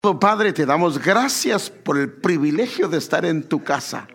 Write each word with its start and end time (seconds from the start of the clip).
Padre, 0.00 0.54
te 0.54 0.64
damos 0.64 0.98
gracias 0.98 1.68
por 1.68 1.98
el 1.98 2.10
privilegio 2.10 2.88
de 2.88 2.96
estar 2.96 3.26
en 3.26 3.42
tu 3.42 3.62
casa. 3.62 4.08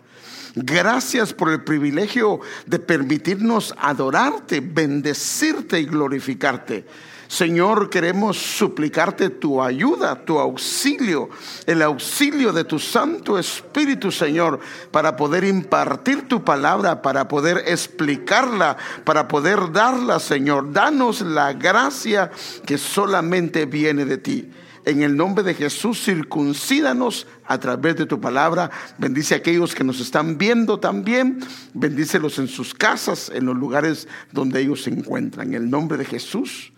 Gracias 0.56 1.32
por 1.32 1.48
el 1.48 1.62
privilegio 1.62 2.40
de 2.66 2.80
permitirnos 2.80 3.72
adorarte, 3.78 4.58
bendecirte 4.58 5.78
y 5.78 5.84
glorificarte. 5.84 6.84
Señor, 7.28 7.88
queremos 7.88 8.36
suplicarte 8.36 9.30
tu 9.30 9.62
ayuda, 9.62 10.24
tu 10.24 10.40
auxilio, 10.40 11.30
el 11.66 11.80
auxilio 11.82 12.52
de 12.52 12.64
tu 12.64 12.80
Santo 12.80 13.38
Espíritu, 13.38 14.10
Señor, 14.10 14.58
para 14.90 15.16
poder 15.16 15.44
impartir 15.44 16.26
tu 16.26 16.42
palabra, 16.42 17.00
para 17.00 17.28
poder 17.28 17.62
explicarla, 17.64 18.76
para 19.04 19.28
poder 19.28 19.70
darla, 19.70 20.18
Señor. 20.18 20.72
Danos 20.72 21.20
la 21.20 21.52
gracia 21.52 22.32
que 22.66 22.76
solamente 22.76 23.66
viene 23.66 24.04
de 24.04 24.18
ti. 24.18 24.50
En 24.86 25.02
el 25.02 25.16
nombre 25.16 25.42
de 25.42 25.52
Jesús, 25.52 26.00
circuncídanos 26.04 27.26
a 27.44 27.58
través 27.58 27.96
de 27.96 28.06
tu 28.06 28.20
palabra. 28.20 28.70
Bendice 28.98 29.34
a 29.34 29.38
aquellos 29.38 29.74
que 29.74 29.82
nos 29.82 29.98
están 29.98 30.38
viendo 30.38 30.78
también. 30.78 31.40
Bendícelos 31.74 32.38
en 32.38 32.46
sus 32.46 32.72
casas, 32.72 33.32
en 33.34 33.46
los 33.46 33.56
lugares 33.56 34.06
donde 34.30 34.60
ellos 34.60 34.84
se 34.84 34.90
encuentran. 34.90 35.48
En 35.48 35.54
el 35.54 35.70
nombre 35.70 35.98
de 35.98 36.04
Jesús. 36.04 36.72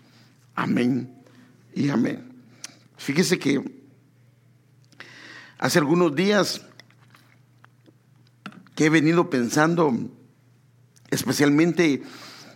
Amén 0.55 1.13
y 1.75 1.89
amén. 1.89 2.33
Fíjese 2.97 3.37
que 3.37 3.63
hace 5.59 5.77
algunos 5.77 6.15
días 6.15 6.65
que 8.73 8.87
he 8.87 8.89
venido 8.89 9.29
pensando 9.29 9.93
especialmente 11.11 12.01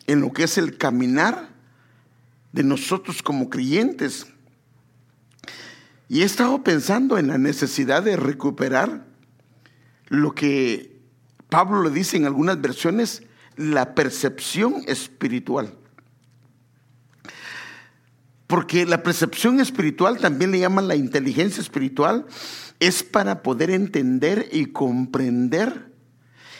en 0.07 0.19
lo 0.19 0.33
que 0.33 0.45
es 0.45 0.57
el 0.57 0.79
caminar 0.79 1.49
de 2.53 2.63
nosotros 2.63 3.21
como 3.21 3.51
creyentes 3.51 4.32
y 6.13 6.21
he 6.21 6.25
estado 6.25 6.63
pensando 6.63 7.17
en 7.17 7.29
la 7.29 7.39
necesidad 7.39 8.03
de 8.03 8.15
recuperar 8.15 9.07
lo 10.09 10.35
que 10.35 11.01
Pablo 11.49 11.81
le 11.81 11.89
dice 11.89 12.17
en 12.17 12.25
algunas 12.25 12.61
versiones, 12.61 13.23
la 13.55 13.95
percepción 13.95 14.83
espiritual. 14.85 15.73
Porque 18.45 18.85
la 18.85 19.01
percepción 19.01 19.59
espiritual 19.59 20.19
también 20.19 20.51
le 20.51 20.59
llaman 20.59 20.87
la 20.87 20.95
inteligencia 20.95 21.61
espiritual, 21.61 22.27
es 22.79 23.01
para 23.01 23.41
poder 23.41 23.71
entender 23.71 24.49
y 24.51 24.67
comprender 24.67 25.91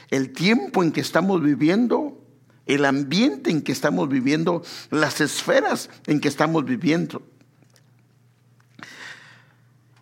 el 0.10 0.34
tiempo 0.34 0.82
en 0.82 0.92
que 0.92 1.02
estamos 1.02 1.44
viviendo, 1.44 2.26
el 2.66 2.86
ambiente 2.86 3.52
en 3.52 3.62
que 3.62 3.72
estamos 3.72 4.10
viviendo, 4.10 4.64
las 4.90 5.22
esferas 5.22 5.92
en 6.08 6.22
que 6.22 6.28
estamos 6.28 6.66
viviendo. 6.66 7.22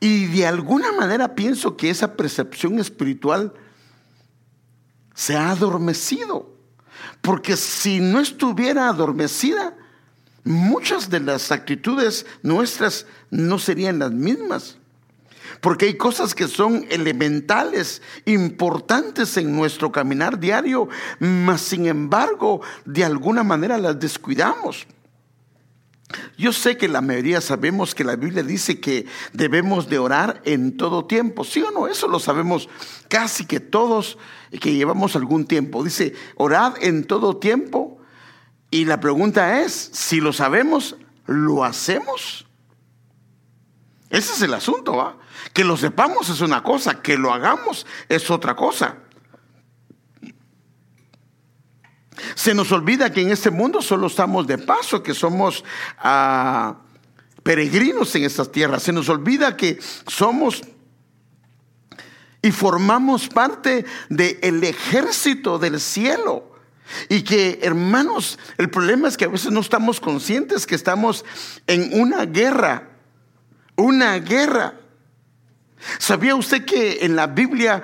Y 0.04 0.26
de 0.26 0.48
alguna 0.48 0.92
manera 0.92 1.36
pienso 1.36 1.78
que 1.78 1.92
esa 1.92 2.18
percepción 2.18 2.80
espiritual 2.80 3.54
se 5.14 5.38
ha 5.38 5.52
adormecido. 5.52 6.58
Porque 7.22 7.56
si 7.56 8.00
no 8.00 8.20
estuviera 8.20 8.90
adormecida, 8.90 9.78
muchas 10.44 11.12
de 11.12 11.20
las 11.20 11.52
actitudes 11.52 12.26
nuestras 12.42 13.06
no 13.30 13.60
serían 13.60 14.00
las 14.00 14.12
mismas. 14.12 14.78
Porque 15.62 15.86
hay 15.86 15.98
cosas 15.98 16.34
que 16.34 16.48
son 16.48 16.88
elementales, 16.90 18.02
importantes 18.26 19.38
en 19.38 19.56
nuestro 19.56 19.92
caminar 19.92 20.40
diario, 20.40 20.90
mas 21.20 21.62
sin 21.62 21.86
embargo, 21.86 22.62
de 22.86 23.06
alguna 23.06 23.44
manera 23.44 23.78
las 23.78 24.00
descuidamos. 24.00 24.88
Yo 26.38 26.54
sé 26.54 26.78
que 26.78 26.88
la 26.88 27.02
mayoría 27.02 27.42
sabemos 27.42 27.96
que 27.96 28.04
la 28.04 28.16
Biblia 28.16 28.44
dice 28.44 28.80
que 28.80 29.06
debemos 29.34 29.90
de 29.90 30.00
orar 30.00 30.42
en 30.46 30.78
todo 30.78 31.06
tiempo. 31.06 31.44
¿Sí 31.44 31.62
o 31.62 31.72
no? 31.72 31.88
Eso 31.88 32.08
lo 32.08 32.20
sabemos 32.20 32.70
casi 33.08 33.46
que 33.46 33.60
todos 33.60 34.18
que 34.60 34.74
llevamos 34.74 35.16
algún 35.16 35.46
tiempo. 35.46 35.84
Dice, 35.84 36.14
orad 36.36 36.74
en 36.82 37.06
todo 37.06 37.38
tiempo. 37.38 38.00
Y 38.70 38.86
la 38.86 39.00
pregunta 39.00 39.62
es, 39.62 39.90
si 39.94 40.22
lo 40.22 40.34
sabemos, 40.34 40.96
¿lo 41.26 41.64
hacemos? 41.64 42.46
Ese 44.10 44.34
es 44.34 44.42
el 44.42 44.54
asunto, 44.54 44.98
¿va? 44.98 45.18
Que 45.54 45.64
lo 45.64 45.78
sepamos 45.78 46.30
es 46.30 46.42
una 46.42 46.64
cosa, 46.64 47.02
que 47.02 47.18
lo 47.18 47.34
hagamos 47.34 47.86
es 48.10 48.30
otra 48.30 48.56
cosa. 48.56 48.98
Se 52.36 52.54
nos 52.54 52.72
olvida 52.72 53.12
que 53.12 53.22
en 53.22 53.32
este 53.32 53.52
mundo 53.52 53.82
solo 53.82 54.08
estamos 54.08 54.48
de 54.48 54.58
paso, 54.58 55.02
que 55.04 55.14
somos 55.14 55.64
ah, 56.00 56.78
peregrinos 57.44 58.16
en 58.16 58.24
estas 58.24 58.52
tierras. 58.52 58.84
Se 58.84 58.94
nos 58.94 59.10
olvida 59.10 59.58
que 59.58 59.80
somos 60.08 60.62
y 62.42 62.52
formamos 62.52 63.28
parte 63.28 63.86
del 64.10 64.64
ejército 64.64 65.60
del 65.60 65.80
cielo. 65.80 66.48
Y 67.08 67.22
que, 67.22 67.60
hermanos, 67.62 68.38
el 68.58 68.70
problema 68.70 69.08
es 69.08 69.16
que 69.16 69.26
a 69.26 69.30
veces 69.30 69.52
no 69.52 69.62
estamos 69.62 70.02
conscientes 70.02 70.66
que 70.66 70.76
estamos 70.76 71.24
en 71.68 72.00
una 72.00 72.26
guerra. 72.26 72.90
Una 73.78 74.20
guerra. 74.20 74.76
¿Sabía 76.00 76.36
usted 76.36 76.66
que 76.66 77.06
en 77.06 77.16
la 77.16 77.28
Biblia 77.28 77.82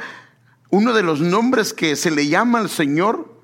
uno 0.69 0.93
de 0.93 1.03
los 1.03 1.21
nombres 1.21 1.73
que 1.73 1.95
se 1.95 2.11
le 2.11 2.27
llama 2.27 2.59
al 2.59 2.69
Señor 2.69 3.36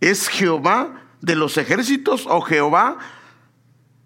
es 0.00 0.28
Jehová 0.28 1.02
de 1.20 1.34
los 1.34 1.56
ejércitos 1.56 2.26
o 2.26 2.40
Jehová 2.40 2.98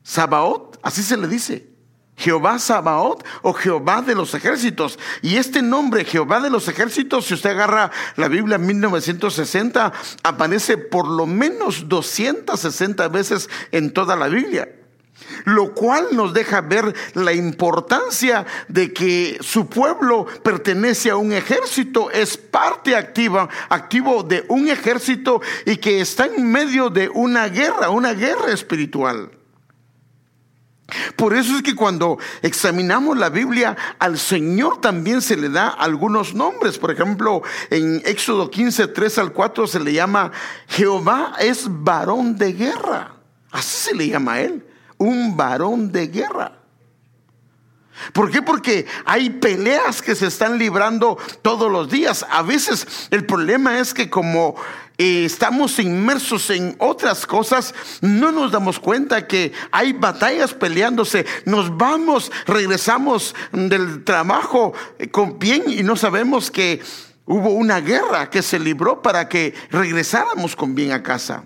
Sabaoth, 0.02 0.78
así 0.82 1.02
se 1.02 1.16
le 1.16 1.28
dice. 1.28 1.70
Jehová 2.16 2.58
Sabaoth 2.58 3.24
o 3.42 3.52
Jehová 3.52 4.02
de 4.02 4.14
los 4.14 4.34
ejércitos. 4.34 4.98
Y 5.22 5.36
este 5.36 5.62
nombre, 5.62 6.04
Jehová 6.04 6.40
de 6.40 6.50
los 6.50 6.68
ejércitos, 6.68 7.26
si 7.26 7.34
usted 7.34 7.50
agarra 7.50 7.90
la 8.16 8.28
Biblia 8.28 8.56
en 8.56 8.66
1960, 8.66 9.92
aparece 10.22 10.76
por 10.76 11.08
lo 11.08 11.26
menos 11.26 11.88
260 11.88 13.08
veces 13.08 13.48
en 13.70 13.92
toda 13.92 14.14
la 14.16 14.28
Biblia 14.28 14.81
lo 15.44 15.74
cual 15.74 16.08
nos 16.12 16.32
deja 16.32 16.60
ver 16.60 16.94
la 17.14 17.32
importancia 17.32 18.46
de 18.68 18.92
que 18.92 19.38
su 19.40 19.66
pueblo 19.66 20.26
pertenece 20.42 21.10
a 21.10 21.16
un 21.16 21.32
ejército, 21.32 22.10
es 22.10 22.36
parte 22.36 22.96
activa, 22.96 23.48
activo 23.68 24.22
de 24.22 24.44
un 24.48 24.68
ejército 24.68 25.40
y 25.66 25.76
que 25.76 26.00
está 26.00 26.26
en 26.26 26.50
medio 26.50 26.90
de 26.90 27.08
una 27.08 27.48
guerra, 27.48 27.90
una 27.90 28.12
guerra 28.12 28.52
espiritual. 28.52 29.30
Por 31.16 31.34
eso 31.34 31.56
es 31.56 31.62
que 31.62 31.74
cuando 31.74 32.18
examinamos 32.42 33.16
la 33.16 33.30
Biblia, 33.30 33.76
al 33.98 34.18
Señor 34.18 34.80
también 34.80 35.22
se 35.22 35.36
le 35.36 35.48
da 35.48 35.68
algunos 35.68 36.34
nombres. 36.34 36.78
Por 36.78 36.90
ejemplo, 36.90 37.42
en 37.70 38.02
Éxodo 38.04 38.50
15, 38.50 38.88
3 38.88 39.18
al 39.18 39.32
4 39.32 39.66
se 39.66 39.80
le 39.80 39.92
llama 39.92 40.32
Jehová 40.68 41.34
es 41.38 41.66
varón 41.68 42.36
de 42.36 42.52
guerra. 42.52 43.14
Así 43.50 43.88
se 43.88 43.94
le 43.94 44.08
llama 44.08 44.34
a 44.34 44.40
él 44.42 44.64
un 45.02 45.36
varón 45.36 45.92
de 45.92 46.06
guerra. 46.06 46.52
¿Por 48.12 48.30
qué? 48.30 48.42
Porque 48.42 48.86
hay 49.04 49.30
peleas 49.30 50.02
que 50.02 50.14
se 50.14 50.26
están 50.26 50.58
librando 50.58 51.18
todos 51.42 51.70
los 51.70 51.88
días. 51.88 52.26
A 52.30 52.42
veces 52.42 53.08
el 53.10 53.24
problema 53.26 53.78
es 53.78 53.94
que 53.94 54.10
como 54.10 54.56
eh, 54.98 55.24
estamos 55.24 55.78
inmersos 55.78 56.50
en 56.50 56.74
otras 56.78 57.26
cosas, 57.26 57.74
no 58.00 58.32
nos 58.32 58.50
damos 58.50 58.80
cuenta 58.80 59.26
que 59.26 59.52
hay 59.70 59.92
batallas 59.92 60.54
peleándose. 60.54 61.26
Nos 61.44 61.76
vamos, 61.76 62.32
regresamos 62.46 63.34
del 63.52 64.04
trabajo 64.04 64.72
eh, 64.98 65.08
con 65.08 65.38
bien 65.38 65.64
y 65.68 65.82
no 65.82 65.96
sabemos 65.96 66.50
que 66.50 66.80
hubo 67.26 67.50
una 67.50 67.80
guerra 67.80 68.30
que 68.30 68.42
se 68.42 68.58
libró 68.58 69.00
para 69.00 69.28
que 69.28 69.54
regresáramos 69.70 70.56
con 70.56 70.74
bien 70.74 70.92
a 70.92 71.02
casa. 71.02 71.44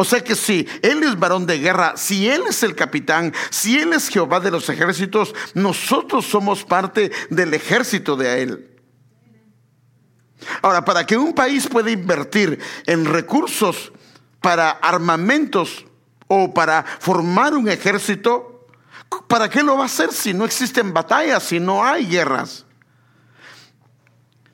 O 0.00 0.04
sea 0.04 0.24
que 0.24 0.34
si 0.34 0.66
Él 0.80 1.02
es 1.02 1.18
varón 1.18 1.44
de 1.44 1.58
guerra, 1.58 1.92
si 1.94 2.26
Él 2.26 2.44
es 2.48 2.62
el 2.62 2.74
capitán, 2.74 3.34
si 3.50 3.78
Él 3.78 3.92
es 3.92 4.08
Jehová 4.08 4.40
de 4.40 4.50
los 4.50 4.66
ejércitos, 4.70 5.34
nosotros 5.52 6.24
somos 6.24 6.64
parte 6.64 7.12
del 7.28 7.52
ejército 7.52 8.16
de 8.16 8.42
Él. 8.42 8.80
Ahora, 10.62 10.86
para 10.86 11.04
que 11.04 11.18
un 11.18 11.34
país 11.34 11.68
pueda 11.68 11.90
invertir 11.90 12.58
en 12.86 13.04
recursos 13.04 13.92
para 14.40 14.70
armamentos 14.70 15.84
o 16.28 16.54
para 16.54 16.82
formar 16.82 17.52
un 17.52 17.68
ejército, 17.68 18.68
¿para 19.28 19.50
qué 19.50 19.62
lo 19.62 19.76
va 19.76 19.82
a 19.82 19.84
hacer 19.84 20.14
si 20.14 20.32
no 20.32 20.46
existen 20.46 20.94
batallas, 20.94 21.42
si 21.42 21.60
no 21.60 21.84
hay 21.84 22.06
guerras? 22.06 22.64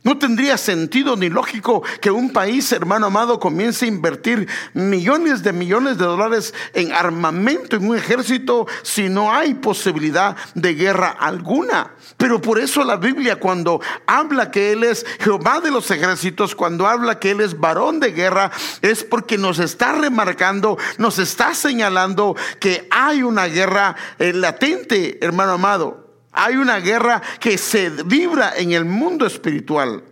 No 0.07 0.19
tendría 0.19 0.57
sentido 0.57 1.17
ni 1.17 1.29
lógico 1.29 1.83
que 2.01 2.13
un 2.13 2.33
país, 2.33 2.71
hermano 2.71 3.07
amado, 3.07 3.41
comience 3.41 3.87
a 3.87 3.89
invertir 3.89 4.49
millones 4.73 5.43
de 5.43 5.53
millones 5.53 5.99
de 5.99 6.05
dólares 6.05 6.55
en 6.75 6.93
armamento, 6.93 7.75
en 7.75 7.89
un 7.89 7.97
ejército, 7.97 8.69
si 8.83 9.09
no 9.09 9.35
hay 9.35 9.55
posibilidad 9.55 10.37
de 10.55 10.75
guerra 10.75 11.09
alguna. 11.09 11.91
Pero 12.17 12.41
por 12.41 12.61
eso 12.61 12.85
la 12.85 12.99
Biblia 12.99 13.41
cuando 13.41 13.81
habla 14.07 14.53
que 14.53 14.71
Él 14.71 14.85
es 14.85 15.05
Jehová 15.19 15.61
de 15.61 15.73
los 15.73 15.91
ejércitos, 15.91 16.55
cuando 16.55 16.87
habla 16.87 17.19
que 17.19 17.33
Él 17.33 17.41
es 17.41 17.59
varón 17.59 17.99
de 17.99 18.13
guerra, 18.13 18.53
es 18.83 19.03
porque 19.03 19.37
nos 19.37 19.59
está 19.59 19.91
remarcando, 19.91 20.79
nos 20.99 21.19
está 21.19 21.53
señalando 21.53 22.37
que 22.61 22.87
hay 22.93 23.25
una 23.25 23.47
guerra 23.47 23.97
eh, 24.21 24.33
latente, 24.33 25.19
hermano 25.21 25.55
amado. 25.55 26.06
Hay 26.37 26.57
una 26.57 26.79
guerra 26.81 27.23
que 27.41 27.57
se 27.57 27.89
vibra 27.89 28.53
en 28.57 28.73
el 28.73 28.85
mundo 28.85 29.27
espiritual. 29.27 30.05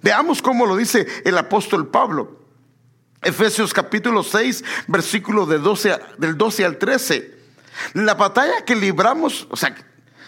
Veamos 0.00 0.40
cómo 0.40 0.64
lo 0.66 0.76
dice 0.76 1.06
el 1.24 1.36
apóstol 1.36 1.88
Pablo. 1.88 2.38
Efesios 3.20 3.74
capítulo 3.74 4.22
6, 4.22 4.64
versículo 4.86 5.46
de 5.46 5.58
12, 5.58 5.98
del 6.18 6.38
12 6.38 6.64
al 6.64 6.78
13. 6.78 7.38
La 7.94 8.14
batalla 8.14 8.64
que 8.64 8.76
libramos, 8.76 9.48
o 9.50 9.56
sea, 9.56 9.74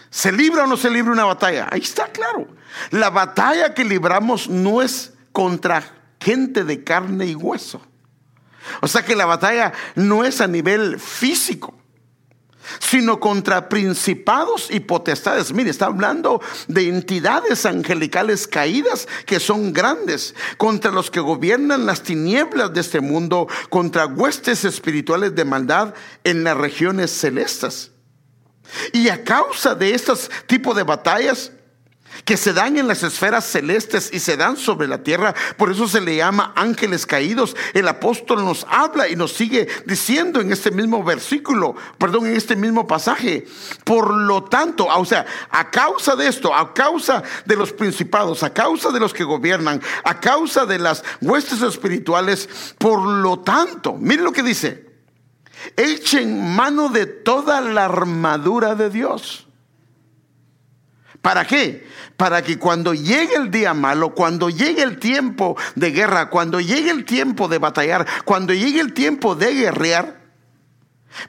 ¿se 0.09 0.33
libra 0.33 0.65
o 0.65 0.67
no 0.67 0.75
se 0.75 0.89
libra 0.89 1.13
una 1.13 1.23
batalla? 1.23 1.69
Ahí 1.71 1.79
está 1.79 2.07
claro. 2.07 2.49
La 2.89 3.09
batalla 3.09 3.73
que 3.73 3.85
libramos 3.85 4.49
no 4.49 4.81
es 4.81 5.13
contra 5.31 5.81
gente 6.19 6.65
de 6.65 6.83
carne 6.83 7.27
y 7.27 7.35
hueso. 7.35 7.81
O 8.81 8.87
sea 8.89 9.05
que 9.05 9.15
la 9.15 9.25
batalla 9.25 9.71
no 9.95 10.25
es 10.25 10.41
a 10.41 10.47
nivel 10.47 10.99
físico 10.99 11.80
sino 12.79 13.19
contra 13.19 13.69
principados 13.69 14.69
y 14.69 14.79
potestades. 14.79 15.53
Mire, 15.53 15.69
está 15.69 15.87
hablando 15.87 16.41
de 16.67 16.87
entidades 16.87 17.65
angelicales 17.65 18.47
caídas 18.47 19.07
que 19.25 19.39
son 19.39 19.73
grandes, 19.73 20.35
contra 20.57 20.91
los 20.91 21.11
que 21.11 21.19
gobiernan 21.19 21.85
las 21.85 22.03
tinieblas 22.03 22.73
de 22.73 22.81
este 22.81 23.01
mundo, 23.01 23.47
contra 23.69 24.05
huestes 24.05 24.65
espirituales 24.65 25.35
de 25.35 25.45
maldad 25.45 25.93
en 26.23 26.43
las 26.43 26.57
regiones 26.57 27.11
celestes. 27.11 27.91
Y 28.93 29.09
a 29.09 29.23
causa 29.23 29.75
de 29.75 29.93
estos 29.93 30.29
tipos 30.47 30.75
de 30.75 30.83
batallas, 30.83 31.51
que 32.25 32.37
se 32.37 32.53
dan 32.53 32.77
en 32.77 32.87
las 32.87 33.03
esferas 33.03 33.45
celestes 33.45 34.09
y 34.13 34.19
se 34.19 34.37
dan 34.37 34.57
sobre 34.57 34.87
la 34.87 35.03
tierra. 35.03 35.33
Por 35.57 35.71
eso 35.71 35.87
se 35.87 36.01
le 36.01 36.15
llama 36.15 36.53
ángeles 36.55 37.05
caídos. 37.05 37.55
El 37.73 37.87
apóstol 37.87 38.43
nos 38.45 38.65
habla 38.69 39.07
y 39.07 39.15
nos 39.15 39.33
sigue 39.33 39.67
diciendo 39.85 40.41
en 40.41 40.51
este 40.51 40.71
mismo 40.71 41.03
versículo, 41.03 41.75
perdón, 41.97 42.27
en 42.27 42.35
este 42.35 42.55
mismo 42.55 42.87
pasaje. 42.87 43.45
Por 43.83 44.13
lo 44.13 44.43
tanto, 44.43 44.87
o 44.87 45.05
sea, 45.05 45.25
a 45.49 45.69
causa 45.69 46.15
de 46.15 46.27
esto, 46.27 46.53
a 46.53 46.73
causa 46.73 47.23
de 47.45 47.55
los 47.55 47.73
principados, 47.73 48.43
a 48.43 48.53
causa 48.53 48.91
de 48.91 48.99
los 48.99 49.13
que 49.13 49.23
gobiernan, 49.23 49.81
a 50.03 50.19
causa 50.19 50.65
de 50.65 50.79
las 50.79 51.03
huestes 51.21 51.61
espirituales, 51.61 52.75
por 52.77 53.03
lo 53.03 53.39
tanto, 53.39 53.93
miren 53.93 54.25
lo 54.25 54.31
que 54.31 54.43
dice. 54.43 54.89
Echen 55.77 56.55
mano 56.55 56.89
de 56.89 57.05
toda 57.05 57.61
la 57.61 57.85
armadura 57.85 58.73
de 58.73 58.89
Dios 58.89 59.47
¿Para 61.21 61.45
qué? 61.45 61.87
Para 62.17 62.41
que 62.41 62.57
cuando 62.57 62.93
llegue 62.93 63.35
el 63.35 63.51
día 63.51 63.73
malo, 63.73 64.15
cuando 64.15 64.49
llegue 64.49 64.81
el 64.81 64.97
tiempo 64.97 65.55
de 65.75 65.91
guerra, 65.91 66.29
cuando 66.29 66.59
llegue 66.59 66.89
el 66.89 67.05
tiempo 67.05 67.47
de 67.47 67.59
batallar, 67.59 68.07
cuando 68.25 68.53
llegue 68.53 68.79
el 68.79 68.93
tiempo 68.93 69.35
de 69.35 69.53
guerrear, 69.53 70.21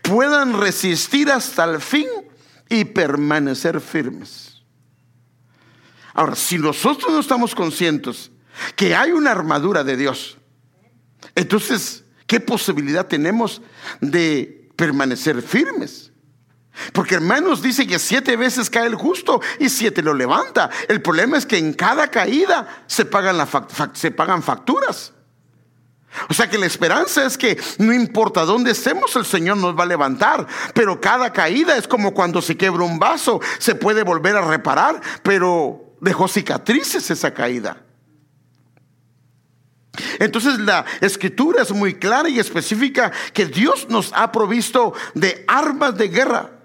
puedan 0.00 0.58
resistir 0.58 1.30
hasta 1.30 1.64
el 1.64 1.80
fin 1.80 2.06
y 2.70 2.86
permanecer 2.86 3.80
firmes. 3.80 4.62
Ahora, 6.14 6.36
si 6.36 6.58
nosotros 6.58 7.12
no 7.12 7.20
estamos 7.20 7.54
conscientes 7.54 8.30
que 8.76 8.94
hay 8.94 9.12
una 9.12 9.30
armadura 9.30 9.84
de 9.84 9.96
Dios, 9.96 10.38
entonces, 11.34 12.04
¿qué 12.26 12.40
posibilidad 12.40 13.06
tenemos 13.06 13.60
de 14.00 14.70
permanecer 14.76 15.42
firmes? 15.42 16.11
Porque 16.92 17.16
hermanos 17.16 17.62
dice 17.62 17.86
que 17.86 17.98
siete 17.98 18.36
veces 18.36 18.70
cae 18.70 18.86
el 18.86 18.94
justo 18.94 19.40
y 19.58 19.68
siete 19.68 20.02
lo 20.02 20.14
levanta. 20.14 20.70
El 20.88 21.02
problema 21.02 21.36
es 21.36 21.46
que 21.46 21.58
en 21.58 21.74
cada 21.74 22.08
caída 22.08 22.84
se 22.86 23.04
pagan, 23.04 23.46
se 23.92 24.10
pagan 24.10 24.42
facturas. 24.42 25.12
O 26.28 26.34
sea 26.34 26.48
que 26.48 26.58
la 26.58 26.66
esperanza 26.66 27.24
es 27.24 27.38
que 27.38 27.58
no 27.78 27.92
importa 27.92 28.44
dónde 28.44 28.72
estemos, 28.72 29.16
el 29.16 29.24
Señor 29.24 29.56
nos 29.56 29.78
va 29.78 29.84
a 29.84 29.86
levantar. 29.86 30.46
Pero 30.74 31.00
cada 31.00 31.32
caída 31.32 31.76
es 31.76 31.88
como 31.88 32.12
cuando 32.14 32.42
se 32.42 32.56
quiebra 32.56 32.84
un 32.84 32.98
vaso, 32.98 33.40
se 33.58 33.74
puede 33.74 34.02
volver 34.02 34.36
a 34.36 34.42
reparar, 34.42 35.00
pero 35.22 35.94
dejó 36.00 36.28
cicatrices 36.28 37.10
esa 37.10 37.32
caída. 37.32 37.78
Entonces 40.18 40.58
la 40.58 40.84
escritura 41.00 41.62
es 41.62 41.70
muy 41.72 41.94
clara 41.94 42.28
y 42.28 42.38
específica 42.38 43.12
que 43.32 43.46
Dios 43.46 43.88
nos 43.88 44.12
ha 44.14 44.32
provisto 44.32 44.94
de 45.14 45.44
armas 45.46 45.96
de 45.96 46.08
guerra. 46.08 46.61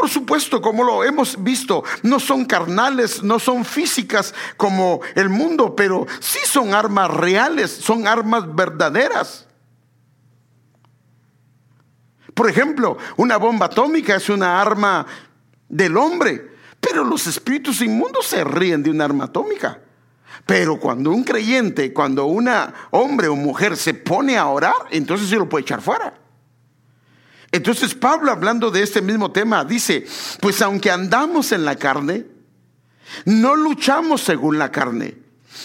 Por 0.00 0.08
supuesto, 0.08 0.62
como 0.62 0.82
lo 0.82 1.04
hemos 1.04 1.44
visto, 1.44 1.84
no 2.02 2.18
son 2.18 2.46
carnales, 2.46 3.22
no 3.22 3.38
son 3.38 3.66
físicas 3.66 4.34
como 4.56 5.00
el 5.14 5.28
mundo, 5.28 5.76
pero 5.76 6.06
sí 6.20 6.38
son 6.46 6.72
armas 6.72 7.10
reales, 7.10 7.70
son 7.70 8.06
armas 8.06 8.54
verdaderas. 8.54 9.46
Por 12.32 12.48
ejemplo, 12.48 12.96
una 13.18 13.36
bomba 13.36 13.66
atómica 13.66 14.16
es 14.16 14.30
una 14.30 14.58
arma 14.58 15.04
del 15.68 15.94
hombre, 15.98 16.50
pero 16.80 17.04
los 17.04 17.26
espíritus 17.26 17.82
inmundos 17.82 18.24
se 18.26 18.42
ríen 18.42 18.82
de 18.82 18.88
una 18.88 19.04
arma 19.04 19.24
atómica. 19.24 19.82
Pero 20.46 20.80
cuando 20.80 21.10
un 21.10 21.24
creyente, 21.24 21.92
cuando 21.92 22.24
una 22.24 22.72
hombre 22.92 23.28
o 23.28 23.36
mujer 23.36 23.76
se 23.76 23.92
pone 23.92 24.38
a 24.38 24.46
orar, 24.46 24.72
entonces 24.92 25.28
se 25.28 25.36
lo 25.36 25.46
puede 25.46 25.60
echar 25.60 25.82
fuera. 25.82 26.14
Entonces 27.52 27.94
Pablo 27.94 28.30
hablando 28.30 28.70
de 28.70 28.82
este 28.82 29.02
mismo 29.02 29.32
tema 29.32 29.64
dice, 29.64 30.06
pues 30.40 30.62
aunque 30.62 30.90
andamos 30.90 31.52
en 31.52 31.64
la 31.64 31.76
carne, 31.76 32.26
no 33.24 33.56
luchamos 33.56 34.20
según 34.20 34.58
la 34.58 34.70
carne. 34.70 35.16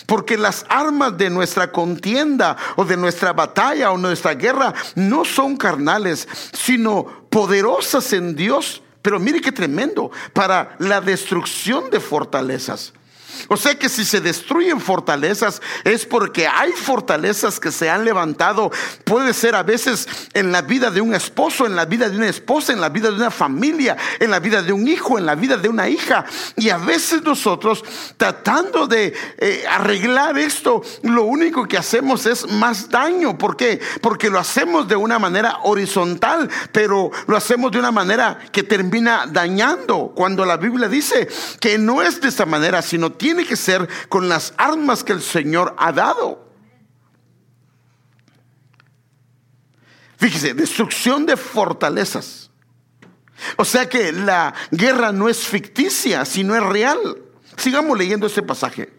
Porque 0.08 0.38
las 0.38 0.66
armas 0.68 1.18
de 1.18 1.30
nuestra 1.30 1.72
contienda 1.72 2.58
o 2.76 2.86
de 2.86 2.98
nuestra 2.98 3.34
batalla 3.34 3.92
o 3.92 3.98
nuestra 3.98 4.34
guerra 4.34 4.74
no 4.96 5.24
son 5.26 5.58
carnales, 5.58 6.28
sino 6.54 7.06
poderosas 7.30 8.12
en 8.14 8.36
Dios. 8.36 8.82
Pero 9.02 9.20
mire 9.20 9.40
qué 9.40 9.52
tremendo, 9.52 10.10
para 10.34 10.76
la 10.80 11.02
destrucción 11.02 11.92
de 11.92 12.00
fortalezas. 12.00 12.94
O 13.48 13.58
sea 13.58 13.78
que 13.78 13.90
si 13.90 14.06
se 14.06 14.22
destruyen 14.22 14.80
fortalezas 14.80 15.62
es 15.84 16.06
porque 16.06 16.48
hay 16.48 16.72
fortalezas 16.72 17.60
que 17.60 17.72
se 17.72 17.90
han 17.90 18.06
levantado. 18.06 18.72
Puede 19.04 19.34
ser 19.34 19.56
a 19.56 19.64
veces 19.64 20.08
en 20.34 20.52
la 20.52 20.62
vida 20.62 20.92
de 20.92 21.02
un 21.02 21.14
esposo, 21.14 21.66
en 21.66 21.76
la 21.76 21.86
vida 21.86 22.10
de 22.10 22.18
una 22.18 22.30
esposa, 22.30 22.74
en 22.74 22.82
la 22.82 22.90
vida 22.90 23.10
de 23.10 23.16
una 23.16 23.32
familia, 23.32 23.98
en 24.20 24.32
la 24.32 24.40
vida 24.40 24.62
de 24.62 24.74
un 24.74 24.88
hijo, 24.88 25.18
en 25.18 25.26
la 25.26 25.36
vida 25.36 25.58
de 25.58 25.70
una 25.70 25.88
hija. 25.90 26.26
Y 26.56 26.70
a 26.70 26.78
veces 26.78 27.24
nosotros 27.24 27.84
tratando 28.18 28.88
de 28.88 29.14
eh, 29.38 29.64
arreglar 29.70 30.38
esto, 30.38 30.82
lo 31.04 31.24
único 31.24 31.68
que 31.68 31.78
hacemos 31.78 32.26
es 32.26 32.50
más 32.50 32.90
daño. 32.90 33.38
¿Por 33.38 33.58
qué? 33.58 33.80
Porque 34.02 34.30
lo 34.30 34.40
hacemos 34.40 34.88
de 34.88 34.96
una 34.96 35.20
manera 35.20 35.60
horizontal, 35.64 36.50
pero 36.72 37.12
lo 37.28 37.38
hacemos 37.38 37.72
de 37.72 37.80
una 37.80 37.92
manera 37.92 38.40
que 38.52 38.64
termina 38.64 39.26
dañando. 39.28 40.12
Cuando 40.16 40.46
la 40.46 40.58
Biblia 40.58 40.88
dice 40.88 41.28
que 41.60 41.78
no 41.78 42.02
es 42.02 42.22
de 42.22 42.30
esa 42.30 42.46
manera, 42.46 42.82
sino 42.82 43.18
que 43.48 43.56
ser 43.56 43.90
con 44.10 44.30
las 44.30 44.54
armas 44.58 45.04
que 45.04 45.14
el 45.14 45.22
Señor 45.22 45.76
ha 45.78 45.92
dado. 45.92 46.46
Fíjese, 50.18 50.54
destrucción 50.54 51.26
de 51.26 51.36
fortalezas. 51.36 52.52
O 53.58 53.66
sea 53.66 53.90
que 53.90 54.12
la 54.12 54.54
guerra 54.72 55.12
no 55.12 55.28
es 55.28 55.40
ficticia, 55.40 56.24
sino 56.26 56.56
es 56.56 56.64
real. 56.64 57.00
Sigamos 57.58 57.98
leyendo 57.98 58.28
este 58.28 58.42
pasaje 58.42 58.95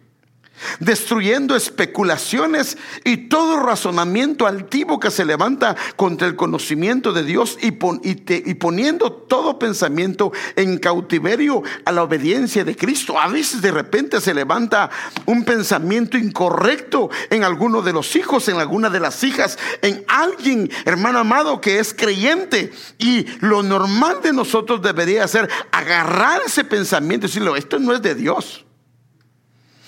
destruyendo 0.81 1.57
especulaciones 1.57 2.79
y 3.05 3.29
todo 3.29 3.61
razonamiento 3.61 4.47
altivo 4.47 5.01
que 5.01 5.11
se 5.11 5.25
levanta 5.25 5.77
contra 5.97 6.27
el 6.27 6.37
conocimiento 6.37 7.13
de 7.13 7.25
Dios 7.25 7.59
y, 7.61 7.73
poniendo 7.73 9.13
todo 9.13 9.59
pensamiento 9.59 10.33
en 10.55 10.79
cautiverio 10.79 11.63
a 11.85 11.93
la 11.93 12.03
obediencia 12.03 12.65
de 12.65 12.77
Cristo. 12.77 13.19
A 13.19 13.29
veces 13.29 13.63
de 13.63 13.71
repente 13.71 14.21
se 14.21 14.35
levanta 14.35 14.91
un 15.27 15.45
pensamiento 15.45 16.17
incorrecto 16.17 17.11
en 17.31 17.45
alguno 17.45 17.83
de 17.83 17.93
los 17.93 18.17
hijos, 18.17 18.49
en 18.49 18.57
alguna 18.57 18.91
de 18.91 19.01
las 19.01 19.23
hijas, 19.25 19.59
en 19.83 20.05
alguien, 20.09 20.71
hermano 20.85 21.19
amado, 21.19 21.61
que 21.61 21.79
es 21.79 21.95
creyente. 21.95 22.73
Y 22.99 23.27
lo 23.41 23.63
normal 23.63 24.21
de 24.23 24.33
nosotros 24.33 24.83
debería 24.83 25.27
ser 25.29 25.49
agarrar 25.71 26.43
ese 26.47 26.65
pensamiento 26.65 27.27
y 27.27 27.29
decirlo, 27.29 27.57
esto 27.57 27.79
no 27.79 27.93
es 27.93 28.03
de 28.03 28.15
Dios. 28.15 28.66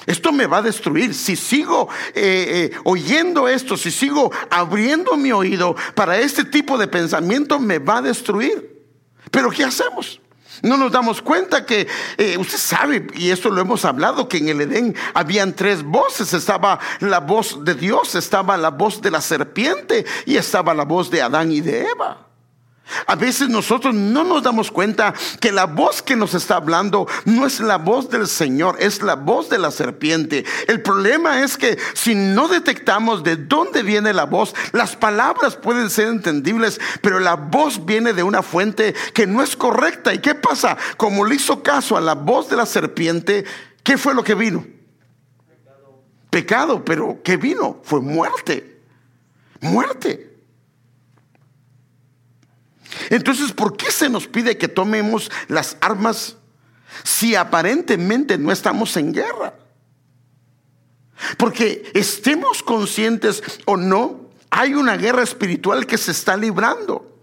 Esto 0.08 0.32
me 0.32 0.46
va 0.46 0.56
a 0.56 0.62
destruir. 0.62 1.12
Si 1.12 1.36
sigo 1.36 1.86
eh, 2.14 2.70
eh, 2.72 2.78
oyendo 2.84 3.46
esto, 3.46 3.76
si 3.76 3.90
sigo 3.90 4.32
abriendo 4.48 5.18
mi 5.18 5.32
oído 5.32 5.76
para 5.94 6.16
este 6.18 6.44
tipo 6.44 6.78
de 6.78 6.88
pensamiento, 6.88 7.58
me 7.58 7.78
va 7.78 7.98
a 7.98 8.02
destruir. 8.02 8.86
Pero 9.30 9.50
¿qué 9.50 9.64
hacemos? 9.64 10.18
No 10.62 10.78
nos 10.78 10.90
damos 10.90 11.20
cuenta 11.20 11.66
que 11.66 11.86
eh, 12.16 12.38
usted 12.38 12.56
sabe, 12.56 13.06
y 13.16 13.28
esto 13.28 13.50
lo 13.50 13.60
hemos 13.60 13.84
hablado, 13.84 14.30
que 14.30 14.38
en 14.38 14.48
el 14.48 14.62
Edén 14.62 14.96
habían 15.12 15.54
tres 15.54 15.82
voces. 15.82 16.32
Estaba 16.32 16.78
la 17.00 17.20
voz 17.20 17.62
de 17.62 17.74
Dios, 17.74 18.14
estaba 18.14 18.56
la 18.56 18.70
voz 18.70 19.02
de 19.02 19.10
la 19.10 19.20
serpiente 19.20 20.06
y 20.24 20.38
estaba 20.38 20.72
la 20.72 20.84
voz 20.84 21.10
de 21.10 21.20
Adán 21.20 21.52
y 21.52 21.60
de 21.60 21.82
Eva. 21.82 22.27
A 23.06 23.16
veces 23.16 23.48
nosotros 23.48 23.94
no 23.94 24.24
nos 24.24 24.42
damos 24.42 24.70
cuenta 24.70 25.14
que 25.40 25.52
la 25.52 25.66
voz 25.66 26.02
que 26.02 26.16
nos 26.16 26.34
está 26.34 26.56
hablando 26.56 27.06
no 27.24 27.46
es 27.46 27.60
la 27.60 27.76
voz 27.76 28.08
del 28.10 28.26
Señor, 28.26 28.76
es 28.78 29.02
la 29.02 29.14
voz 29.14 29.48
de 29.48 29.58
la 29.58 29.70
serpiente. 29.70 30.44
El 30.66 30.82
problema 30.82 31.42
es 31.42 31.56
que 31.56 31.78
si 31.94 32.14
no 32.14 32.48
detectamos 32.48 33.22
de 33.22 33.36
dónde 33.36 33.82
viene 33.82 34.12
la 34.12 34.24
voz, 34.24 34.54
las 34.72 34.96
palabras 34.96 35.56
pueden 35.56 35.90
ser 35.90 36.08
entendibles, 36.08 36.80
pero 37.02 37.20
la 37.20 37.34
voz 37.34 37.84
viene 37.84 38.12
de 38.12 38.22
una 38.22 38.42
fuente 38.42 38.94
que 39.14 39.26
no 39.26 39.42
es 39.42 39.56
correcta. 39.56 40.14
¿Y 40.14 40.18
qué 40.18 40.34
pasa? 40.34 40.76
Como 40.96 41.24
le 41.24 41.36
hizo 41.36 41.62
caso 41.62 41.96
a 41.96 42.00
la 42.00 42.14
voz 42.14 42.48
de 42.48 42.56
la 42.56 42.66
serpiente, 42.66 43.44
¿qué 43.82 43.98
fue 43.98 44.14
lo 44.14 44.24
que 44.24 44.34
vino? 44.34 44.66
Pecado, 45.46 46.04
Pecado 46.30 46.84
pero 46.84 47.20
¿qué 47.22 47.36
vino? 47.36 47.80
Fue 47.82 48.00
muerte. 48.00 48.80
Muerte. 49.60 50.27
Entonces, 53.10 53.52
¿por 53.52 53.76
qué 53.76 53.90
se 53.90 54.08
nos 54.08 54.26
pide 54.26 54.58
que 54.58 54.68
tomemos 54.68 55.30
las 55.48 55.76
armas 55.80 56.36
si 57.04 57.34
aparentemente 57.34 58.38
no 58.38 58.52
estamos 58.52 58.96
en 58.96 59.12
guerra? 59.12 59.54
Porque 61.36 61.90
estemos 61.94 62.62
conscientes 62.62 63.42
o 63.64 63.76
no, 63.76 64.30
hay 64.50 64.74
una 64.74 64.96
guerra 64.96 65.22
espiritual 65.22 65.86
que 65.86 65.98
se 65.98 66.12
está 66.12 66.36
librando. 66.36 67.17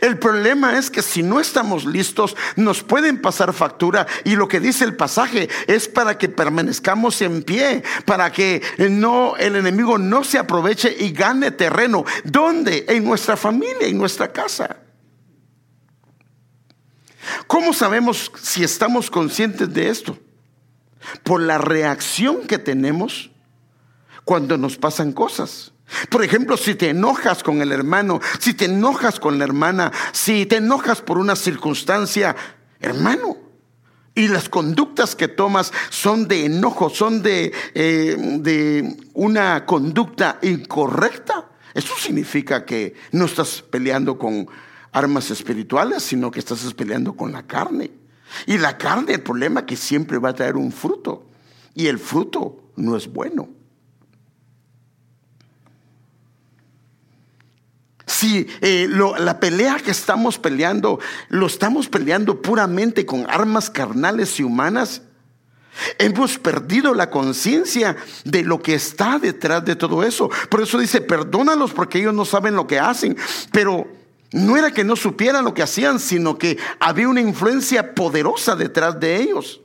El 0.00 0.18
problema 0.18 0.78
es 0.78 0.90
que 0.90 1.02
si 1.02 1.22
no 1.22 1.40
estamos 1.40 1.84
listos, 1.84 2.36
nos 2.56 2.82
pueden 2.82 3.20
pasar 3.20 3.52
factura 3.52 4.06
y 4.24 4.36
lo 4.36 4.46
que 4.46 4.60
dice 4.60 4.84
el 4.84 4.96
pasaje 4.96 5.48
es 5.66 5.88
para 5.88 6.18
que 6.18 6.28
permanezcamos 6.28 7.20
en 7.22 7.42
pie, 7.42 7.82
para 8.04 8.30
que 8.30 8.62
no 8.78 9.36
el 9.36 9.56
enemigo 9.56 9.98
no 9.98 10.24
se 10.24 10.38
aproveche 10.38 10.94
y 10.98 11.12
gane 11.12 11.50
terreno. 11.50 12.04
¿Dónde? 12.24 12.84
En 12.88 13.04
nuestra 13.04 13.36
familia, 13.36 13.86
en 13.86 13.98
nuestra 13.98 14.30
casa. 14.30 14.76
¿Cómo 17.46 17.72
sabemos 17.72 18.30
si 18.40 18.62
estamos 18.62 19.10
conscientes 19.10 19.72
de 19.72 19.88
esto? 19.88 20.18
Por 21.22 21.40
la 21.40 21.58
reacción 21.58 22.46
que 22.46 22.58
tenemos 22.58 23.30
cuando 24.24 24.56
nos 24.56 24.76
pasan 24.76 25.12
cosas. 25.12 25.71
Por 26.08 26.24
ejemplo, 26.24 26.56
si 26.56 26.74
te 26.74 26.90
enojas 26.90 27.42
con 27.42 27.60
el 27.62 27.72
hermano, 27.72 28.20
si 28.38 28.54
te 28.54 28.66
enojas 28.66 29.20
con 29.20 29.38
la 29.38 29.44
hermana, 29.44 29.92
si 30.12 30.46
te 30.46 30.56
enojas 30.56 31.00
por 31.00 31.18
una 31.18 31.36
circunstancia, 31.36 32.36
hermano, 32.80 33.36
y 34.14 34.28
las 34.28 34.48
conductas 34.48 35.16
que 35.16 35.28
tomas 35.28 35.72
son 35.90 36.28
de 36.28 36.44
enojo, 36.44 36.90
son 36.90 37.22
de, 37.22 37.52
eh, 37.74 38.16
de 38.40 38.96
una 39.14 39.64
conducta 39.64 40.38
incorrecta, 40.42 41.48
eso 41.74 41.94
significa 41.98 42.64
que 42.64 42.94
no 43.12 43.24
estás 43.24 43.62
peleando 43.62 44.18
con 44.18 44.46
armas 44.92 45.30
espirituales, 45.30 46.02
sino 46.02 46.30
que 46.30 46.40
estás 46.40 46.74
peleando 46.74 47.14
con 47.14 47.32
la 47.32 47.46
carne. 47.46 47.90
Y 48.46 48.58
la 48.58 48.76
carne, 48.76 49.14
el 49.14 49.22
problema 49.22 49.60
es 49.60 49.66
que 49.66 49.76
siempre 49.76 50.18
va 50.18 50.30
a 50.30 50.34
traer 50.34 50.56
un 50.56 50.72
fruto. 50.72 51.26
Y 51.74 51.86
el 51.86 51.98
fruto 51.98 52.72
no 52.76 52.96
es 52.96 53.10
bueno. 53.10 53.48
Si 58.06 58.46
eh, 58.60 58.88
la 58.88 59.40
pelea 59.40 59.76
que 59.76 59.90
estamos 59.90 60.38
peleando, 60.38 60.98
lo 61.28 61.46
estamos 61.46 61.88
peleando 61.88 62.42
puramente 62.42 63.06
con 63.06 63.26
armas 63.28 63.70
carnales 63.70 64.38
y 64.40 64.42
humanas, 64.42 65.02
hemos 65.98 66.38
perdido 66.38 66.94
la 66.94 67.10
conciencia 67.10 67.96
de 68.24 68.42
lo 68.42 68.60
que 68.60 68.74
está 68.74 69.18
detrás 69.18 69.64
de 69.64 69.76
todo 69.76 70.02
eso. 70.02 70.30
Por 70.48 70.62
eso 70.62 70.78
dice, 70.78 71.00
perdónalos 71.00 71.72
porque 71.72 71.98
ellos 71.98 72.14
no 72.14 72.24
saben 72.24 72.54
lo 72.54 72.66
que 72.66 72.78
hacen. 72.78 73.16
Pero 73.50 73.86
no 74.32 74.56
era 74.56 74.70
que 74.70 74.84
no 74.84 74.96
supieran 74.96 75.44
lo 75.44 75.54
que 75.54 75.62
hacían, 75.62 76.00
sino 76.00 76.38
que 76.38 76.58
había 76.80 77.08
una 77.08 77.20
influencia 77.20 77.94
poderosa 77.94 78.56
detrás 78.56 78.98
de 78.98 79.16
ellos. 79.16 79.61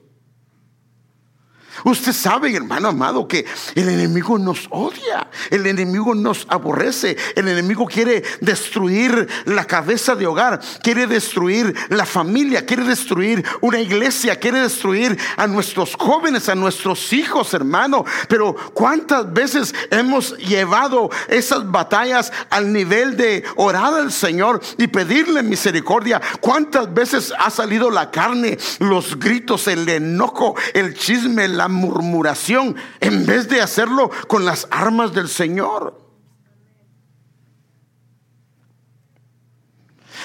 Usted 1.84 2.14
sabe, 2.14 2.56
hermano 2.56 2.90
amado, 2.90 3.28
que 3.28 3.46
el 3.76 3.90
enemigo 3.90 4.38
nos 4.40 4.68
odia, 4.70 5.28
el 5.50 5.66
enemigo 5.68 6.16
nos 6.16 6.46
aborrece, 6.50 7.18
el 7.36 7.48
enemigo 7.48 7.86
quiere 7.86 8.24
destruir 8.42 9.28
la 9.46 9.66
cabeza 9.66 10.16
de 10.16 10.26
hogar, 10.26 10.60
quiere 10.82 11.08
destruir 11.08 11.76
la 11.90 12.06
familia, 12.06 12.66
quiere 12.66 12.84
destruir 12.84 13.46
una 13.62 13.80
iglesia, 13.80 14.40
quiere 14.40 14.62
destruir 14.62 15.18
a 15.36 15.48
nuestros 15.48 15.96
jóvenes, 15.96 16.50
a 16.50 16.56
nuestros 16.56 17.14
hijos, 17.14 17.54
hermano. 17.54 18.06
Pero 18.28 18.56
¿cuántas 18.74 19.32
veces 19.32 19.74
hemos 19.92 20.38
llevado 20.38 21.10
esas 21.28 21.70
batallas 21.70 22.32
al 22.50 22.72
nivel 22.74 23.18
de 23.18 23.44
orar 23.56 23.94
al 23.94 24.12
Señor 24.12 24.62
y 24.78 24.88
pedirle 24.88 25.44
misericordia? 25.44 26.22
¿Cuántas 26.42 26.94
veces 26.94 27.34
ha 27.38 27.50
salido 27.50 27.90
la 27.90 28.12
carne, 28.12 28.58
los 28.80 29.18
gritos, 29.20 29.68
el 29.68 29.88
enojo, 29.88 30.56
el 30.74 30.94
chisme, 30.94 31.48
la 31.48 31.67
murmuración 31.68 32.76
en 33.00 33.26
vez 33.26 33.48
de 33.48 33.62
hacerlo 33.62 34.10
con 34.28 34.46
las 34.46 34.68
armas 34.72 35.14
del 35.14 35.30
Señor. 35.30 36.08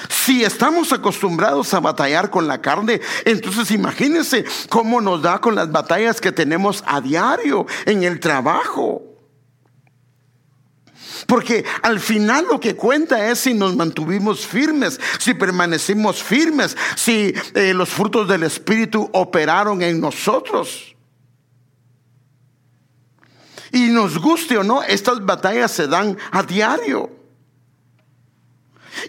Si 0.09 0.43
estamos 0.43 0.91
acostumbrados 0.91 1.73
a 1.73 1.79
batallar 1.79 2.29
con 2.29 2.47
la 2.47 2.61
carne, 2.61 3.01
entonces 3.25 3.71
imagínense 3.71 4.45
cómo 4.69 5.01
nos 5.01 5.21
da 5.21 5.39
con 5.39 5.55
las 5.55 5.71
batallas 5.71 6.19
que 6.19 6.31
tenemos 6.31 6.83
a 6.87 7.01
diario 7.01 7.65
en 7.85 8.03
el 8.03 8.19
trabajo. 8.19 9.01
Porque 11.27 11.63
al 11.81 11.99
final 11.99 12.45
lo 12.49 12.59
que 12.59 12.75
cuenta 12.75 13.29
es 13.29 13.39
si 13.39 13.53
nos 13.53 13.75
mantuvimos 13.75 14.45
firmes, 14.45 14.99
si 15.19 15.33
permanecimos 15.33 16.21
firmes, 16.21 16.75
si 16.95 17.33
eh, 17.53 17.73
los 17.73 17.89
frutos 17.89 18.27
del 18.27 18.43
Espíritu 18.43 19.09
operaron 19.13 19.81
en 19.81 20.01
nosotros. 20.01 20.92
Y 23.73 23.89
nos 23.89 24.19
guste 24.19 24.55
o 24.55 24.63
no, 24.63 24.83
estas 24.83 25.25
batallas 25.25 25.71
se 25.71 25.87
dan 25.87 26.15
a 26.31 26.43
diario. 26.43 27.09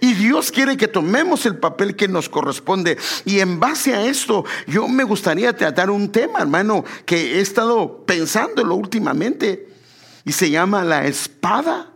Y 0.00 0.14
Dios 0.14 0.50
quiere 0.50 0.78
que 0.78 0.88
tomemos 0.88 1.44
el 1.44 1.58
papel 1.58 1.94
que 1.94 2.08
nos 2.08 2.30
corresponde. 2.30 2.96
Y 3.26 3.40
en 3.40 3.60
base 3.60 3.94
a 3.94 4.06
esto, 4.06 4.46
yo 4.66 4.88
me 4.88 5.04
gustaría 5.04 5.54
tratar 5.54 5.90
un 5.90 6.10
tema, 6.10 6.40
hermano, 6.40 6.82
que 7.04 7.36
he 7.36 7.40
estado 7.40 8.06
pensándolo 8.06 8.74
últimamente. 8.74 9.68
Y 10.24 10.32
se 10.32 10.48
llama 10.48 10.82
la 10.82 11.04
espada 11.04 11.92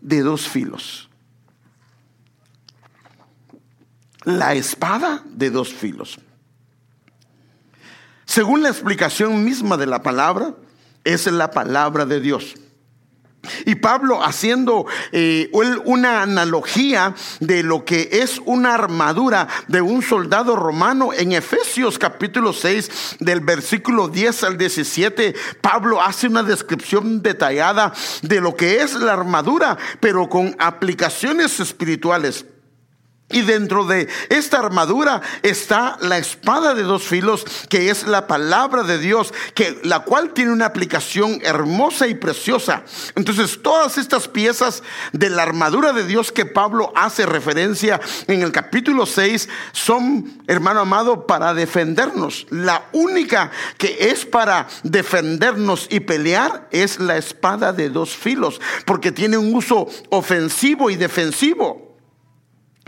de 0.00 0.22
dos 0.22 0.48
filos. 0.48 1.10
La 4.24 4.54
espada 4.54 5.22
de 5.26 5.50
dos 5.50 5.70
filos. 5.74 6.18
Según 8.24 8.62
la 8.62 8.70
explicación 8.70 9.44
misma 9.44 9.76
de 9.76 9.86
la 9.86 10.02
palabra, 10.02 10.54
es 11.06 11.26
la 11.26 11.50
palabra 11.50 12.04
de 12.04 12.20
Dios. 12.20 12.56
Y 13.64 13.76
Pablo 13.76 14.24
haciendo 14.24 14.86
eh, 15.12 15.50
una 15.84 16.22
analogía 16.22 17.14
de 17.40 17.62
lo 17.62 17.84
que 17.84 18.08
es 18.10 18.40
una 18.44 18.74
armadura 18.74 19.46
de 19.68 19.80
un 19.80 20.02
soldado 20.02 20.56
romano 20.56 21.12
en 21.12 21.32
Efesios 21.32 21.98
capítulo 21.98 22.52
6 22.52 23.16
del 23.20 23.40
versículo 23.40 24.08
10 24.08 24.42
al 24.42 24.58
17, 24.58 25.34
Pablo 25.60 26.02
hace 26.02 26.26
una 26.26 26.42
descripción 26.42 27.22
detallada 27.22 27.92
de 28.22 28.40
lo 28.40 28.56
que 28.56 28.82
es 28.82 28.94
la 28.94 29.12
armadura, 29.12 29.78
pero 30.00 30.28
con 30.28 30.56
aplicaciones 30.58 31.60
espirituales. 31.60 32.44
Y 33.28 33.42
dentro 33.42 33.84
de 33.84 34.06
esta 34.28 34.60
armadura 34.60 35.20
está 35.42 35.98
la 36.00 36.16
espada 36.16 36.74
de 36.74 36.84
dos 36.84 37.02
filos, 37.02 37.44
que 37.68 37.90
es 37.90 38.06
la 38.06 38.28
palabra 38.28 38.84
de 38.84 38.98
Dios, 38.98 39.34
que 39.52 39.80
la 39.82 40.04
cual 40.04 40.32
tiene 40.32 40.52
una 40.52 40.66
aplicación 40.66 41.40
hermosa 41.42 42.06
y 42.06 42.14
preciosa. 42.14 42.84
Entonces, 43.16 43.60
todas 43.62 43.98
estas 43.98 44.28
piezas 44.28 44.84
de 45.12 45.28
la 45.28 45.42
armadura 45.42 45.92
de 45.92 46.04
Dios 46.04 46.30
que 46.30 46.46
Pablo 46.46 46.92
hace 46.94 47.26
referencia 47.26 48.00
en 48.28 48.42
el 48.42 48.52
capítulo 48.52 49.06
6 49.06 49.48
son, 49.72 50.38
hermano 50.46 50.80
amado, 50.80 51.26
para 51.26 51.52
defendernos. 51.52 52.46
La 52.50 52.86
única 52.92 53.50
que 53.76 54.10
es 54.10 54.24
para 54.24 54.68
defendernos 54.84 55.88
y 55.90 55.98
pelear 55.98 56.68
es 56.70 57.00
la 57.00 57.16
espada 57.16 57.72
de 57.72 57.90
dos 57.90 58.16
filos, 58.16 58.60
porque 58.84 59.10
tiene 59.10 59.36
un 59.36 59.52
uso 59.52 59.88
ofensivo 60.10 60.90
y 60.90 60.96
defensivo. 60.96 61.85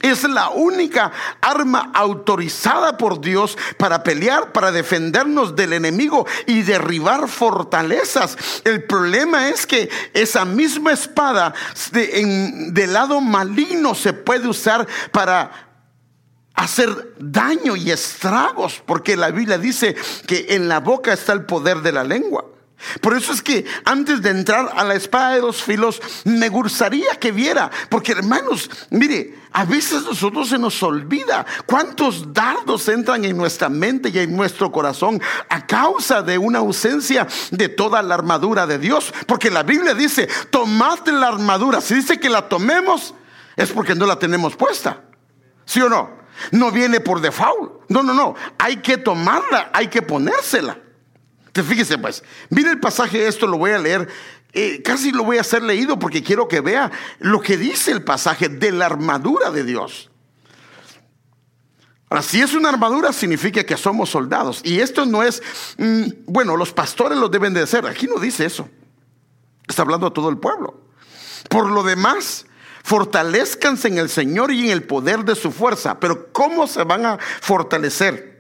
Es 0.00 0.23
la 0.23 0.50
única 0.50 1.11
arma 1.40 1.90
autorizada 1.93 2.97
por 2.97 3.21
Dios 3.21 3.59
para 3.76 4.05
pelear, 4.05 4.52
para 4.52 4.71
defendernos 4.71 5.57
del 5.57 5.73
enemigo 5.73 6.25
y 6.47 6.62
derribar 6.62 7.28
fortalezas. 7.28 8.37
El 8.64 8.85
problema 8.85 9.49
es 9.49 9.67
que 9.67 9.90
esa 10.14 10.45
misma 10.45 10.93
espada 10.93 11.52
de, 11.90 12.87
lado 12.87 13.21
maligno 13.21 13.95
se 13.97 14.12
puede 14.12 14.47
usar 14.47 14.87
para 15.11 15.50
hacer 16.55 17.14
daño 17.19 17.75
y 17.75 17.90
estragos, 17.90 18.83
porque 18.87 19.17
la 19.17 19.31
Biblia 19.31 19.59
dice 19.59 19.97
que 20.26 20.47
en 20.50 20.69
la 20.69 20.78
boca 20.78 21.12
está 21.12 21.33
el 21.33 21.45
poder 21.45 21.83
de 21.83 21.93
la 21.93 22.05
lengua. 22.05 22.45
Por 23.00 23.16
eso 23.16 23.32
es 23.32 23.42
que 23.42 23.64
antes 23.85 24.23
de 24.23 24.30
entrar 24.30 24.73
a 24.76 24.85
la 24.85 24.94
espada 24.94 25.35
de 25.35 25.40
dos 25.40 25.62
filos, 25.62 26.00
me 26.25 26.49
gustaría 26.49 27.16
que 27.16 27.32
viera, 27.32 27.70
porque 27.88 28.12
hermanos, 28.12 28.70
mire, 28.90 29.35
a 29.52 29.64
veces 29.64 30.04
nosotros 30.04 30.49
se 30.49 30.58
nos 30.58 30.80
olvida 30.82 31.44
cuántos 31.66 32.32
dardos 32.32 32.88
entran 32.88 33.25
en 33.25 33.37
nuestra 33.37 33.68
mente 33.68 34.11
y 34.11 34.18
en 34.18 34.37
nuestro 34.37 34.70
corazón 34.70 35.20
a 35.49 35.66
causa 35.66 36.23
de 36.23 36.38
una 36.38 36.61
ausencia 36.61 37.26
de 37.50 37.68
toda 37.68 38.02
la 38.02 38.14
armadura 38.14 38.66
de 38.66 38.78
Dios. 38.78 39.12
Porque 39.26 39.50
la 39.50 39.64
Biblia 39.64 39.94
dice, 39.94 40.28
tomad 40.50 41.06
la 41.08 41.28
armadura. 41.28 41.80
Si 41.80 41.94
dice 41.94 42.20
que 42.20 42.28
la 42.28 42.49
tomemos, 42.49 43.14
es 43.56 43.73
porque 43.73 43.94
no 43.94 44.06
la 44.06 44.18
tenemos 44.18 44.54
puesta. 44.54 45.02
¿Sí 45.64 45.80
o 45.80 45.88
no? 45.88 46.11
No 46.52 46.70
viene 46.70 47.00
por 47.00 47.20
default. 47.20 47.88
No, 47.88 48.02
no, 48.02 48.14
no. 48.14 48.35
Hay 48.58 48.76
que 48.76 48.99
tomarla, 48.99 49.70
hay 49.73 49.88
que 49.88 50.02
ponérsela. 50.02 50.78
Fíjese 51.55 51.99
pues, 51.99 52.23
mire 52.50 52.71
el 52.71 52.81
pasaje, 52.81 53.26
esto 53.26 53.47
lo 53.47 53.59
voy 53.59 53.73
a 53.73 53.78
leer, 53.78 54.09
eh, 54.52 54.83
casi 54.83 55.12
lo 55.12 55.25
voy 55.25 55.38
a 55.38 55.43
hacer 55.43 55.62
leído 55.62 55.99
porque 55.99 56.23
quiero 56.23 56.49
que 56.49 56.61
vea 56.61 56.90
lo 57.19 57.40
que 57.40 57.57
dice 57.57 57.90
el 57.90 58.02
pasaje 58.02 58.49
de 58.49 58.73
la 58.73 58.87
armadura 58.87 59.50
de 59.50 59.64
Dios. 59.64 60.11
Ahora, 62.11 62.23
si 62.23 62.40
es 62.40 62.55
una 62.55 62.71
armadura, 62.71 63.12
significa 63.12 63.64
que 63.64 63.76
somos 63.76 64.09
soldados. 64.09 64.62
Y 64.64 64.81
esto 64.81 65.05
no 65.05 65.23
es, 65.23 65.43
mm, 65.76 66.05
bueno, 66.26 66.57
los 66.57 66.73
pastores 66.73 67.19
lo 67.19 67.28
deben 67.28 67.52
de 67.52 67.62
hacer. 67.62 67.87
Aquí 67.87 68.07
no 68.07 68.19
dice 68.19 68.47
eso. 68.47 68.69
Está 69.67 69.83
hablando 69.83 70.07
a 70.07 70.12
todo 70.14 70.31
el 70.31 70.38
pueblo. 70.38 70.81
Por 71.50 71.71
lo 71.71 71.83
demás, 71.83 72.47
fortalezcanse 72.83 73.88
en 73.88 73.99
el 73.99 74.09
Señor 74.09 74.50
y 74.50 74.64
en 74.64 74.71
el 74.71 74.85
poder 74.85 75.25
de 75.25 75.35
su 75.35 75.52
fuerza. 75.52 76.00
Pero 76.00 76.33
¿cómo 76.33 76.67
se 76.67 76.83
van 76.85 77.05
a 77.05 77.19
fortalecer? 77.19 78.38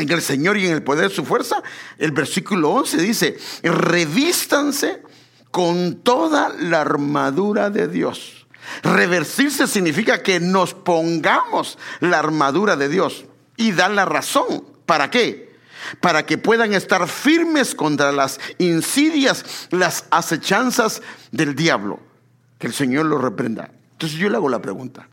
En 0.00 0.10
el 0.10 0.22
Señor 0.22 0.56
y 0.56 0.66
en 0.66 0.72
el 0.72 0.82
poder 0.82 1.08
de 1.08 1.14
su 1.14 1.24
fuerza. 1.24 1.62
El 1.98 2.12
versículo 2.12 2.70
11 2.70 2.96
dice, 2.98 3.38
revístanse 3.62 5.02
con 5.50 5.96
toda 6.02 6.48
la 6.58 6.80
armadura 6.80 7.70
de 7.70 7.88
Dios. 7.88 8.46
Reversirse 8.82 9.66
significa 9.66 10.22
que 10.22 10.40
nos 10.40 10.74
pongamos 10.74 11.78
la 12.00 12.18
armadura 12.18 12.76
de 12.76 12.88
Dios 12.88 13.24
y 13.56 13.72
da 13.72 13.88
la 13.88 14.04
razón. 14.04 14.64
¿Para 14.86 15.10
qué? 15.10 15.50
Para 16.00 16.24
que 16.24 16.38
puedan 16.38 16.72
estar 16.74 17.08
firmes 17.08 17.74
contra 17.74 18.12
las 18.12 18.38
insidias, 18.58 19.68
las 19.70 20.04
acechanzas 20.10 21.02
del 21.32 21.54
diablo. 21.54 22.00
Que 22.58 22.66
el 22.66 22.74
Señor 22.74 23.06
lo 23.06 23.18
reprenda. 23.18 23.70
Entonces 23.92 24.18
yo 24.18 24.28
le 24.28 24.36
hago 24.36 24.48
la 24.48 24.62
pregunta. 24.62 25.08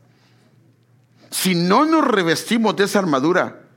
Si 1.30 1.54
no 1.54 1.84
nos 1.84 2.06
revestimos 2.06 2.76
de 2.76 2.84
esa 2.84 3.00
armadura, 3.00 3.67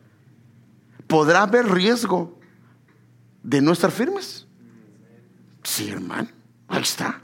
¿podrá 1.11 1.41
haber 1.41 1.69
riesgo 1.69 2.39
de 3.43 3.61
no 3.61 3.73
estar 3.73 3.91
firmes? 3.91 4.47
Sí, 5.61 5.89
hermano, 5.89 6.29
ahí 6.69 6.81
está. 6.81 7.21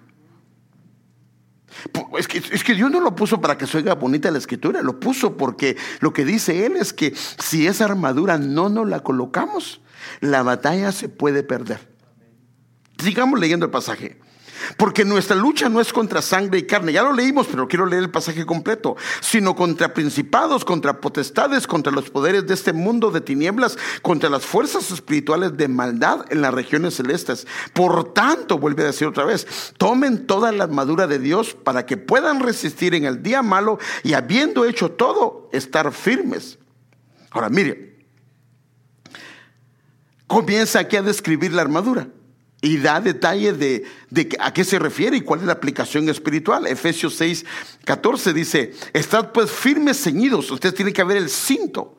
Es 2.17 2.63
que, 2.63 2.73
Dios 2.73 2.91
no 2.91 2.99
lo 2.99 3.15
puso 3.15 3.39
para 3.39 3.57
que 3.57 3.65
se 3.65 3.77
oiga 3.77 3.95
bonita 3.95 4.29
la 4.29 4.39
escritura, 4.39 4.81
lo 4.81 4.99
puso 4.99 5.37
porque 5.37 5.77
lo 6.01 6.11
que 6.11 6.25
dice 6.25 6.65
Él 6.65 6.75
es 6.75 6.91
que 6.91 7.15
si 7.15 7.65
esa 7.65 7.85
armadura 7.85 8.37
no 8.37 8.67
nos 8.67 8.89
la 8.89 9.01
colocamos, 9.03 9.79
la 10.19 10.43
batalla 10.43 10.91
se 10.91 11.07
puede 11.07 11.43
perder. 11.43 11.95
Sigamos 13.01 13.39
leyendo 13.39 13.67
el 13.67 13.71
pasaje. 13.71 14.19
Porque 14.77 15.05
nuestra 15.05 15.35
lucha 15.35 15.69
no 15.69 15.79
es 15.79 15.93
contra 15.93 16.21
sangre 16.21 16.59
y 16.59 16.63
carne, 16.63 16.93
ya 16.93 17.03
lo 17.03 17.13
leímos, 17.13 17.47
pero 17.47 17.67
quiero 17.67 17.85
leer 17.85 18.03
el 18.03 18.09
pasaje 18.09 18.45
completo, 18.45 18.95
sino 19.21 19.55
contra 19.55 19.93
principados, 19.93 20.65
contra 20.65 20.99
potestades, 20.99 21.67
contra 21.67 21.91
los 21.91 22.09
poderes 22.09 22.47
de 22.47 22.53
este 22.53 22.73
mundo 22.73 23.11
de 23.11 23.21
tinieblas, 23.21 23.77
contra 24.01 24.29
las 24.29 24.45
fuerzas 24.45 24.91
espirituales 24.91 25.57
de 25.57 25.67
maldad 25.67 26.25
en 26.29 26.41
las 26.41 26.53
regiones 26.53 26.95
celestes. 26.95 27.47
Por 27.73 28.13
tanto, 28.13 28.57
vuelve 28.57 28.83
a 28.83 28.87
decir 28.87 29.07
otra 29.07 29.25
vez, 29.25 29.73
tomen 29.77 30.27
toda 30.27 30.51
la 30.51 30.65
armadura 30.65 31.07
de 31.07 31.19
Dios 31.19 31.53
para 31.53 31.85
que 31.85 31.97
puedan 31.97 32.39
resistir 32.39 32.95
en 32.95 33.05
el 33.05 33.23
día 33.23 33.41
malo 33.41 33.79
y 34.03 34.13
habiendo 34.13 34.65
hecho 34.65 34.91
todo, 34.91 35.49
estar 35.51 35.91
firmes. 35.91 36.59
Ahora, 37.31 37.49
mire, 37.49 38.05
comienza 40.27 40.79
aquí 40.79 40.95
a 40.95 41.01
describir 41.01 41.53
la 41.53 41.61
armadura 41.61 42.07
y 42.61 42.77
da 42.77 42.99
detalle 42.99 43.53
de, 43.53 43.85
a 44.39 44.53
qué 44.53 44.63
se 44.63 44.79
refiere 44.79 45.17
y 45.17 45.21
cuál 45.21 45.41
es 45.41 45.45
la 45.45 45.53
aplicación 45.53 46.09
espiritual. 46.09 46.65
Efesios 46.65 47.15
6, 47.15 47.45
14 47.85 48.33
dice, 48.33 48.73
estad 48.93 49.31
pues 49.31 49.51
firmes, 49.51 50.01
ceñidos. 50.01 50.49
Ustedes 50.49 50.75
tienen 50.75 50.93
que 50.93 51.03
ver 51.03 51.17
el 51.17 51.29
cinto. 51.29 51.97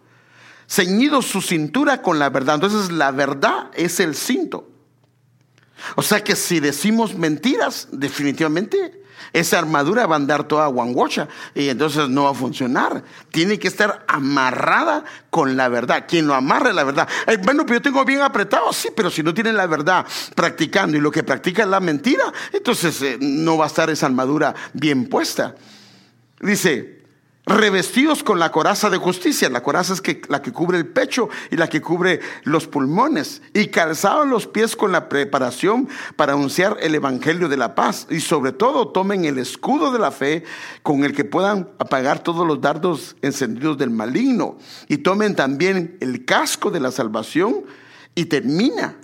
Ceñidos 0.69 1.27
su 1.27 1.41
cintura 1.41 2.03
con 2.03 2.19
la 2.19 2.29
verdad. 2.31 2.57
Entonces 2.57 2.91
la 2.91 3.13
verdad 3.13 3.71
es 3.75 4.01
el 4.01 4.15
cinto. 4.15 4.69
O 5.95 6.03
sea 6.03 6.25
que 6.25 6.35
si 6.35 6.59
decimos 6.59 7.17
mentiras, 7.17 7.89
definitivamente 7.93 9.03
esa 9.33 9.59
armadura 9.59 10.07
va 10.07 10.17
a 10.17 10.19
andar 10.19 10.45
toda 10.45 10.67
guangocha 10.67 11.29
y 11.55 11.69
entonces 11.69 12.09
no 12.09 12.25
va 12.25 12.31
a 12.31 12.35
funcionar. 12.35 13.03
Tiene 13.31 13.59
que 13.59 13.69
estar 13.69 14.05
amarrada 14.09 15.05
con 15.31 15.57
la 15.57 15.69
verdad. 15.69 16.05
Quien 16.09 16.27
lo 16.27 16.35
amarre 16.35 16.73
la 16.73 16.85
verdad. 16.85 17.09
bueno, 17.43 17.65
pero 17.65 17.79
yo 17.79 17.83
tengo 17.83 18.05
bien 18.05 18.23
apretado, 18.23 18.73
sí, 18.73 18.89
pero 18.95 19.11
si 19.11 19.23
no 19.23 19.35
tiene 19.35 19.53
la 19.53 19.67
verdad 19.67 20.07
practicando 20.35 20.97
y 20.97 21.01
lo 21.01 21.11
que 21.11 21.23
practica 21.23 21.63
es 21.63 21.69
la 21.69 21.81
mentira, 21.81 22.33
entonces 22.53 23.01
eh, 23.03 23.19
no 23.21 23.57
va 23.57 23.65
a 23.65 23.69
estar 23.69 23.91
esa 23.91 24.07
armadura 24.07 24.55
bien 24.73 25.09
puesta. 25.09 25.55
Dice, 26.41 26.98
revestidos 27.49 28.23
con 28.23 28.39
la 28.39 28.53
coraza 28.53 28.91
de 28.91 28.99
justicia. 28.99 29.49
La 29.49 29.63
coraza 29.63 29.95
es 29.95 30.03
la 30.29 30.43
que 30.43 30.53
cubre 30.53 30.79
el 30.79 30.87
pecho 30.87 31.29
y 31.51 31.57
la 31.57 31.69
que 31.69 31.81
cubre 31.81 32.21
los 32.45 32.67
pulmones. 32.67 33.43
Y 33.55 33.69
calzados 33.69 34.27
los 34.27 34.47
pies 34.47 34.77
con 34.77 34.93
la 34.93 35.09
preparación 35.09 35.89
para 36.17 36.35
anunciar 36.35 36.77
el 36.81 36.95
evangelio 36.95 37.49
de 37.49 37.57
la 37.57 37.75
paz. 37.75 38.07
Y 38.11 38.21
sobre 38.21 38.53
todo 38.53 38.89
tomen 38.89 39.25
el 39.25 39.39
escudo 39.39 39.91
de 39.91 39.99
la 39.99 40.11
fe 40.11 40.45
con 40.83 41.05
el 41.05 41.15
que 41.15 41.25
puedan 41.25 41.69
apagar 41.79 42.23
todos 42.23 42.47
los 42.47 42.61
dardos 42.61 43.17
encendidos 43.23 43.79
del 43.79 43.91
maligno. 43.91 44.59
Y 44.89 44.99
tomen 44.99 45.35
también 45.35 45.97
el 46.01 46.25
casco 46.25 46.71
de 46.71 46.81
la 46.81 46.91
salvación 46.91 47.65
y 48.15 48.27
termina. 48.27 48.97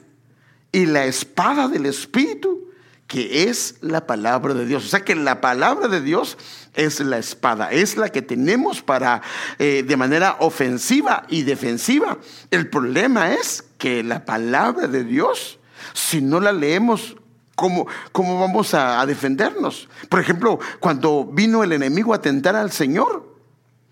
Y 0.71 0.87
la 0.87 1.07
espada 1.07 1.69
del 1.69 1.87
Espíritu 1.87 2.69
que 3.07 3.45
es 3.45 3.77
la 3.81 4.07
palabra 4.07 4.55
de 4.55 4.67
Dios. 4.67 4.85
O 4.85 4.89
sea 4.89 5.05
que 5.05 5.15
la 5.15 5.41
palabra 5.41 5.89
de 5.89 6.01
Dios 6.01 6.39
es 6.75 7.01
la 7.01 7.19
espada, 7.19 7.71
es 7.71 7.97
la 7.97 8.09
que 8.09 8.23
tenemos 8.23 8.83
para 8.83 9.23
eh, 9.59 9.85
de 9.87 9.97
manera 9.97 10.37
ofensiva 10.41 11.25
y 11.29 11.43
defensiva. 11.43 12.19
El 12.51 12.69
problema 12.69 13.35
es 13.35 13.65
que 13.79 14.03
la 14.03 14.25
palabra 14.25 14.89
de 14.89 15.05
Dios, 15.05 15.59
si 15.93 16.21
no 16.21 16.41
la 16.41 16.53
leemos, 16.53 17.17
¿cómo, 17.55 17.87
cómo 18.13 18.41
vamos 18.41 18.75
a, 18.75 19.05
defendernos? 19.07 19.89
Por 20.09 20.21
ejemplo, 20.21 20.59
cuando 20.81 21.25
vino 21.25 21.63
el 21.63 21.73
enemigo 21.73 22.15
a 22.15 22.21
tentar 22.21 22.57
al 22.57 22.73
Señor, 22.73 23.35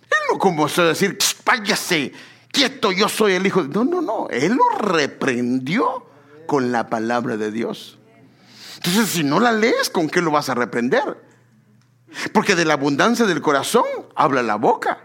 él 0.03 0.19
no 0.33 0.39
comenzó 0.39 0.83
a 0.83 0.87
decir, 0.87 1.19
váyase, 1.45 2.13
quieto, 2.51 2.93
yo 2.93 3.09
soy 3.09 3.35
el 3.35 3.47
hijo. 3.47 3.63
No, 3.65 3.85
no, 3.85 4.01
no, 4.03 4.29
él 4.31 4.55
lo 4.55 4.79
reprendió 4.79 6.07
con 6.47 6.73
la 6.73 6.89
palabra 6.89 7.37
de 7.37 7.51
Dios. 7.51 7.99
Entonces, 8.85 9.11
si 9.11 9.23
no 9.23 9.39
la 9.39 9.53
lees, 9.53 9.91
¿con 9.91 10.11
qué 10.11 10.21
lo 10.21 10.33
vas 10.33 10.49
a 10.49 10.55
reprender? 10.57 11.23
Porque 12.33 12.57
de 12.57 12.65
la 12.65 12.75
abundancia 12.75 13.27
del 13.27 13.41
corazón 13.41 13.85
habla 14.17 14.43
la 14.43 14.57
boca. 14.57 14.99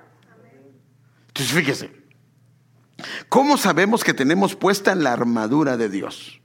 Entonces, 1.27 1.55
fíjese, 1.55 1.91
¿cómo 3.29 3.55
sabemos 3.55 4.03
que 4.03 4.15
tenemos 4.15 4.55
puesta 4.55 4.91
en 4.91 5.03
la 5.03 5.13
armadura 5.13 5.77
de 5.77 5.89
Dios? 5.89 6.41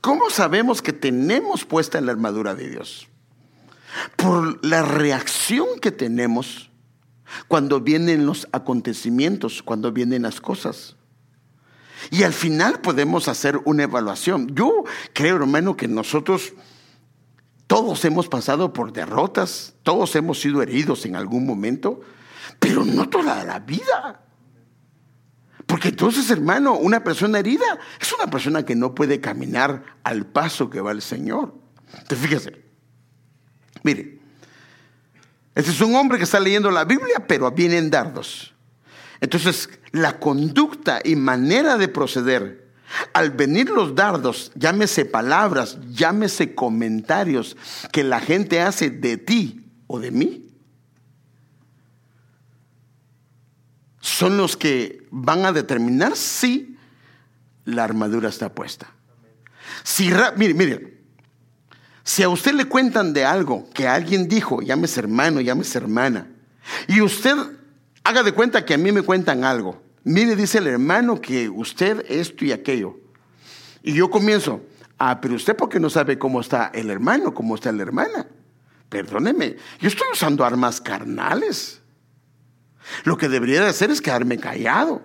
¿Cómo 0.00 0.30
sabemos 0.30 0.82
que 0.82 0.92
tenemos 0.92 1.64
puesta 1.64 1.98
en 1.98 2.06
la 2.06 2.12
armadura 2.12 2.56
de 2.56 2.70
Dios? 2.70 3.08
Por 4.16 4.64
la 4.66 4.82
reacción 4.82 5.78
que 5.80 5.92
tenemos 5.92 6.72
cuando 7.46 7.80
vienen 7.80 8.26
los 8.26 8.48
acontecimientos, 8.50 9.62
cuando 9.62 9.92
vienen 9.92 10.22
las 10.22 10.40
cosas. 10.40 10.96
Y 12.10 12.22
al 12.22 12.32
final 12.32 12.80
podemos 12.80 13.28
hacer 13.28 13.60
una 13.64 13.84
evaluación. 13.84 14.54
Yo 14.54 14.84
creo, 15.12 15.36
hermano, 15.36 15.76
que 15.76 15.88
nosotros 15.88 16.52
todos 17.66 18.04
hemos 18.04 18.28
pasado 18.28 18.72
por 18.72 18.92
derrotas, 18.92 19.74
todos 19.82 20.14
hemos 20.16 20.40
sido 20.40 20.62
heridos 20.62 21.06
en 21.06 21.16
algún 21.16 21.46
momento, 21.46 22.00
pero 22.58 22.84
no 22.84 23.08
toda 23.08 23.44
la 23.44 23.58
vida. 23.58 24.20
Porque 25.66 25.88
entonces, 25.88 26.30
hermano, 26.30 26.74
una 26.74 27.02
persona 27.02 27.38
herida 27.38 27.78
es 28.00 28.12
una 28.12 28.30
persona 28.30 28.64
que 28.64 28.76
no 28.76 28.94
puede 28.94 29.20
caminar 29.20 29.82
al 30.04 30.26
paso 30.26 30.68
que 30.68 30.80
va 30.80 30.92
el 30.92 31.02
Señor. 31.02 31.54
Entonces, 31.92 32.18
fíjese, 32.18 32.64
mire, 33.82 34.20
este 35.54 35.70
es 35.70 35.80
un 35.80 35.94
hombre 35.94 36.18
que 36.18 36.24
está 36.24 36.38
leyendo 36.40 36.70
la 36.70 36.84
Biblia, 36.84 37.24
pero 37.26 37.50
vienen 37.50 37.90
dardos. 37.90 38.53
Entonces, 39.24 39.70
la 39.92 40.18
conducta 40.18 41.00
y 41.02 41.16
manera 41.16 41.78
de 41.78 41.88
proceder, 41.88 42.68
al 43.14 43.30
venir 43.30 43.70
los 43.70 43.94
dardos, 43.94 44.52
llámese 44.54 45.06
palabras, 45.06 45.78
llámese 45.88 46.54
comentarios 46.54 47.56
que 47.90 48.04
la 48.04 48.20
gente 48.20 48.60
hace 48.60 48.90
de 48.90 49.16
ti 49.16 49.64
o 49.86 49.98
de 49.98 50.10
mí, 50.10 50.46
son 53.98 54.36
los 54.36 54.58
que 54.58 55.08
van 55.10 55.46
a 55.46 55.52
determinar 55.52 56.16
si 56.16 56.76
la 57.64 57.84
armadura 57.84 58.28
está 58.28 58.54
puesta. 58.54 58.92
Si, 59.84 60.10
mire, 60.36 60.52
mire, 60.52 60.98
si 62.02 62.22
a 62.22 62.28
usted 62.28 62.52
le 62.52 62.66
cuentan 62.66 63.14
de 63.14 63.24
algo 63.24 63.70
que 63.72 63.88
alguien 63.88 64.28
dijo, 64.28 64.60
llámese 64.60 65.00
hermano, 65.00 65.40
llámese 65.40 65.78
hermana, 65.78 66.28
y 66.88 67.00
usted 67.00 67.34
haga 68.04 68.22
de 68.22 68.32
cuenta 68.32 68.64
que 68.64 68.74
a 68.74 68.78
mí 68.78 68.92
me 68.92 69.02
cuentan 69.02 69.44
algo, 69.44 69.82
mire, 70.04 70.36
dice 70.36 70.58
el 70.58 70.66
hermano 70.66 71.20
que 71.20 71.48
usted 71.48 72.04
esto 72.08 72.44
y 72.44 72.52
aquello, 72.52 72.98
y 73.82 73.94
yo 73.94 74.10
comienzo, 74.10 74.60
ah, 74.98 75.20
pero 75.20 75.34
usted 75.34 75.56
porque 75.56 75.80
no 75.80 75.90
sabe 75.90 76.18
cómo 76.18 76.40
está 76.40 76.70
el 76.74 76.90
hermano, 76.90 77.34
cómo 77.34 77.54
está 77.54 77.72
la 77.72 77.82
hermana. 77.82 78.26
Perdóneme, 78.88 79.56
yo 79.80 79.88
estoy 79.88 80.06
usando 80.12 80.44
armas 80.44 80.80
carnales. 80.80 81.82
Lo 83.04 83.16
que 83.16 83.28
debería 83.28 83.62
de 83.62 83.68
hacer 83.68 83.90
es 83.90 84.00
quedarme 84.00 84.38
callado, 84.38 85.02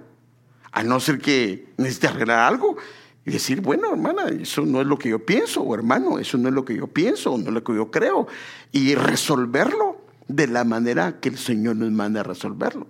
a 0.72 0.84
no 0.84 1.00
ser 1.00 1.20
que 1.20 1.74
necesite 1.78 2.08
arreglar 2.08 2.40
algo 2.40 2.78
y 3.26 3.32
decir, 3.32 3.62
bueno, 3.62 3.92
hermana, 3.92 4.28
eso 4.30 4.66
no 4.66 4.82
es 4.82 4.88
lo 4.88 4.98
que 4.98 5.10
yo 5.10 5.26
pienso, 5.26 5.62
o 5.62 5.74
hermano, 5.74 6.20
eso 6.20 6.38
no 6.38 6.50
es 6.50 6.54
lo 6.54 6.66
que 6.66 6.76
yo 6.76 6.88
pienso, 6.88 7.38
no 7.38 7.48
es 7.48 7.54
lo 7.54 7.64
que 7.64 7.74
yo 7.74 7.90
creo, 7.90 8.28
y 8.72 8.96
resolverlo 8.96 9.99
de 10.30 10.48
la 10.48 10.64
manera 10.64 11.20
que 11.20 11.30
el 11.30 11.38
Señor 11.38 11.76
nos 11.76 11.92
manda 11.92 12.24
resolverlo. 12.24 12.88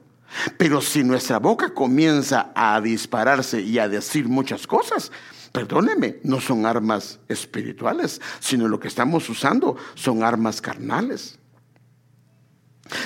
Pero 0.58 0.82
si 0.82 1.04
nuestra 1.04 1.40
boca 1.40 1.74
comienza 1.74 2.52
a 2.54 2.80
dispararse 2.82 3.62
y 3.62 3.80
a 3.80 3.90
decir 3.90 4.28
muchas 4.28 4.68
cosas, 4.68 5.12
perdóneme, 5.52 6.20
no 6.24 6.40
son 6.40 6.66
armas 6.66 7.20
espirituales, 7.28 8.22
sino 8.40 8.68
lo 8.68 8.80
que 8.80 8.88
estamos 8.88 9.28
usando 9.30 9.76
son 9.96 10.24
armas 10.24 10.62
carnales. 10.62 11.40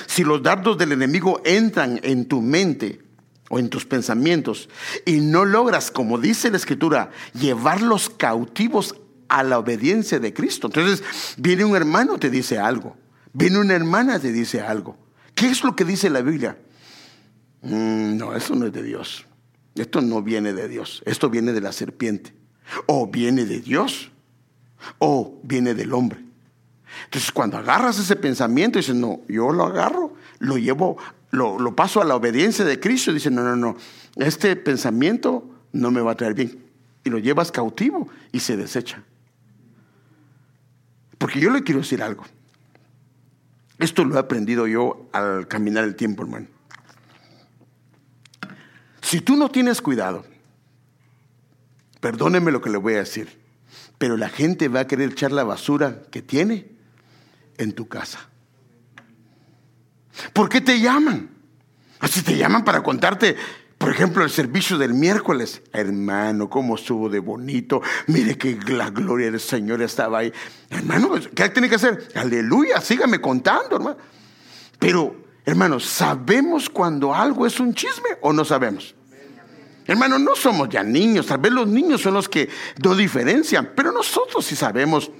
Si 0.06 0.24
los 0.24 0.42
dardos 0.42 0.76
del 0.76 0.92
enemigo 0.92 1.40
entran 1.44 2.00
en 2.02 2.26
tu 2.26 2.42
mente 2.42 3.00
o 3.48 3.58
en 3.58 3.70
tus 3.70 3.86
pensamientos 3.86 4.68
y 5.06 5.20
no 5.20 5.44
logras, 5.44 5.90
como 5.90 6.18
dice 6.18 6.50
la 6.50 6.56
escritura, 6.56 7.10
llevarlos 7.38 8.10
cautivos 8.10 8.96
a 9.28 9.42
la 9.42 9.58
obediencia 9.58 10.18
de 10.18 10.34
Cristo, 10.34 10.66
entonces 10.66 11.02
viene 11.36 11.64
un 11.64 11.76
hermano, 11.76 12.18
te 12.18 12.30
dice 12.30 12.58
algo, 12.58 12.96
viene 13.34 13.58
una 13.58 13.74
hermana, 13.74 14.18
te 14.18 14.32
dice 14.32 14.62
algo. 14.62 14.96
¿Qué 15.34 15.48
es 15.48 15.62
lo 15.62 15.76
que 15.76 15.84
dice 15.84 16.08
la 16.08 16.22
Biblia? 16.22 16.56
Mm, 17.60 18.16
no, 18.16 18.34
eso 18.34 18.54
no 18.54 18.66
es 18.66 18.72
de 18.72 18.82
Dios. 18.82 19.26
Esto 19.74 20.00
no 20.00 20.22
viene 20.22 20.52
de 20.52 20.68
Dios, 20.68 21.02
esto 21.04 21.28
viene 21.28 21.52
de 21.52 21.60
la 21.60 21.72
serpiente. 21.72 22.32
O 22.86 23.08
viene 23.08 23.44
de 23.44 23.60
Dios, 23.60 24.10
o 24.98 25.38
viene 25.42 25.74
del 25.74 25.92
hombre. 25.92 26.20
Entonces, 27.06 27.32
cuando 27.32 27.58
agarras 27.58 27.98
ese 27.98 28.16
pensamiento 28.16 28.78
dices, 28.78 28.94
no, 28.94 29.20
yo 29.28 29.50
lo 29.52 29.64
agarro, 29.64 30.14
lo 30.38 30.56
llevo, 30.56 30.96
lo, 31.30 31.58
lo 31.58 31.74
paso 31.74 32.00
a 32.00 32.04
la 32.04 32.14
obediencia 32.14 32.64
de 32.64 32.78
Cristo 32.78 33.12
dices, 33.12 33.32
no, 33.32 33.42
no, 33.42 33.56
no, 33.56 33.76
este 34.16 34.54
pensamiento 34.54 35.50
no 35.72 35.90
me 35.90 36.00
va 36.00 36.12
a 36.12 36.16
traer 36.16 36.34
bien. 36.34 36.64
Y 37.02 37.10
lo 37.10 37.18
llevas 37.18 37.50
cautivo 37.50 38.08
y 38.32 38.40
se 38.40 38.56
desecha. 38.56 39.02
Porque 41.18 41.40
yo 41.40 41.50
le 41.50 41.62
quiero 41.62 41.80
decir 41.80 42.02
algo. 42.02 42.24
Esto 43.78 44.04
lo 44.04 44.16
he 44.16 44.18
aprendido 44.18 44.66
yo 44.66 45.08
al 45.12 45.48
caminar 45.48 45.84
el 45.84 45.96
tiempo, 45.96 46.22
hermano. 46.22 46.46
Si 49.02 49.20
tú 49.20 49.36
no 49.36 49.50
tienes 49.50 49.82
cuidado, 49.82 50.24
perdóneme 52.00 52.52
lo 52.52 52.60
que 52.60 52.70
le 52.70 52.78
voy 52.78 52.94
a 52.94 52.98
decir, 52.98 53.40
pero 53.98 54.16
la 54.16 54.28
gente 54.28 54.68
va 54.68 54.80
a 54.80 54.86
querer 54.86 55.12
echar 55.12 55.32
la 55.32 55.44
basura 55.44 56.02
que 56.10 56.22
tiene 56.22 56.68
en 57.58 57.72
tu 57.72 57.88
casa. 57.88 58.28
¿Por 60.32 60.48
qué 60.48 60.60
te 60.60 60.80
llaman? 60.80 61.30
Así 62.00 62.22
te 62.22 62.36
llaman 62.36 62.64
para 62.64 62.82
contarte, 62.82 63.36
por 63.84 63.92
ejemplo, 63.92 64.24
el 64.24 64.30
servicio 64.30 64.78
del 64.78 64.94
miércoles. 64.94 65.60
Hermano, 65.70 66.48
cómo 66.48 66.76
estuvo 66.76 67.10
de 67.10 67.18
bonito. 67.18 67.82
Mire 68.06 68.38
que 68.38 68.58
la 68.68 68.88
gloria 68.88 69.30
del 69.30 69.38
Señor 69.38 69.82
estaba 69.82 70.20
ahí. 70.20 70.32
Hermano, 70.70 71.10
¿qué 71.34 71.50
tiene 71.50 71.68
que 71.68 71.74
hacer? 71.74 72.08
Aleluya, 72.14 72.80
sígame 72.80 73.20
contando, 73.20 73.76
hermano. 73.76 73.98
Pero, 74.78 75.14
hermano, 75.44 75.78
¿sabemos 75.80 76.70
cuando 76.70 77.14
algo 77.14 77.46
es 77.46 77.60
un 77.60 77.74
chisme 77.74 78.08
o 78.22 78.32
no 78.32 78.42
sabemos? 78.46 78.94
Hermano, 79.86 80.18
no 80.18 80.34
somos 80.34 80.70
ya 80.70 80.82
niños, 80.82 81.26
tal 81.26 81.40
vez 81.40 81.52
los 81.52 81.68
niños 81.68 82.00
son 82.00 82.14
los 82.14 82.26
que 82.26 82.48
no 82.82 82.94
diferencian, 82.94 83.72
pero 83.76 83.92
nosotros 83.92 84.46
sí 84.46 84.56
sabemos 84.56 85.10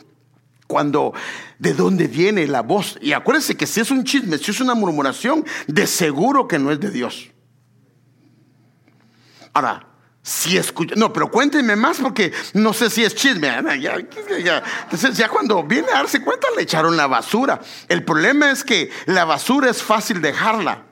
cuando 0.67 1.13
de 1.59 1.75
dónde 1.75 2.07
viene 2.07 2.47
la 2.47 2.63
voz. 2.63 2.97
Y 3.03 3.13
acuérdense 3.13 3.59
que 3.59 3.67
si 3.67 3.81
es 3.81 3.91
un 3.91 4.05
chisme, 4.05 4.39
si 4.39 4.53
es 4.53 4.61
una 4.63 4.75
murmuración, 4.75 5.45
de 5.67 5.87
seguro 5.87 6.49
que 6.49 6.59
no 6.59 6.73
es 6.73 6.81
de 6.81 6.91
Dios. 6.91 7.34
Ahora, 9.55 9.87
si 10.23 10.57
escucha, 10.57 10.95
no, 10.97 11.13
pero 11.13 11.31
cuéntenme 11.31 11.77
más 11.77 11.99
porque 11.99 12.33
no 12.55 12.73
sé 12.73 12.89
si 12.89 13.05
es 13.05 13.15
chisme. 13.15 13.49
Ya, 13.79 13.97
Entonces, 14.85 15.17
ya 15.19 15.29
cuando 15.29 15.63
viene 15.63 15.89
a 15.89 15.99
darse 15.99 16.23
cuenta, 16.23 16.49
le 16.57 16.63
echaron 16.63 16.97
la 16.97 17.07
basura. 17.07 17.61
El 17.89 18.05
problema 18.05 18.51
es 18.51 18.65
que 18.65 18.91
la 19.05 19.27
basura 19.27 19.71
es 19.71 19.83
fácil 19.83 20.23
dejarla, 20.23 20.85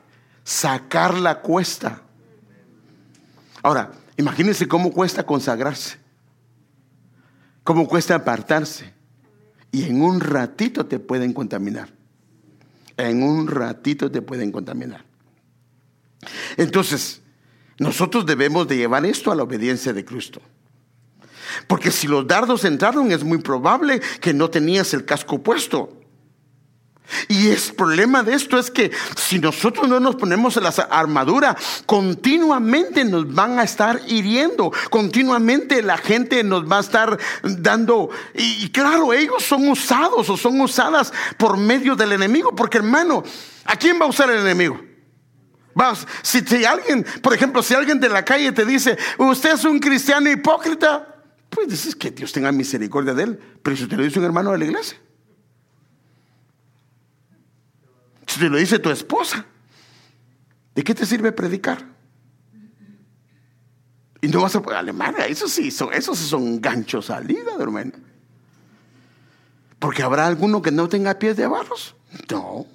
sacarla 0.44 1.40
cuesta. 1.40 2.02
Ahora, 3.62 3.92
imagínense 4.18 4.68
cómo 4.68 4.92
cuesta 4.92 5.24
consagrarse, 5.24 5.96
cómo 7.64 7.88
cuesta 7.88 8.16
apartarse. 8.16 8.92
Y 9.70 9.84
en 9.84 10.02
un 10.02 10.20
ratito 10.20 10.84
te 10.84 10.98
pueden 10.98 11.32
contaminar. 11.32 11.88
En 12.98 13.22
un 13.22 13.48
ratito 13.48 14.10
te 14.10 14.20
pueden 14.20 14.52
contaminar. 14.52 15.06
Entonces, 16.58 17.21
nosotros 17.82 18.24
debemos 18.24 18.68
de 18.68 18.76
llevar 18.76 19.04
esto 19.04 19.30
a 19.30 19.34
la 19.34 19.42
obediencia 19.42 19.92
de 19.92 20.04
Cristo. 20.04 20.40
Porque 21.66 21.90
si 21.90 22.06
los 22.06 22.26
dardos 22.26 22.64
entraron, 22.64 23.12
es 23.12 23.22
muy 23.24 23.38
probable 23.38 24.00
que 24.20 24.32
no 24.32 24.48
tenías 24.48 24.94
el 24.94 25.04
casco 25.04 25.42
puesto. 25.42 25.98
Y 27.28 27.48
el 27.48 27.60
problema 27.76 28.22
de 28.22 28.34
esto 28.34 28.58
es 28.58 28.70
que 28.70 28.90
si 29.16 29.38
nosotros 29.38 29.86
no 29.88 30.00
nos 30.00 30.16
ponemos 30.16 30.56
la 30.56 30.70
armadura, 30.90 31.56
continuamente 31.84 33.04
nos 33.04 33.32
van 33.34 33.58
a 33.58 33.64
estar 33.64 34.00
hiriendo, 34.06 34.72
continuamente 34.88 35.82
la 35.82 35.98
gente 35.98 36.42
nos 36.42 36.70
va 36.70 36.78
a 36.78 36.80
estar 36.80 37.18
dando, 37.42 38.08
y, 38.34 38.70
claro, 38.70 39.12
ellos 39.12 39.42
son 39.42 39.68
usados 39.68 40.30
o 40.30 40.36
son 40.36 40.60
usadas 40.60 41.12
por 41.36 41.58
medio 41.58 41.96
del 41.96 42.12
enemigo, 42.12 42.54
porque 42.56 42.78
hermano, 42.78 43.22
¿a 43.64 43.76
quién 43.76 44.00
va 44.00 44.06
a 44.06 44.08
usar 44.08 44.30
el 44.30 44.40
enemigo? 44.40 44.80
Si, 46.22 46.40
si 46.40 46.64
alguien, 46.64 47.04
por 47.22 47.34
ejemplo, 47.34 47.62
si 47.62 47.74
alguien 47.74 48.00
de 48.00 48.08
la 48.08 48.24
calle 48.24 48.52
te 48.52 48.64
dice, 48.64 48.96
usted 49.18 49.54
es 49.54 49.64
un 49.64 49.78
cristiano 49.78 50.30
hipócrita, 50.30 51.12
pues 51.48 51.68
dices 51.68 51.94
que 51.94 52.10
Dios 52.10 52.32
tenga 52.32 52.50
misericordia 52.52 53.14
de 53.14 53.22
él, 53.24 53.40
pero 53.62 53.76
si 53.76 53.86
te 53.86 53.96
lo 53.96 54.02
dice 54.02 54.18
un 54.18 54.24
hermano 54.24 54.52
de 54.52 54.58
la 54.58 54.64
iglesia. 54.64 54.98
Si 58.26 58.40
te 58.40 58.48
lo 58.48 58.56
dice 58.56 58.78
tu 58.78 58.90
esposa, 58.90 59.44
¿de 60.74 60.82
qué 60.82 60.94
te 60.94 61.04
sirve 61.04 61.32
predicar? 61.32 61.84
Y 64.22 64.28
no 64.28 64.40
vas 64.40 64.54
a 64.54 64.62
poder, 64.62 64.78
alemania, 64.78 65.26
eso 65.26 65.48
sí, 65.48 65.70
son, 65.70 65.92
esos 65.92 66.16
son 66.16 66.60
ganchos 66.60 67.06
salida, 67.06 67.52
hermano. 67.58 67.92
Porque 69.78 70.02
habrá 70.02 70.28
alguno 70.28 70.62
que 70.62 70.70
no 70.70 70.88
tenga 70.88 71.18
pies 71.18 71.36
de 71.36 71.46
barros. 71.48 71.96
No. 72.30 72.66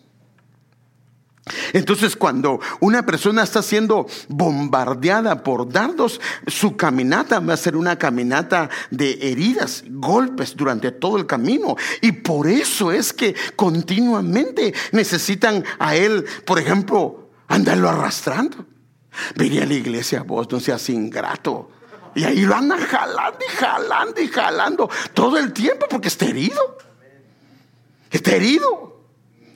Entonces 1.74 2.16
cuando 2.16 2.60
una 2.80 3.06
persona 3.06 3.44
está 3.44 3.62
siendo 3.62 4.08
bombardeada 4.28 5.44
por 5.44 5.72
dardos, 5.72 6.20
su 6.48 6.76
caminata 6.76 7.40
va 7.40 7.54
a 7.54 7.58
ser 7.58 7.76
una 7.76 7.98
caminata 7.98 8.70
de 8.92 9.18
heridas, 9.22 9.84
golpes 9.88 10.56
durante 10.56 10.92
todo 10.92 11.18
el 11.18 11.26
camino. 11.26 11.76
Y 12.02 12.12
por 12.12 12.48
eso 12.48 12.92
es 12.92 13.14
que 13.14 13.36
continuamente 13.56 14.74
necesitan 14.92 15.64
a 15.80 15.96
él, 15.96 16.26
por 16.46 16.60
ejemplo, 16.60 17.30
andarlo 17.48 17.90
arrastrando. 17.90 18.66
Venía 19.36 19.64
a 19.64 19.66
la 19.66 19.74
iglesia, 19.74 20.24
vos 20.24 20.48
no 20.52 20.60
seas 20.60 20.90
ingrato. 20.90 21.72
Y 22.16 22.24
ahí 22.24 22.42
lo 22.42 22.56
andan 22.56 22.80
jalando 22.80 23.40
y 23.48 23.56
jalando 23.56 24.22
y 24.22 24.28
jalando 24.28 24.90
todo 25.14 25.38
el 25.38 25.54
tiempo 25.54 25.86
porque 25.90 26.08
está 26.08 26.26
herido. 26.26 26.78
Está 28.10 28.36
herido. 28.36 29.04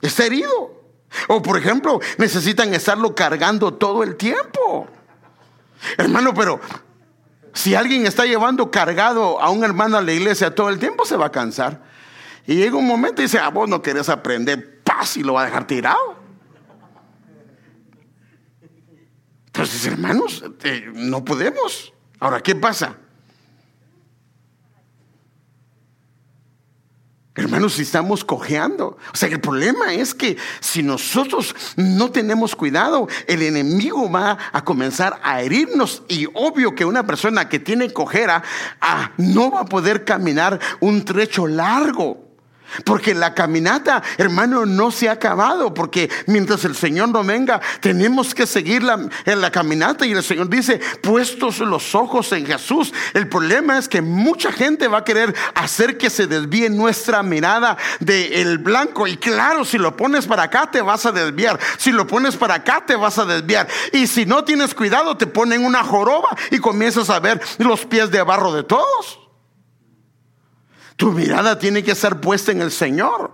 Está 0.01 0.25
herido. 0.25 0.80
O 1.27 1.41
por 1.41 1.57
ejemplo, 1.57 1.99
necesitan 2.17 2.73
estarlo 2.73 3.13
cargando 3.15 3.73
todo 3.73 4.03
el 4.03 4.15
tiempo. 4.15 4.87
Hermano, 5.97 6.33
pero 6.33 6.59
si 7.53 7.75
alguien 7.75 8.05
está 8.05 8.25
llevando 8.25 8.71
cargado 8.71 9.41
a 9.41 9.49
un 9.49 9.63
hermano 9.63 9.97
a 9.97 10.01
la 10.01 10.13
iglesia 10.13 10.55
todo 10.55 10.69
el 10.69 10.79
tiempo, 10.79 11.05
se 11.05 11.17
va 11.17 11.27
a 11.27 11.31
cansar. 11.31 11.83
Y 12.47 12.55
llega 12.55 12.77
un 12.77 12.87
momento 12.87 13.21
y 13.21 13.25
dice, 13.25 13.39
ah, 13.39 13.49
vos 13.49 13.67
no 13.67 13.81
querés 13.81 14.09
aprender 14.09 14.81
paz 14.83 15.17
y 15.17 15.23
lo 15.23 15.33
va 15.33 15.43
a 15.43 15.45
dejar 15.45 15.67
tirado. 15.67 16.21
Entonces, 19.47 19.85
hermanos, 19.85 20.43
eh, 20.63 20.89
no 20.93 21.25
podemos. 21.25 21.93
Ahora, 22.19 22.39
¿qué 22.41 22.55
pasa? 22.55 22.97
Hermanos, 27.33 27.73
si 27.73 27.83
estamos 27.83 28.25
cojeando. 28.25 28.97
O 29.13 29.15
sea, 29.15 29.29
el 29.29 29.39
problema 29.39 29.93
es 29.93 30.13
que 30.13 30.35
si 30.59 30.83
nosotros 30.83 31.55
no 31.77 32.11
tenemos 32.11 32.57
cuidado, 32.57 33.07
el 33.25 33.41
enemigo 33.41 34.11
va 34.11 34.37
a 34.51 34.65
comenzar 34.65 35.17
a 35.23 35.41
herirnos. 35.41 36.03
Y 36.09 36.27
obvio 36.33 36.75
que 36.75 36.83
una 36.83 37.07
persona 37.07 37.47
que 37.47 37.59
tiene 37.59 37.93
cojera 37.93 38.43
ah, 38.81 39.11
no 39.15 39.49
va 39.49 39.61
a 39.61 39.65
poder 39.65 40.03
caminar 40.03 40.59
un 40.81 41.05
trecho 41.05 41.47
largo. 41.47 42.20
Porque 42.85 43.13
la 43.13 43.33
caminata, 43.33 44.01
hermano, 44.17 44.65
no 44.65 44.91
se 44.91 45.09
ha 45.09 45.13
acabado. 45.13 45.73
Porque 45.73 46.09
mientras 46.27 46.65
el 46.65 46.75
Señor 46.75 47.09
no 47.09 47.23
venga, 47.23 47.61
tenemos 47.79 48.33
que 48.33 48.47
seguir 48.47 48.83
la, 48.83 49.09
en 49.25 49.41
la 49.41 49.51
caminata. 49.51 50.05
Y 50.05 50.11
el 50.11 50.23
Señor 50.23 50.49
dice, 50.49 50.79
puestos 51.01 51.59
los 51.59 51.95
ojos 51.95 52.31
en 52.31 52.45
Jesús. 52.45 52.93
El 53.13 53.27
problema 53.27 53.77
es 53.77 53.87
que 53.87 54.01
mucha 54.01 54.51
gente 54.51 54.87
va 54.87 54.99
a 54.99 55.03
querer 55.03 55.33
hacer 55.55 55.97
que 55.97 56.09
se 56.09 56.27
desvíe 56.27 56.69
nuestra 56.69 57.23
mirada 57.23 57.77
del 57.99 58.57
blanco. 58.57 59.07
Y 59.07 59.17
claro, 59.17 59.65
si 59.65 59.77
lo 59.77 59.95
pones 59.95 60.25
para 60.25 60.43
acá, 60.43 60.69
te 60.71 60.81
vas 60.81 61.05
a 61.05 61.11
desviar. 61.11 61.59
Si 61.77 61.91
lo 61.91 62.07
pones 62.07 62.35
para 62.35 62.55
acá, 62.55 62.83
te 62.85 62.95
vas 62.95 63.17
a 63.17 63.25
desviar. 63.25 63.67
Y 63.93 64.07
si 64.07 64.25
no 64.25 64.43
tienes 64.43 64.73
cuidado, 64.73 65.17
te 65.17 65.27
ponen 65.27 65.65
una 65.65 65.83
joroba 65.83 66.29
y 66.49 66.59
comienzas 66.59 67.09
a 67.09 67.19
ver 67.19 67.41
los 67.57 67.85
pies 67.85 68.11
de 68.11 68.21
barro 68.21 68.53
de 68.53 68.63
todos. 68.63 69.20
Tu 71.01 71.11
mirada 71.11 71.57
tiene 71.57 71.83
que 71.83 71.95
ser 71.95 72.21
puesta 72.21 72.51
en 72.51 72.61
el 72.61 72.69
Señor. 72.69 73.31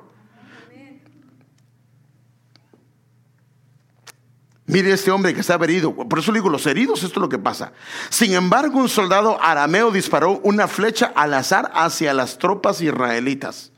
Mire 4.67 4.93
este 4.93 5.11
hombre 5.11 5.33
que 5.33 5.41
estaba 5.41 5.65
herido. 5.65 5.93
Por 5.93 6.17
eso 6.17 6.31
digo, 6.31 6.47
los 6.47 6.65
heridos, 6.65 7.03
esto 7.03 7.19
es 7.19 7.21
lo 7.21 7.27
que 7.27 7.39
pasa. 7.39 7.73
Sin 8.09 8.33
embargo, 8.35 8.79
un 8.79 8.87
soldado 8.87 9.37
arameo 9.43 9.91
disparó 9.91 10.39
una 10.45 10.69
flecha 10.69 11.11
al 11.13 11.33
azar 11.33 11.69
hacia 11.73 12.13
las 12.13 12.37
tropas 12.37 12.79
israelitas. 12.79 13.73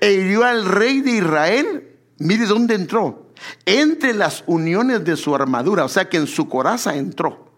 E 0.00 0.12
hirió 0.12 0.44
al 0.44 0.64
rey 0.64 1.02
de 1.02 1.10
Israel. 1.18 1.98
Mire 2.16 2.46
dónde 2.46 2.76
entró. 2.76 3.30
Entre 3.66 4.14
las 4.14 4.42
uniones 4.46 5.04
de 5.04 5.18
su 5.18 5.34
armadura. 5.34 5.84
O 5.84 5.90
sea 5.90 6.08
que 6.08 6.16
en 6.16 6.26
su 6.26 6.48
coraza 6.48 6.96
entró. 6.96 7.52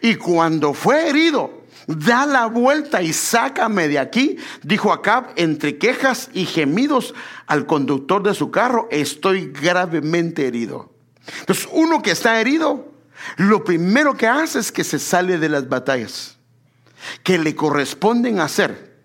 Y 0.00 0.14
cuando 0.14 0.74
fue 0.74 1.08
herido, 1.08 1.63
da 1.86 2.26
la 2.26 2.46
vuelta 2.46 3.02
y 3.02 3.12
sácame 3.12 3.88
de 3.88 3.98
aquí, 3.98 4.36
dijo 4.62 4.92
Acab 4.92 5.32
entre 5.36 5.78
quejas 5.78 6.30
y 6.32 6.46
gemidos 6.46 7.14
al 7.46 7.66
conductor 7.66 8.22
de 8.22 8.34
su 8.34 8.50
carro, 8.50 8.88
estoy 8.90 9.52
gravemente 9.52 10.46
herido. 10.46 10.92
Entonces, 11.40 11.68
uno 11.72 12.02
que 12.02 12.10
está 12.10 12.40
herido, 12.40 12.92
lo 13.36 13.64
primero 13.64 14.14
que 14.14 14.26
hace 14.26 14.58
es 14.58 14.72
que 14.72 14.84
se 14.84 14.98
sale 14.98 15.38
de 15.38 15.48
las 15.48 15.68
batallas 15.68 16.38
que 17.22 17.38
le 17.38 17.54
corresponden 17.54 18.40
hacer. 18.40 18.98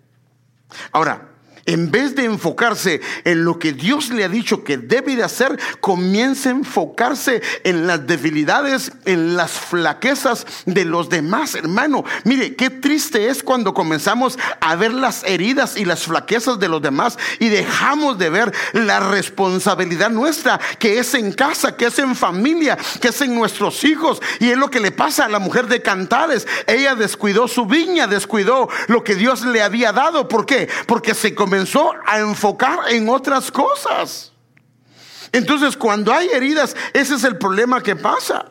Ahora, 0.92 1.29
en 1.70 1.92
vez 1.92 2.16
de 2.16 2.24
enfocarse 2.24 3.00
en 3.24 3.44
lo 3.44 3.60
que 3.60 3.72
Dios 3.72 4.10
le 4.10 4.24
ha 4.24 4.28
dicho 4.28 4.64
que 4.64 4.76
debe 4.76 5.14
de 5.14 5.22
hacer, 5.22 5.56
comienza 5.80 6.48
a 6.48 6.52
enfocarse 6.52 7.42
en 7.62 7.86
las 7.86 8.08
debilidades, 8.08 8.90
en 9.04 9.36
las 9.36 9.52
flaquezas 9.52 10.46
de 10.66 10.84
los 10.84 11.08
demás, 11.08 11.54
hermano. 11.54 12.04
Mire, 12.24 12.56
qué 12.56 12.70
triste 12.70 13.28
es 13.28 13.44
cuando 13.44 13.72
comenzamos 13.72 14.36
a 14.60 14.74
ver 14.74 14.92
las 14.92 15.22
heridas 15.22 15.76
y 15.76 15.84
las 15.84 16.02
flaquezas 16.02 16.58
de 16.58 16.68
los 16.68 16.82
demás 16.82 17.16
y 17.38 17.48
dejamos 17.48 18.18
de 18.18 18.30
ver 18.30 18.52
la 18.72 18.98
responsabilidad 18.98 20.10
nuestra, 20.10 20.58
que 20.80 20.98
es 20.98 21.14
en 21.14 21.32
casa, 21.32 21.76
que 21.76 21.86
es 21.86 22.00
en 22.00 22.16
familia, 22.16 22.76
que 23.00 23.08
es 23.08 23.20
en 23.20 23.32
nuestros 23.32 23.84
hijos. 23.84 24.20
Y 24.40 24.50
es 24.50 24.58
lo 24.58 24.70
que 24.70 24.80
le 24.80 24.90
pasa 24.90 25.26
a 25.26 25.28
la 25.28 25.38
mujer 25.38 25.68
de 25.68 25.82
Cantares. 25.82 26.48
Ella 26.66 26.96
descuidó 26.96 27.46
su 27.46 27.66
viña, 27.66 28.08
descuidó 28.08 28.68
lo 28.88 29.04
que 29.04 29.14
Dios 29.14 29.42
le 29.42 29.62
había 29.62 29.92
dado. 29.92 30.26
¿Por 30.26 30.46
qué? 30.46 30.68
Porque 30.86 31.14
se 31.14 31.32
comenzó 31.32 31.59
comenzó 31.60 31.92
a 32.06 32.20
enfocar 32.20 32.78
en 32.88 33.08
otras 33.08 33.50
cosas. 33.52 34.32
Entonces, 35.30 35.76
cuando 35.76 36.10
hay 36.12 36.28
heridas, 36.28 36.74
ese 36.94 37.16
es 37.16 37.24
el 37.24 37.36
problema 37.36 37.82
que 37.82 37.96
pasa. 37.96 38.46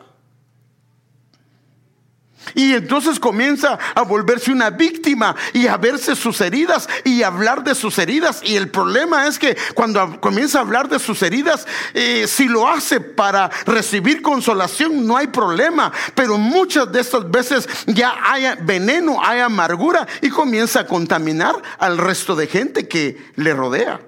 Y 2.54 2.74
entonces 2.74 3.18
comienza 3.18 3.78
a 3.94 4.02
volverse 4.02 4.52
una 4.52 4.70
víctima 4.70 5.34
y 5.52 5.66
a 5.66 5.76
verse 5.76 6.16
sus 6.16 6.40
heridas 6.40 6.88
y 7.04 7.22
a 7.22 7.28
hablar 7.28 7.64
de 7.64 7.74
sus 7.74 7.98
heridas. 7.98 8.40
Y 8.44 8.56
el 8.56 8.70
problema 8.70 9.26
es 9.26 9.38
que 9.38 9.56
cuando 9.74 10.20
comienza 10.20 10.58
a 10.58 10.62
hablar 10.62 10.88
de 10.88 10.98
sus 10.98 11.22
heridas, 11.22 11.66
eh, 11.94 12.26
si 12.26 12.48
lo 12.48 12.68
hace 12.68 13.00
para 13.00 13.48
recibir 13.66 14.22
consolación, 14.22 15.06
no 15.06 15.16
hay 15.16 15.28
problema. 15.28 15.92
Pero 16.14 16.38
muchas 16.38 16.90
de 16.92 17.00
estas 17.00 17.30
veces 17.30 17.68
ya 17.86 18.14
hay 18.22 18.44
veneno, 18.62 19.18
hay 19.22 19.40
amargura 19.40 20.06
y 20.20 20.30
comienza 20.30 20.80
a 20.80 20.86
contaminar 20.86 21.54
al 21.78 21.98
resto 21.98 22.36
de 22.36 22.46
gente 22.46 22.88
que 22.88 23.16
le 23.36 23.54
rodea. 23.54 24.00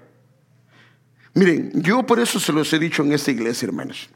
Miren, 1.35 1.71
yo 1.75 2.05
por 2.05 2.21
eso 2.21 2.39
se 2.39 2.53
los 2.53 2.73
he 2.73 2.79
dicho 2.79 3.03
en 3.03 3.13
esta 3.13 3.31
iglesia, 3.31 3.67
hermanos. 3.67 4.11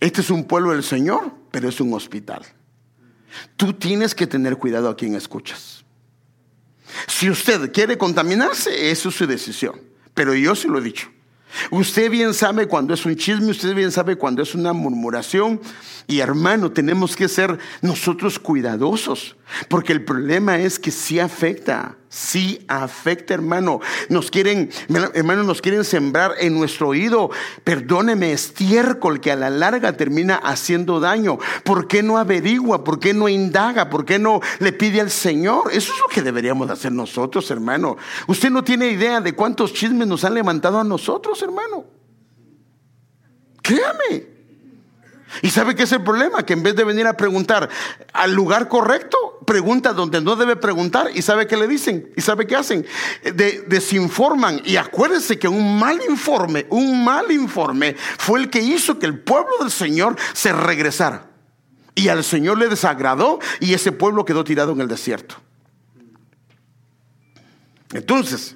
Este 0.00 0.20
es 0.20 0.30
un 0.30 0.44
pueblo 0.44 0.70
del 0.70 0.84
Señor, 0.84 1.32
pero 1.58 1.70
es 1.70 1.80
un 1.80 1.92
hospital. 1.92 2.42
Tú 3.56 3.72
tienes 3.72 4.14
que 4.14 4.28
tener 4.28 4.58
cuidado 4.58 4.88
a 4.88 4.96
quien 4.96 5.16
escuchas. 5.16 5.84
Si 7.08 7.28
usted 7.28 7.72
quiere 7.72 7.98
contaminarse, 7.98 8.92
eso 8.92 9.08
es 9.08 9.16
su 9.16 9.26
decisión. 9.26 9.80
Pero 10.14 10.36
yo 10.36 10.54
se 10.54 10.68
lo 10.68 10.78
he 10.78 10.82
dicho. 10.82 11.08
Usted 11.72 12.12
bien 12.12 12.32
sabe 12.32 12.68
cuando 12.68 12.94
es 12.94 13.04
un 13.04 13.16
chisme, 13.16 13.50
usted 13.50 13.74
bien 13.74 13.90
sabe 13.90 14.14
cuando 14.14 14.40
es 14.40 14.54
una 14.54 14.72
murmuración. 14.72 15.60
Y 16.06 16.20
hermano, 16.20 16.70
tenemos 16.70 17.16
que 17.16 17.26
ser 17.26 17.58
nosotros 17.82 18.38
cuidadosos, 18.38 19.34
porque 19.66 19.92
el 19.92 20.04
problema 20.04 20.60
es 20.60 20.78
que 20.78 20.92
sí 20.92 21.18
afecta, 21.18 21.96
sí 22.08 22.64
afecta, 22.68 23.34
hermano. 23.34 23.80
Nos 24.08 24.30
quieren, 24.30 24.70
hermano, 25.14 25.42
nos 25.42 25.60
quieren 25.60 25.84
sembrar 25.84 26.32
en 26.38 26.54
nuestro 26.54 26.88
oído, 26.88 27.30
perdóneme, 27.64 28.32
estiércol 28.32 29.20
que 29.20 29.32
a 29.32 29.36
la 29.36 29.50
larga 29.50 29.96
termina 29.96 30.36
haciendo 30.36 31.00
daño. 31.00 31.38
¿Por 31.64 31.88
qué 31.88 32.02
no 32.02 32.18
averigua? 32.18 32.84
¿Por 32.84 32.98
qué 33.00 33.14
no 33.14 33.28
indaga? 33.28 33.90
¿Por 33.90 34.04
qué 34.04 34.18
no 34.18 34.40
le 34.58 34.72
pide 34.72 35.00
al 35.00 35.10
Señor? 35.10 35.70
Eso 35.72 35.92
es 35.92 35.98
lo 36.00 36.08
que 36.08 36.22
deberíamos 36.22 36.70
hacer 36.70 36.92
nosotros, 36.92 37.50
hermano. 37.50 37.96
Usted 38.26 38.50
no 38.50 38.64
tiene 38.64 38.88
idea 38.88 39.20
de 39.20 39.34
cuántos 39.34 39.72
chismes 39.72 40.06
nos 40.06 40.24
han 40.24 40.34
levantado 40.34 40.78
a 40.78 40.84
nosotros, 40.84 41.40
hermano. 41.42 41.84
Créame. 43.62 44.37
¿Y 45.42 45.50
sabe 45.50 45.74
qué 45.74 45.84
es 45.84 45.92
el 45.92 46.02
problema? 46.02 46.44
Que 46.44 46.54
en 46.54 46.62
vez 46.62 46.74
de 46.74 46.84
venir 46.84 47.06
a 47.06 47.16
preguntar 47.16 47.68
al 48.12 48.32
lugar 48.32 48.68
correcto, 48.68 49.38
pregunta 49.46 49.92
donde 49.92 50.20
no 50.20 50.36
debe 50.36 50.56
preguntar 50.56 51.10
y 51.14 51.22
sabe 51.22 51.46
qué 51.46 51.56
le 51.56 51.68
dicen 51.68 52.10
y 52.16 52.20
sabe 52.20 52.46
qué 52.46 52.56
hacen. 52.56 52.86
desinforman 53.66 54.60
y 54.64 54.76
acuérdense 54.76 55.38
que 55.38 55.48
un 55.48 55.78
mal 55.78 56.00
informe, 56.08 56.66
un 56.70 57.04
mal 57.04 57.30
informe 57.30 57.94
fue 57.94 58.40
el 58.40 58.50
que 58.50 58.60
hizo 58.60 58.98
que 58.98 59.06
el 59.06 59.18
pueblo 59.20 59.52
del 59.60 59.70
Señor 59.70 60.16
se 60.32 60.52
regresara. 60.52 61.26
Y 61.94 62.08
al 62.08 62.22
Señor 62.22 62.58
le 62.58 62.68
desagradó 62.68 63.38
y 63.60 63.74
ese 63.74 63.92
pueblo 63.92 64.24
quedó 64.24 64.44
tirado 64.44 64.72
en 64.72 64.80
el 64.80 64.88
desierto. 64.88 65.36
Entonces, 67.92 68.54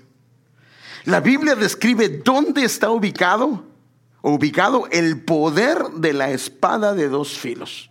la 1.05 1.21
Biblia 1.21 1.55
describe 1.55 2.09
dónde 2.09 2.65
está 2.65 2.91
ubicado 2.91 3.72
ubicado 4.23 4.89
el 4.91 5.21
poder 5.21 5.79
de 5.97 6.13
la 6.13 6.31
espada 6.31 6.95
de 6.95 7.09
dos 7.09 7.39
filos. 7.39 7.91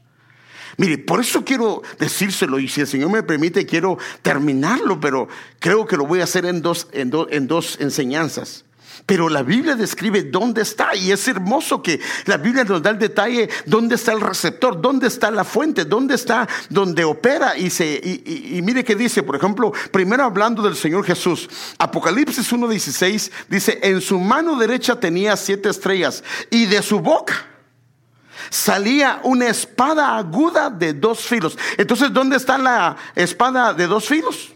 Mire, 0.77 0.97
por 0.97 1.19
eso 1.19 1.43
quiero 1.43 1.81
decírselo 1.99 2.57
y 2.59 2.67
si 2.67 2.81
el 2.81 2.87
Señor 2.87 3.11
me 3.11 3.23
permite 3.23 3.65
quiero 3.65 3.97
terminarlo, 4.21 4.99
pero 4.99 5.27
creo 5.59 5.85
que 5.85 5.97
lo 5.97 6.07
voy 6.07 6.21
a 6.21 6.23
hacer 6.23 6.45
en 6.45 6.61
dos, 6.61 6.87
en, 6.93 7.11
en 7.29 7.47
dos 7.47 7.77
enseñanzas. 7.79 8.65
Pero 9.11 9.27
la 9.27 9.43
Biblia 9.43 9.75
describe 9.75 10.23
dónde 10.23 10.61
está 10.61 10.95
y 10.95 11.11
es 11.11 11.27
hermoso 11.27 11.83
que 11.83 11.99
la 12.27 12.37
Biblia 12.37 12.63
nos 12.63 12.81
da 12.81 12.91
el 12.91 12.97
detalle 12.97 13.49
dónde 13.65 13.95
está 13.95 14.13
el 14.13 14.21
receptor, 14.21 14.81
dónde 14.81 15.07
está 15.07 15.29
la 15.29 15.43
fuente, 15.43 15.83
dónde 15.83 16.15
está 16.15 16.47
donde 16.69 17.03
opera 17.03 17.57
y, 17.57 17.69
se, 17.69 17.99
y, 18.01 18.61
mire 18.63 18.85
que 18.85 18.95
dice, 18.95 19.21
por 19.21 19.35
ejemplo, 19.35 19.73
primero 19.91 20.23
hablando 20.23 20.61
del 20.61 20.77
Señor 20.77 21.03
Jesús, 21.03 21.49
Apocalipsis 21.77 22.53
1.16 22.53 23.31
dice, 23.49 23.79
en 23.83 23.99
su 23.99 24.17
mano 24.17 24.55
derecha 24.55 24.97
tenía 24.97 25.35
siete 25.35 25.67
estrellas 25.67 26.23
y 26.49 26.67
de 26.67 26.81
su 26.81 27.01
boca 27.01 27.35
salía 28.49 29.19
una 29.23 29.49
espada 29.49 30.15
aguda 30.15 30.69
de 30.69 30.93
dos 30.93 31.19
filos. 31.19 31.57
Entonces, 31.75 32.13
¿dónde 32.13 32.37
está 32.37 32.57
la 32.57 32.95
espada 33.13 33.73
de 33.73 33.87
dos 33.87 34.07
filos? 34.07 34.53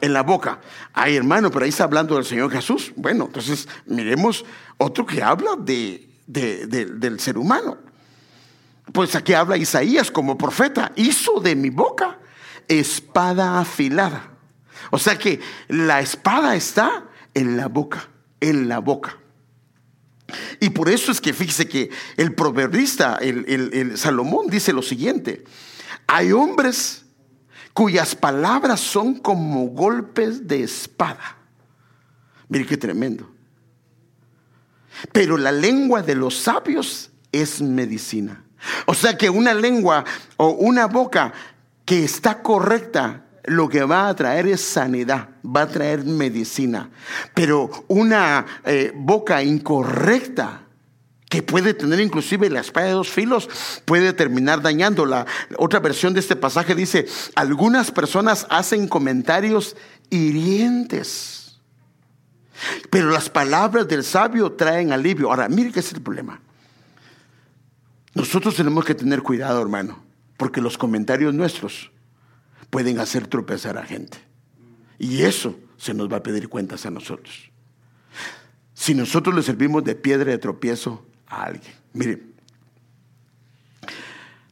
En 0.00 0.12
la 0.12 0.22
boca. 0.22 0.60
Ay, 0.92 1.16
hermano, 1.16 1.50
pero 1.50 1.64
ahí 1.64 1.70
está 1.70 1.84
hablando 1.84 2.16
del 2.16 2.24
Señor 2.24 2.50
Jesús. 2.50 2.92
Bueno, 2.96 3.24
entonces 3.26 3.68
miremos 3.86 4.44
otro 4.78 5.06
que 5.06 5.22
habla 5.22 5.56
de, 5.56 6.08
del 6.26 7.20
ser 7.20 7.38
humano. 7.38 7.78
Pues 8.92 9.14
aquí 9.14 9.32
habla 9.32 9.56
Isaías 9.56 10.10
como 10.10 10.38
profeta. 10.38 10.92
Hizo 10.96 11.40
de 11.40 11.56
mi 11.56 11.70
boca 11.70 12.18
espada 12.68 13.60
afilada. 13.60 14.30
O 14.90 14.98
sea 14.98 15.18
que 15.18 15.40
la 15.68 16.00
espada 16.00 16.54
está 16.54 17.04
en 17.34 17.56
la 17.56 17.68
boca, 17.68 18.08
en 18.40 18.68
la 18.68 18.78
boca. 18.78 19.18
Y 20.60 20.70
por 20.70 20.88
eso 20.88 21.12
es 21.12 21.20
que 21.20 21.32
fíjese 21.32 21.68
que 21.68 21.90
el 22.16 22.34
proverbista, 22.34 23.16
el, 23.20 23.44
el 23.48 23.96
Salomón, 23.98 24.48
dice 24.48 24.72
lo 24.72 24.82
siguiente. 24.82 25.44
Hay 26.06 26.32
hombres 26.32 27.05
cuyas 27.76 28.14
palabras 28.14 28.80
son 28.80 29.16
como 29.16 29.66
golpes 29.66 30.48
de 30.48 30.62
espada. 30.62 31.36
Mire 32.48 32.64
qué 32.64 32.78
tremendo. 32.78 33.30
Pero 35.12 35.36
la 35.36 35.52
lengua 35.52 36.00
de 36.00 36.14
los 36.14 36.38
sabios 36.38 37.10
es 37.30 37.60
medicina. 37.60 38.42
O 38.86 38.94
sea 38.94 39.18
que 39.18 39.28
una 39.28 39.52
lengua 39.52 40.06
o 40.38 40.48
una 40.52 40.86
boca 40.86 41.34
que 41.84 42.02
está 42.02 42.40
correcta, 42.40 43.26
lo 43.44 43.68
que 43.68 43.84
va 43.84 44.08
a 44.08 44.16
traer 44.16 44.46
es 44.46 44.62
sanidad, 44.62 45.28
va 45.44 45.62
a 45.62 45.68
traer 45.68 46.02
medicina. 46.02 46.88
Pero 47.34 47.70
una 47.88 48.46
eh, 48.64 48.90
boca 48.96 49.42
incorrecta, 49.42 50.62
que 51.36 51.42
puede 51.42 51.74
tener 51.74 52.00
inclusive 52.00 52.48
la 52.48 52.60
espada 52.60 52.86
de 52.86 52.92
dos 52.92 53.10
filos, 53.10 53.46
puede 53.84 54.14
terminar 54.14 54.62
dañándola. 54.62 55.26
Otra 55.58 55.80
versión 55.80 56.14
de 56.14 56.20
este 56.20 56.34
pasaje 56.34 56.74
dice, 56.74 57.06
algunas 57.34 57.90
personas 57.90 58.46
hacen 58.48 58.88
comentarios 58.88 59.76
hirientes, 60.08 61.60
pero 62.88 63.10
las 63.10 63.28
palabras 63.28 63.86
del 63.86 64.02
sabio 64.02 64.52
traen 64.52 64.92
alivio. 64.92 65.28
Ahora, 65.28 65.46
mire 65.50 65.72
qué 65.72 65.80
es 65.80 65.92
el 65.92 66.00
problema. 66.00 66.40
Nosotros 68.14 68.56
tenemos 68.56 68.86
que 68.86 68.94
tener 68.94 69.20
cuidado, 69.20 69.60
hermano, 69.60 70.02
porque 70.38 70.62
los 70.62 70.78
comentarios 70.78 71.34
nuestros 71.34 71.90
pueden 72.70 72.98
hacer 72.98 73.26
tropezar 73.26 73.76
a 73.76 73.84
gente. 73.84 74.16
Y 74.98 75.24
eso 75.24 75.54
se 75.76 75.92
nos 75.92 76.10
va 76.10 76.16
a 76.16 76.22
pedir 76.22 76.48
cuentas 76.48 76.86
a 76.86 76.90
nosotros. 76.90 77.50
Si 78.72 78.94
nosotros 78.94 79.34
le 79.34 79.42
servimos 79.42 79.84
de 79.84 79.96
piedra 79.96 80.30
de 80.30 80.38
tropiezo 80.38 81.04
a 81.28 81.44
alguien. 81.44 81.72
Mire, 81.92 82.22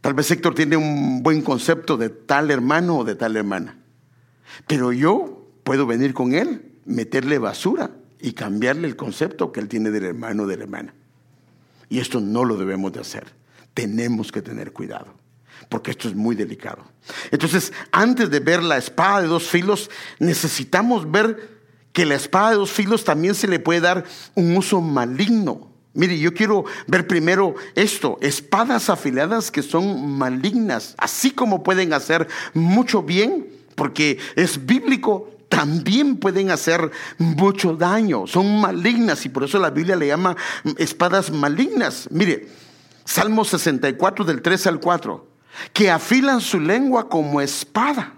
tal 0.00 0.14
vez 0.14 0.30
Héctor 0.30 0.54
tiene 0.54 0.76
un 0.76 1.22
buen 1.22 1.42
concepto 1.42 1.96
de 1.96 2.10
tal 2.10 2.50
hermano 2.50 2.98
o 2.98 3.04
de 3.04 3.14
tal 3.14 3.36
hermana, 3.36 3.78
pero 4.66 4.92
yo 4.92 5.46
puedo 5.64 5.86
venir 5.86 6.14
con 6.14 6.34
él, 6.34 6.72
meterle 6.84 7.38
basura 7.38 7.90
y 8.20 8.32
cambiarle 8.32 8.88
el 8.88 8.96
concepto 8.96 9.52
que 9.52 9.60
él 9.60 9.68
tiene 9.68 9.90
del 9.90 10.04
hermano 10.04 10.44
o 10.44 10.46
de 10.46 10.56
la 10.56 10.64
hermana. 10.64 10.94
Y 11.88 11.98
esto 11.98 12.20
no 12.20 12.44
lo 12.44 12.56
debemos 12.56 12.92
de 12.92 13.00
hacer. 13.00 13.24
Tenemos 13.74 14.32
que 14.32 14.42
tener 14.42 14.72
cuidado 14.72 15.14
porque 15.68 15.90
esto 15.90 16.08
es 16.08 16.14
muy 16.14 16.34
delicado. 16.34 16.84
Entonces, 17.30 17.72
antes 17.92 18.30
de 18.30 18.40
ver 18.40 18.62
la 18.62 18.76
espada 18.76 19.22
de 19.22 19.28
dos 19.28 19.48
filos, 19.48 19.90
necesitamos 20.18 21.10
ver 21.10 21.62
que 21.92 22.04
la 22.04 22.14
espada 22.14 22.50
de 22.50 22.56
dos 22.56 22.72
filos 22.72 23.04
también 23.04 23.34
se 23.34 23.48
le 23.48 23.60
puede 23.60 23.80
dar 23.80 24.04
un 24.34 24.56
uso 24.56 24.80
maligno. 24.80 25.70
Mire, 25.94 26.18
yo 26.18 26.34
quiero 26.34 26.64
ver 26.88 27.06
primero 27.06 27.54
esto, 27.76 28.18
espadas 28.20 28.90
afiladas 28.90 29.52
que 29.52 29.62
son 29.62 30.18
malignas, 30.18 30.96
así 30.98 31.30
como 31.30 31.62
pueden 31.62 31.92
hacer 31.92 32.26
mucho 32.52 33.04
bien, 33.04 33.46
porque 33.76 34.18
es 34.34 34.66
bíblico, 34.66 35.30
también 35.48 36.16
pueden 36.16 36.50
hacer 36.50 36.90
mucho 37.16 37.76
daño, 37.76 38.26
son 38.26 38.60
malignas 38.60 39.24
y 39.24 39.28
por 39.28 39.44
eso 39.44 39.60
la 39.60 39.70
Biblia 39.70 39.94
le 39.94 40.08
llama 40.08 40.36
espadas 40.78 41.30
malignas. 41.30 42.08
Mire, 42.10 42.48
Salmo 43.04 43.44
64 43.44 44.24
del 44.24 44.42
3 44.42 44.66
al 44.66 44.80
4, 44.80 45.28
que 45.72 45.92
afilan 45.92 46.40
su 46.40 46.58
lengua 46.58 47.08
como 47.08 47.40
espada 47.40 48.14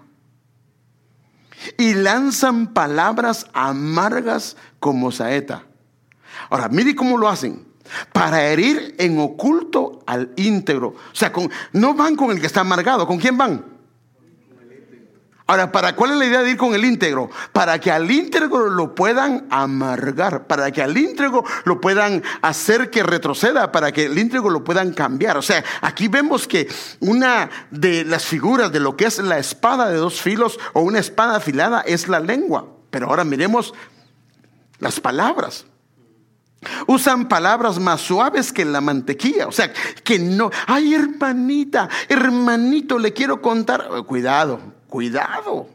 y 1.77 1.93
lanzan 1.93 2.73
palabras 2.73 3.45
amargas 3.53 4.57
como 4.79 5.11
saeta. 5.11 5.63
Ahora, 6.49 6.69
mire 6.69 6.95
cómo 6.95 7.19
lo 7.19 7.29
hacen 7.29 7.66
para 8.11 8.43
herir 8.45 8.95
en 8.97 9.19
oculto 9.19 10.03
al 10.05 10.31
íntegro. 10.35 10.89
O 10.89 11.15
sea, 11.15 11.31
no 11.73 11.93
van 11.93 12.15
con 12.15 12.31
el 12.31 12.39
que 12.39 12.47
está 12.47 12.61
amargado, 12.61 13.07
¿con 13.07 13.17
quién 13.17 13.37
van? 13.37 13.77
Ahora, 15.49 15.71
¿para 15.71 15.95
cuál 15.95 16.11
es 16.11 16.17
la 16.17 16.25
idea 16.25 16.43
de 16.43 16.51
ir 16.51 16.57
con 16.57 16.75
el 16.75 16.83
íntegro? 16.83 17.29
Para 17.53 17.79
que 17.79 17.89
al 17.89 18.11
íntegro 18.11 18.69
lo 18.69 18.93
puedan 18.93 19.47
amargar, 19.49 20.45
para 20.45 20.71
que 20.71 20.81
al 20.81 20.97
íntegro 20.97 21.45
lo 21.63 21.79
puedan 21.79 22.21
hacer 22.41 22.89
que 22.89 23.01
retroceda, 23.01 23.71
para 23.71 23.93
que 23.93 24.07
el 24.07 24.17
íntegro 24.17 24.49
lo 24.49 24.65
puedan 24.65 24.91
cambiar. 24.93 25.37
O 25.37 25.41
sea, 25.41 25.63
aquí 25.79 26.09
vemos 26.09 26.49
que 26.49 26.67
una 26.99 27.49
de 27.71 28.03
las 28.03 28.25
figuras 28.25 28.73
de 28.73 28.81
lo 28.81 28.97
que 28.97 29.05
es 29.05 29.19
la 29.19 29.39
espada 29.39 29.87
de 29.87 29.95
dos 29.95 30.21
filos 30.21 30.59
o 30.73 30.81
una 30.81 30.99
espada 30.99 31.37
afilada 31.37 31.79
es 31.79 32.09
la 32.09 32.19
lengua. 32.19 32.67
Pero 32.89 33.07
ahora 33.07 33.23
miremos 33.23 33.73
las 34.79 34.99
palabras. 34.99 35.65
Usan 36.87 37.27
palabras 37.27 37.79
más 37.79 38.01
suaves 38.01 38.51
que 38.51 38.65
la 38.65 38.81
mantequilla. 38.81 39.47
O 39.47 39.51
sea, 39.51 39.71
que 40.03 40.19
no, 40.19 40.49
ay 40.65 40.95
hermanita, 40.95 41.87
hermanito, 42.09 42.97
le 42.97 43.13
quiero 43.13 43.41
contar. 43.41 43.87
Cuidado, 44.05 44.59
cuidado, 44.89 45.69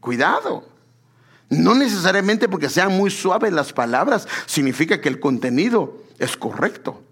cuidado. 0.00 0.64
No 1.50 1.74
necesariamente 1.74 2.48
porque 2.48 2.68
sean 2.68 2.96
muy 2.96 3.10
suaves 3.10 3.52
las 3.52 3.72
palabras, 3.72 4.28
significa 4.46 5.00
que 5.00 5.08
el 5.08 5.20
contenido 5.20 6.02
es 6.18 6.36
correcto. 6.36 7.02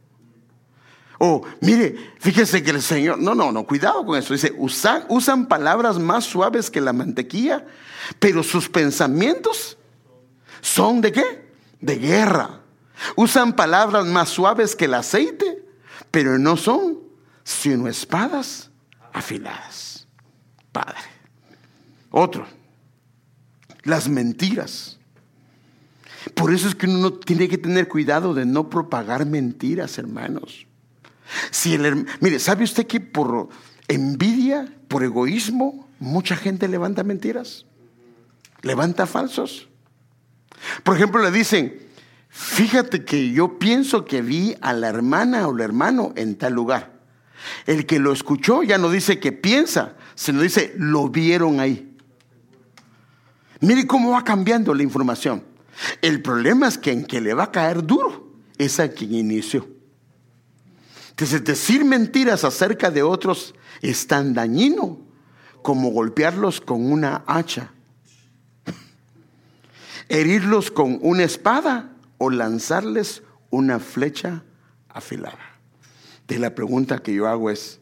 O, 1.18 1.46
mire, 1.60 1.96
fíjese 2.18 2.62
que 2.62 2.72
el 2.72 2.82
Señor, 2.82 3.18
no, 3.18 3.34
no, 3.34 3.50
no, 3.50 3.64
cuidado 3.64 4.04
con 4.04 4.18
eso. 4.18 4.34
Dice, 4.34 4.54
usan, 4.58 5.04
usan 5.08 5.46
palabras 5.46 5.98
más 5.98 6.24
suaves 6.24 6.70
que 6.70 6.82
la 6.82 6.92
mantequilla, 6.92 7.64
pero 8.18 8.42
sus 8.42 8.68
pensamientos 8.68 9.78
son 10.60 11.00
de 11.00 11.12
qué? 11.12 11.46
De 11.80 11.96
guerra. 11.96 12.60
Usan 13.14 13.54
palabras 13.54 14.06
más 14.06 14.28
suaves 14.28 14.74
que 14.74 14.86
el 14.86 14.94
aceite, 14.94 15.64
pero 16.10 16.38
no 16.38 16.56
son 16.56 16.98
sino 17.44 17.88
espadas 17.88 18.70
afiladas. 19.12 20.06
Padre. 20.72 20.98
Otro, 22.10 22.46
las 23.84 24.08
mentiras. 24.08 24.98
Por 26.34 26.52
eso 26.52 26.68
es 26.68 26.74
que 26.74 26.86
uno 26.86 27.12
tiene 27.12 27.48
que 27.48 27.58
tener 27.58 27.88
cuidado 27.88 28.34
de 28.34 28.44
no 28.44 28.68
propagar 28.68 29.26
mentiras, 29.26 29.96
hermanos. 29.98 30.66
Si 31.50 31.74
el, 31.74 32.06
mire, 32.20 32.38
¿sabe 32.38 32.64
usted 32.64 32.86
que 32.86 33.00
por 33.00 33.48
envidia, 33.88 34.72
por 34.88 35.04
egoísmo, 35.04 35.88
mucha 35.98 36.36
gente 36.36 36.68
levanta 36.68 37.04
mentiras? 37.04 37.64
Levanta 38.62 39.06
falsos. 39.06 39.68
Por 40.82 40.96
ejemplo, 40.96 41.22
le 41.22 41.30
dicen, 41.30 41.85
Fíjate 42.38 43.02
que 43.02 43.32
yo 43.32 43.58
pienso 43.58 44.04
que 44.04 44.20
vi 44.20 44.54
a 44.60 44.74
la 44.74 44.88
hermana 44.88 45.48
o 45.48 45.54
el 45.54 45.62
hermano 45.62 46.12
en 46.16 46.36
tal 46.36 46.52
lugar. 46.52 47.00
El 47.64 47.86
que 47.86 47.98
lo 47.98 48.12
escuchó 48.12 48.62
ya 48.62 48.76
no 48.76 48.90
dice 48.90 49.18
que 49.18 49.32
piensa, 49.32 49.96
sino 50.14 50.42
dice, 50.42 50.74
lo 50.76 51.08
vieron 51.08 51.60
ahí. 51.60 51.96
Mire 53.60 53.86
cómo 53.86 54.10
va 54.10 54.22
cambiando 54.22 54.74
la 54.74 54.82
información. 54.82 55.44
El 56.02 56.20
problema 56.20 56.68
es 56.68 56.76
que 56.76 56.92
en 56.92 57.06
que 57.06 57.22
le 57.22 57.32
va 57.32 57.44
a 57.44 57.50
caer 57.50 57.82
duro 57.82 58.28
es 58.58 58.80
a 58.80 58.90
quien 58.90 59.14
inició. 59.14 59.66
Entonces, 61.08 61.42
decir 61.42 61.86
mentiras 61.86 62.44
acerca 62.44 62.90
de 62.90 63.02
otros 63.02 63.54
es 63.80 64.06
tan 64.06 64.34
dañino 64.34 64.98
como 65.62 65.88
golpearlos 65.88 66.60
con 66.60 66.92
una 66.92 67.24
hacha, 67.26 67.72
herirlos 70.10 70.70
con 70.70 70.98
una 71.00 71.24
espada 71.24 71.95
o 72.18 72.30
lanzarles 72.30 73.22
una 73.50 73.78
flecha 73.78 74.42
afilada. 74.88 75.58
De 76.26 76.38
la 76.38 76.54
pregunta 76.54 76.98
que 76.98 77.14
yo 77.14 77.28
hago 77.28 77.50
es, 77.50 77.80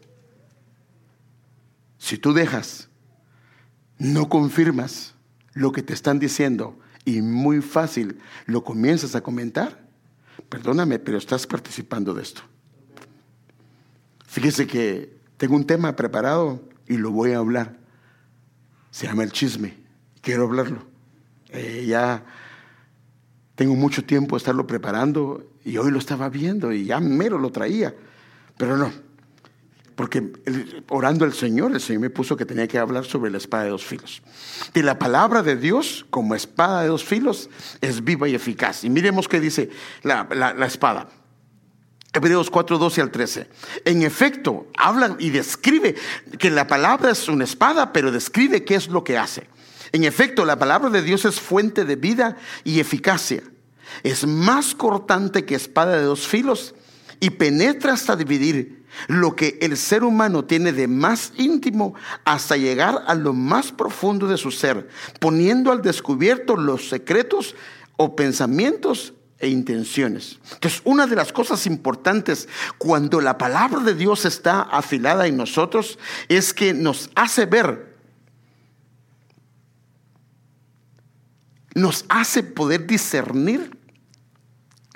si 1.99 2.19
tú 2.19 2.33
dejas, 2.35 2.89
no 3.99 4.29
confirmas 4.29 5.15
lo 5.55 5.73
que 5.73 5.83
te 5.83 5.95
están 5.95 6.19
diciendo 6.19 6.79
y 7.05 7.23
muy 7.23 7.61
fácil 7.63 8.19
lo 8.47 8.65
comienzas 8.65 9.15
a 9.15 9.23
comentar, 9.23 9.87
perdóname, 10.49 10.99
pero 10.99 11.19
estás 11.19 11.47
participando 11.47 12.13
de 12.13 12.23
esto. 12.23 12.43
Fíjese 14.27 14.67
que 14.67 15.17
tengo 15.37 15.55
un 15.55 15.65
tema 15.67 15.95
preparado 15.97 16.61
y 16.89 16.97
lo 16.97 17.11
voy 17.11 17.33
a 17.33 17.39
hablar. 17.39 17.79
Se 18.91 19.07
llama 19.07 19.23
el 19.23 19.33
chisme. 19.33 19.77
Quiero 20.21 20.45
hablarlo. 20.45 20.85
Eh, 21.51 21.85
ya 21.87 22.25
tengo 23.55 23.75
mucho 23.75 24.05
tiempo 24.05 24.37
de 24.37 24.39
estarlo 24.39 24.67
preparando 24.67 25.47
y 25.65 25.77
hoy 25.77 25.91
lo 25.91 25.99
estaba 25.99 26.29
viendo 26.29 26.73
y 26.73 26.85
ya 26.87 27.01
mero 27.01 27.39
lo 27.39 27.51
traía. 27.51 27.95
Pero 28.57 28.77
no, 28.77 28.93
porque 29.95 30.33
orando 30.89 31.25
al 31.25 31.33
Señor, 31.33 31.73
el 31.73 31.81
Señor 31.81 32.03
me 32.03 32.11
puso 32.11 32.37
que 32.37 32.45
tenía 32.45 32.67
que 32.67 32.79
hablar 32.79 33.05
sobre 33.05 33.31
la 33.31 33.39
espada 33.39 33.65
de 33.65 33.71
dos 33.71 33.85
filos. 33.85 34.23
Y 34.75 34.83
la 34.83 34.99
palabra 34.99 35.43
de 35.43 35.57
Dios, 35.57 36.05
como 36.11 36.35
espada 36.35 36.83
de 36.83 36.89
dos 36.89 37.05
filos, 37.05 37.49
es 37.81 38.03
viva 38.03 38.29
y 38.29 38.35
eficaz. 38.35 38.85
Y 38.85 38.91
miremos 38.91 39.29
qué 39.29 39.41
dice 39.41 39.71
la, 40.03 40.29
la 40.33 40.67
espada. 40.67 41.09
Hebreos 42.13 42.49
4, 42.49 42.79
12 42.79 43.01
al 43.01 43.11
13. 43.11 43.49
En 43.85 44.03
efecto, 44.03 44.69
habla 44.77 45.17
y 45.19 45.31
describe 45.31 45.97
que 46.39 46.51
la 46.51 46.67
palabra 46.67 47.11
es 47.11 47.29
una 47.29 47.43
espada, 47.43 47.93
pero 47.93 48.13
describe 48.13 48.65
qué 48.65 48.77
es 48.77 48.89
lo 48.89 49.03
que 49.03 49.19
hace. 49.19 49.49
En 49.91 50.05
efecto, 50.05 50.45
la 50.45 50.59
palabra 50.59 50.91
de 50.91 51.03
Dios 51.03 51.25
es 51.25 51.41
fuente 51.41 51.85
de 51.85 51.97
vida 51.97 52.37
y 52.63 52.81
eficacia. 52.81 53.43
Es 54.03 54.27
más 54.27 54.75
cortante 54.75 55.45
que 55.45 55.55
espada 55.55 55.97
de 55.97 56.05
dos 56.05 56.27
filos 56.27 56.75
y 57.21 57.31
penetra 57.31 57.93
hasta 57.93 58.17
dividir 58.17 58.85
lo 59.09 59.35
que 59.35 59.59
el 59.61 59.77
ser 59.77 60.05
humano 60.05 60.45
tiene 60.45 60.73
de 60.73 60.89
más 60.89 61.33
íntimo 61.37 61.95
hasta 62.25 62.57
llegar 62.57 63.05
a 63.07 63.15
lo 63.15 63.33
más 63.33 63.73
profundo 63.73 64.29
de 64.29 64.37
su 64.37 64.51
ser, 64.51 64.89
poniendo 65.21 65.73
al 65.73 65.83
descubierto 65.83 66.57
los 66.57 66.89
secretos 66.89 67.55
o 67.97 68.17
pensamientos 68.17 69.15
e 69.39 69.49
intenciones. 69.49 70.39
Entonces, 70.53 70.81
una 70.85 71.07
de 71.07 71.17
las 71.17 71.33
cosas 71.33 71.67
importantes 71.67 72.49
cuando 72.79 73.21
la 73.21 73.37
palabra 73.37 73.81
de 73.81 73.95
Dios 73.95 74.25
está 74.25 74.63
afilada 74.63 75.27
en 75.27 75.37
nosotros 75.37 75.99
es 76.29 76.55
que 76.55 76.73
nos 76.73 77.11
hace 77.15 77.47
ver, 77.47 77.95
nos 81.75 82.05
hace 82.09 82.43
poder 82.43 82.87
discernir 82.87 83.77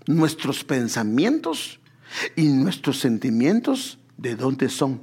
nuestros 0.09 0.65
pensamientos 0.65 1.81
y 2.35 2.49
nuestros 2.49 2.99
sentimientos 2.99 3.99
de 4.17 4.35
dónde 4.35 4.71
son 4.71 5.03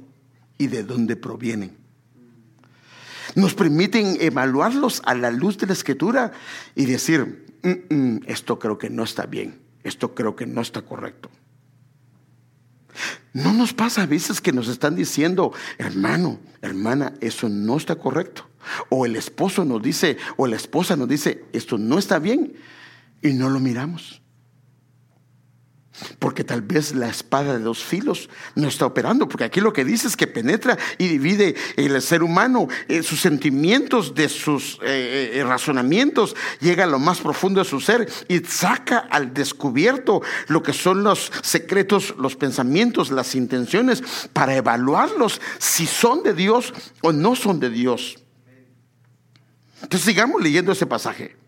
y 0.58 0.66
de 0.66 0.82
dónde 0.82 1.16
provienen. 1.16 1.76
Nos 3.36 3.54
permiten 3.54 4.18
evaluarlos 4.20 5.00
a 5.04 5.14
la 5.14 5.30
luz 5.30 5.58
de 5.58 5.68
la 5.68 5.74
escritura 5.74 6.32
y 6.74 6.86
decir, 6.86 7.46
mm, 7.62 7.94
mm, 7.94 8.20
esto 8.26 8.58
creo 8.58 8.78
que 8.78 8.90
no 8.90 9.04
está 9.04 9.26
bien, 9.26 9.60
esto 9.84 10.14
creo 10.14 10.34
que 10.34 10.46
no 10.46 10.60
está 10.60 10.82
correcto. 10.82 11.30
No 13.32 13.52
nos 13.52 13.74
pasa 13.74 14.02
a 14.02 14.06
veces 14.06 14.40
que 14.40 14.52
nos 14.52 14.68
están 14.68 14.96
diciendo, 14.96 15.52
hermano, 15.78 16.40
hermana, 16.62 17.12
eso 17.20 17.48
no 17.48 17.76
está 17.76 17.96
correcto. 17.96 18.48
O 18.88 19.06
el 19.06 19.14
esposo 19.14 19.64
nos 19.64 19.82
dice, 19.82 20.16
o 20.36 20.46
la 20.46 20.56
esposa 20.56 20.96
nos 20.96 21.08
dice, 21.08 21.44
esto 21.52 21.78
no 21.78 21.98
está 21.98 22.18
bien, 22.18 22.54
y 23.22 23.34
no 23.34 23.50
lo 23.50 23.60
miramos. 23.60 24.22
Porque 26.18 26.44
tal 26.44 26.62
vez 26.62 26.94
la 26.94 27.08
espada 27.08 27.54
de 27.54 27.64
dos 27.64 27.82
filos 27.82 28.28
no 28.54 28.68
está 28.68 28.86
operando, 28.86 29.28
porque 29.28 29.44
aquí 29.44 29.60
lo 29.60 29.72
que 29.72 29.84
dice 29.84 30.08
es 30.08 30.16
que 30.16 30.26
penetra 30.26 30.76
y 30.98 31.08
divide 31.08 31.54
el 31.76 32.00
ser 32.02 32.22
humano, 32.22 32.68
eh, 32.88 33.02
sus 33.02 33.20
sentimientos 33.20 34.14
de 34.14 34.28
sus 34.28 34.78
eh, 34.82 35.32
eh, 35.34 35.44
razonamientos, 35.44 36.36
llega 36.60 36.84
a 36.84 36.86
lo 36.86 36.98
más 36.98 37.20
profundo 37.20 37.62
de 37.62 37.68
su 37.68 37.80
ser 37.80 38.08
y 38.28 38.40
saca 38.40 38.98
al 38.98 39.32
descubierto 39.32 40.22
lo 40.48 40.62
que 40.62 40.72
son 40.72 41.02
los 41.02 41.32
secretos, 41.42 42.14
los 42.18 42.36
pensamientos, 42.36 43.10
las 43.10 43.34
intenciones, 43.34 44.02
para 44.32 44.54
evaluarlos 44.54 45.40
si 45.58 45.86
son 45.86 46.22
de 46.22 46.34
Dios 46.34 46.74
o 47.02 47.12
no 47.12 47.36
son 47.36 47.60
de 47.60 47.70
Dios. 47.70 48.18
Entonces 49.82 50.06
sigamos 50.06 50.42
leyendo 50.42 50.72
ese 50.72 50.86
pasaje. 50.86 51.45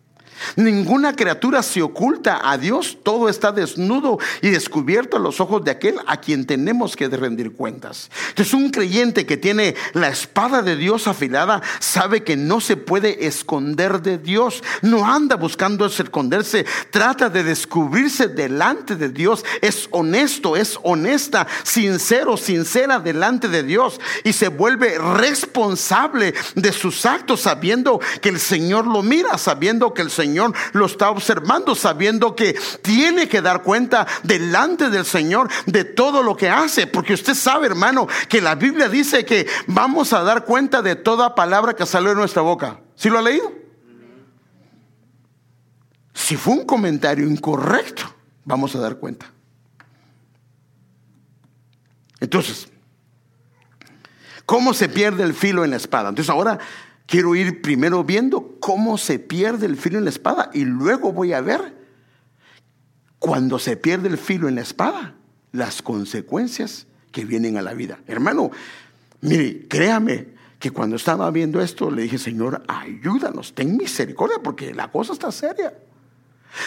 Ninguna 0.56 1.14
criatura 1.14 1.62
se 1.62 1.82
oculta 1.82 2.40
a 2.50 2.58
Dios, 2.58 2.98
todo 3.02 3.28
está 3.28 3.52
desnudo 3.52 4.18
y 4.40 4.50
descubierto 4.50 5.16
a 5.16 5.20
los 5.20 5.40
ojos 5.40 5.64
de 5.64 5.70
aquel 5.70 5.96
a 6.06 6.20
quien 6.20 6.46
tenemos 6.46 6.96
que 6.96 7.08
rendir 7.08 7.52
cuentas. 7.52 8.10
Entonces 8.30 8.54
un 8.54 8.70
creyente 8.70 9.26
que 9.26 9.36
tiene 9.36 9.74
la 9.94 10.08
espada 10.08 10.62
de 10.62 10.76
Dios 10.76 11.06
afilada 11.06 11.62
sabe 11.80 12.22
que 12.22 12.36
no 12.36 12.60
se 12.60 12.76
puede 12.76 13.26
esconder 13.26 14.02
de 14.02 14.18
Dios, 14.18 14.62
no 14.82 15.04
anda 15.04 15.36
buscando 15.36 15.86
esconderse, 15.86 16.64
trata 16.90 17.28
de 17.28 17.42
descubrirse 17.42 18.28
delante 18.28 18.96
de 18.96 19.08
Dios, 19.08 19.44
es 19.60 19.88
honesto, 19.90 20.56
es 20.56 20.78
honesta, 20.82 21.46
sincero, 21.64 22.36
sincera 22.36 22.98
delante 23.00 23.48
de 23.48 23.62
Dios 23.62 24.00
y 24.24 24.32
se 24.32 24.48
vuelve 24.48 24.98
responsable 24.98 26.34
de 26.54 26.72
sus 26.72 27.04
actos 27.06 27.40
sabiendo 27.40 28.00
que 28.20 28.28
el 28.28 28.38
Señor 28.38 28.86
lo 28.86 29.02
mira, 29.02 29.38
sabiendo 29.38 29.94
que 29.94 30.02
el 30.02 30.10
Señor 30.10 30.27
Señor 30.28 30.52
lo 30.72 30.84
está 30.84 31.08
observando, 31.08 31.74
sabiendo 31.74 32.36
que 32.36 32.54
tiene 32.82 33.28
que 33.28 33.40
dar 33.40 33.62
cuenta 33.62 34.06
delante 34.22 34.90
del 34.90 35.06
Señor 35.06 35.48
de 35.64 35.84
todo 35.84 36.22
lo 36.22 36.36
que 36.36 36.50
hace. 36.50 36.86
Porque 36.86 37.14
usted 37.14 37.34
sabe, 37.34 37.66
hermano, 37.66 38.06
que 38.28 38.42
la 38.42 38.54
Biblia 38.54 38.90
dice 38.90 39.24
que 39.24 39.46
vamos 39.66 40.12
a 40.12 40.22
dar 40.22 40.44
cuenta 40.44 40.82
de 40.82 40.96
toda 40.96 41.34
palabra 41.34 41.74
que 41.74 41.86
salió 41.86 42.10
de 42.10 42.16
nuestra 42.16 42.42
boca. 42.42 42.80
¿Sí 42.94 43.08
lo 43.08 43.18
ha 43.18 43.22
leído? 43.22 43.50
Si 46.12 46.36
fue 46.36 46.52
un 46.52 46.66
comentario 46.66 47.26
incorrecto, 47.26 48.02
vamos 48.44 48.74
a 48.74 48.80
dar 48.80 48.96
cuenta. 48.96 49.32
Entonces, 52.20 52.68
¿cómo 54.44 54.74
se 54.74 54.90
pierde 54.90 55.22
el 55.22 55.32
filo 55.32 55.64
en 55.64 55.70
la 55.70 55.76
espada? 55.76 56.10
Entonces 56.10 56.28
ahora 56.28 56.58
Quiero 57.08 57.34
ir 57.34 57.62
primero 57.62 58.04
viendo 58.04 58.58
cómo 58.60 58.98
se 58.98 59.18
pierde 59.18 59.64
el 59.64 59.78
filo 59.78 59.96
en 59.96 60.04
la 60.04 60.10
espada 60.10 60.50
y 60.52 60.66
luego 60.66 61.10
voy 61.10 61.32
a 61.32 61.40
ver 61.40 61.74
cuando 63.18 63.58
se 63.58 63.78
pierde 63.78 64.08
el 64.08 64.18
filo 64.18 64.46
en 64.46 64.56
la 64.56 64.60
espada 64.60 65.14
las 65.50 65.80
consecuencias 65.80 66.86
que 67.10 67.24
vienen 67.24 67.56
a 67.56 67.62
la 67.62 67.72
vida. 67.72 67.98
Hermano, 68.06 68.50
mire, 69.22 69.66
créame 69.68 70.34
que 70.58 70.70
cuando 70.70 70.96
estaba 70.96 71.30
viendo 71.30 71.62
esto 71.62 71.90
le 71.90 72.02
dije, 72.02 72.18
Señor, 72.18 72.62
ayúdanos, 72.68 73.54
ten 73.54 73.78
misericordia 73.78 74.36
porque 74.44 74.74
la 74.74 74.90
cosa 74.90 75.14
está 75.14 75.32
seria. 75.32 75.72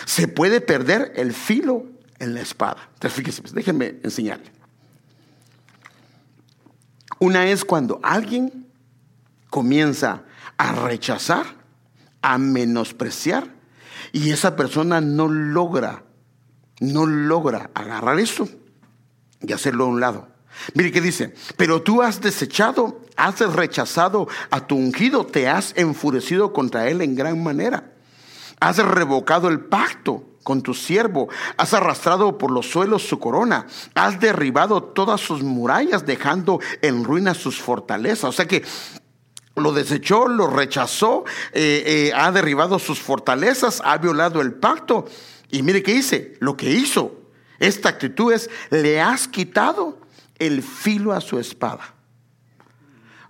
Se 0.05 0.27
puede 0.27 0.59
perder 0.59 1.13
el 1.17 1.33
filo 1.33 1.85
en 2.17 2.33
la 2.33 2.41
espada. 2.41 2.89
Entonces, 2.95 3.13
fíjese, 3.13 3.43
pues, 3.43 3.53
déjenme 3.53 3.99
enseñarle. 4.01 4.51
Una 7.19 7.47
es 7.47 7.63
cuando 7.63 7.99
alguien 8.01 8.65
comienza 9.51 10.23
a 10.61 10.73
rechazar, 10.73 11.47
a 12.21 12.37
menospreciar, 12.37 13.55
y 14.11 14.29
esa 14.29 14.55
persona 14.55 15.01
no 15.01 15.27
logra, 15.27 16.03
no 16.79 17.07
logra 17.07 17.71
agarrar 17.73 18.19
eso 18.19 18.47
y 19.41 19.51
hacerlo 19.53 19.85
a 19.85 19.87
un 19.87 19.99
lado. 19.99 20.27
Mire 20.75 20.91
qué 20.91 21.01
dice, 21.01 21.33
pero 21.57 21.81
tú 21.81 22.03
has 22.03 22.21
desechado, 22.21 23.01
has 23.17 23.39
rechazado 23.39 24.27
a 24.51 24.67
tu 24.67 24.75
ungido, 24.75 25.25
te 25.25 25.49
has 25.49 25.73
enfurecido 25.77 26.53
contra 26.53 26.87
él 26.89 27.01
en 27.01 27.15
gran 27.15 27.41
manera. 27.41 27.93
Has 28.59 28.77
revocado 28.77 29.49
el 29.49 29.61
pacto 29.61 30.23
con 30.43 30.61
tu 30.61 30.75
siervo, 30.75 31.27
has 31.57 31.73
arrastrado 31.73 32.37
por 32.37 32.51
los 32.51 32.69
suelos 32.69 33.07
su 33.07 33.17
corona, 33.17 33.65
has 33.95 34.19
derribado 34.19 34.83
todas 34.83 35.21
sus 35.21 35.41
murallas, 35.41 36.05
dejando 36.05 36.59
en 36.83 37.03
ruinas 37.03 37.37
sus 37.37 37.59
fortalezas. 37.59 38.25
O 38.25 38.31
sea 38.31 38.47
que 38.47 38.63
lo 39.61 39.71
desechó, 39.71 40.27
lo 40.27 40.47
rechazó, 40.47 41.23
eh, 41.53 41.83
eh, 41.85 42.11
ha 42.13 42.31
derribado 42.31 42.79
sus 42.79 42.99
fortalezas, 42.99 43.81
ha 43.85 43.97
violado 43.97 44.41
el 44.41 44.53
pacto. 44.53 45.05
Y 45.49 45.63
mire 45.63 45.81
qué 45.83 45.93
dice, 45.93 46.35
lo 46.39 46.57
que 46.57 46.69
hizo, 46.69 47.15
esta 47.59 47.89
actitud 47.89 48.33
es, 48.33 48.49
le 48.69 48.99
has 48.99 49.27
quitado 49.27 49.99
el 50.39 50.63
filo 50.63 51.13
a 51.13 51.21
su 51.21 51.39
espada. 51.39 51.93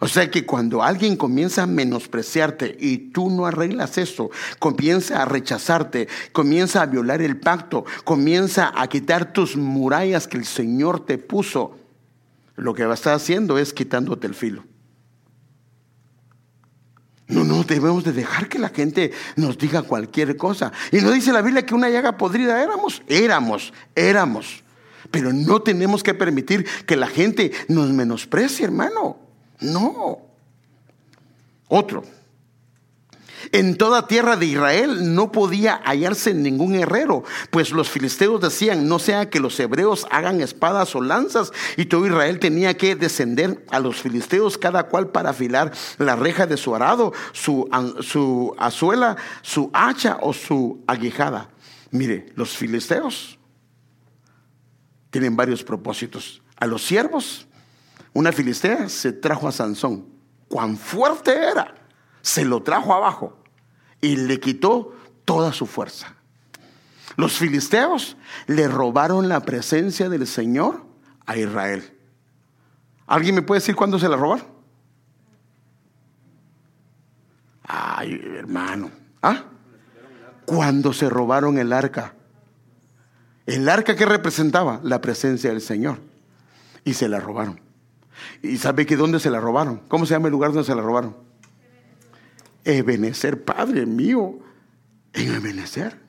O 0.03 0.07
sea 0.07 0.31
que 0.31 0.47
cuando 0.47 0.81
alguien 0.81 1.15
comienza 1.15 1.61
a 1.61 1.67
menospreciarte 1.67 2.75
y 2.79 3.11
tú 3.11 3.29
no 3.29 3.45
arreglas 3.45 3.99
eso, 3.99 4.31
comienza 4.57 5.21
a 5.21 5.25
rechazarte, 5.25 6.07
comienza 6.31 6.81
a 6.81 6.87
violar 6.87 7.21
el 7.21 7.39
pacto, 7.39 7.85
comienza 8.03 8.73
a 8.75 8.87
quitar 8.87 9.31
tus 9.31 9.55
murallas 9.55 10.27
que 10.27 10.37
el 10.37 10.45
Señor 10.45 11.05
te 11.05 11.19
puso, 11.19 11.77
lo 12.55 12.73
que 12.73 12.83
va 12.83 12.93
a 12.93 12.95
estar 12.95 13.13
haciendo 13.13 13.59
es 13.59 13.73
quitándote 13.73 14.25
el 14.25 14.33
filo. 14.33 14.63
No, 17.31 17.45
no, 17.45 17.63
debemos 17.63 18.03
de 18.03 18.11
dejar 18.11 18.49
que 18.49 18.59
la 18.59 18.69
gente 18.69 19.11
nos 19.37 19.57
diga 19.57 19.81
cualquier 19.83 20.35
cosa. 20.35 20.71
Y 20.91 20.97
no 20.97 21.11
dice 21.11 21.31
la 21.31 21.41
Biblia 21.41 21.65
que 21.65 21.73
una 21.73 21.89
llaga 21.89 22.17
podrida 22.17 22.61
éramos, 22.61 23.01
éramos, 23.07 23.73
éramos. 23.95 24.63
Pero 25.09 25.31
no 25.31 25.61
tenemos 25.61 26.03
que 26.03 26.13
permitir 26.13 26.65
que 26.85 26.97
la 26.97 27.07
gente 27.07 27.51
nos 27.69 27.89
menosprecie, 27.89 28.65
hermano. 28.65 29.17
No. 29.61 30.19
Otro, 31.69 32.03
en 33.51 33.77
toda 33.77 34.07
tierra 34.07 34.35
de 34.35 34.45
Israel 34.45 35.15
no 35.15 35.31
podía 35.31 35.81
hallarse 35.83 36.33
ningún 36.33 36.75
herrero, 36.75 37.23
pues 37.49 37.71
los 37.71 37.89
filisteos 37.89 38.41
decían, 38.41 38.87
no 38.87 38.99
sea 38.99 39.29
que 39.29 39.39
los 39.39 39.59
hebreos 39.59 40.05
hagan 40.11 40.41
espadas 40.41 40.95
o 40.95 41.01
lanzas, 41.01 41.51
y 41.77 41.85
todo 41.85 42.05
Israel 42.05 42.39
tenía 42.39 42.77
que 42.77 42.95
descender 42.95 43.65
a 43.69 43.79
los 43.79 44.01
filisteos, 44.01 44.57
cada 44.57 44.83
cual 44.83 45.09
para 45.09 45.31
afilar 45.31 45.71
la 45.97 46.15
reja 46.15 46.47
de 46.47 46.57
su 46.57 46.75
arado, 46.75 47.13
su, 47.33 47.67
azuela, 48.57 49.17
su 49.41 49.69
hacha 49.73 50.17
o 50.21 50.33
su 50.33 50.83
aguijada. 50.87 51.49
Mire, 51.91 52.27
los 52.35 52.55
filisteos 52.55 53.37
tienen 55.09 55.35
varios 55.35 55.63
propósitos. 55.63 56.41
A 56.55 56.65
los 56.67 56.83
siervos, 56.83 57.47
una 58.13 58.31
filistea 58.31 58.87
se 58.87 59.11
trajo 59.11 59.47
a 59.47 59.51
Sansón. 59.51 60.05
Cuán 60.47 60.77
fuerte 60.77 61.33
era 61.33 61.80
se 62.21 62.45
lo 62.45 62.63
trajo 62.63 62.93
abajo 62.93 63.37
y 63.99 64.15
le 64.15 64.39
quitó 64.39 64.95
toda 65.25 65.53
su 65.53 65.65
fuerza. 65.65 66.15
Los 67.17 67.37
filisteos 67.37 68.17
le 68.47 68.67
robaron 68.67 69.29
la 69.29 69.41
presencia 69.41 70.09
del 70.09 70.25
Señor 70.27 70.85
a 71.25 71.37
Israel. 71.37 71.97
¿Alguien 73.07 73.35
me 73.35 73.41
puede 73.41 73.59
decir 73.59 73.75
cuándo 73.75 73.99
se 73.99 74.07
la 74.07 74.15
robaron? 74.15 74.45
Ay, 77.63 78.19
hermano. 78.37 78.91
¿Ah? 79.21 79.43
Cuando 80.45 80.93
se 80.93 81.09
robaron 81.09 81.57
el 81.57 81.73
arca. 81.73 82.15
¿El 83.45 83.67
arca 83.69 83.95
que 83.95 84.05
representaba? 84.05 84.79
La 84.83 85.01
presencia 85.01 85.51
del 85.51 85.61
Señor. 85.61 85.99
y 86.83 86.93
se 86.95 87.07
la 87.07 87.19
robaron. 87.19 87.61
¿Y 88.41 88.57
sabe 88.57 88.87
que 88.87 88.95
dónde 88.95 89.19
se 89.19 89.29
la 89.29 89.39
robaron? 89.39 89.81
¿Cómo 89.87 90.07
se 90.07 90.13
llama 90.15 90.27
el 90.27 90.31
lugar 90.31 90.51
donde 90.51 90.65
se 90.65 90.73
la 90.73 90.81
robaron? 90.81 91.15
Ebenecer, 92.63 93.43
Padre 93.43 93.85
mío, 93.85 94.39
en 95.13 95.33
Ebenecer. 95.33 95.99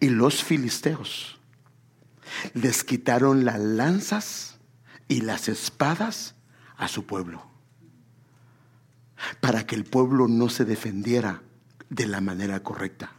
Y 0.00 0.10
los 0.10 0.44
filisteos 0.44 1.38
les 2.54 2.84
quitaron 2.84 3.44
las 3.44 3.58
lanzas 3.58 4.58
y 5.08 5.22
las 5.22 5.48
espadas 5.48 6.34
a 6.76 6.86
su 6.86 7.04
pueblo, 7.06 7.44
para 9.40 9.66
que 9.66 9.74
el 9.74 9.84
pueblo 9.84 10.28
no 10.28 10.48
se 10.48 10.64
defendiera 10.64 11.42
de 11.90 12.06
la 12.06 12.20
manera 12.20 12.62
correcta, 12.62 13.12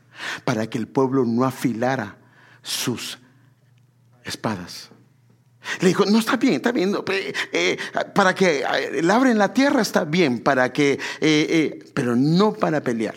para 0.45 0.67
que 0.67 0.77
el 0.77 0.87
pueblo 0.87 1.25
no 1.25 1.43
afilara 1.43 2.17
sus 2.61 3.19
espadas. 4.23 4.91
Le 5.79 5.87
dijo, 5.87 6.05
no 6.05 6.19
está 6.19 6.35
bien, 6.35 6.55
está 6.55 6.71
bien, 6.71 6.93
eh, 7.53 7.77
para 8.13 8.35
que 8.35 8.61
eh, 8.61 9.01
labren 9.01 9.37
la 9.37 9.53
tierra 9.53 9.81
está 9.81 10.03
bien, 10.03 10.39
para 10.39 10.73
que, 10.73 10.99
eh, 11.21 11.79
pero 11.93 12.15
no 12.15 12.53
para 12.53 12.81
pelear. 12.81 13.15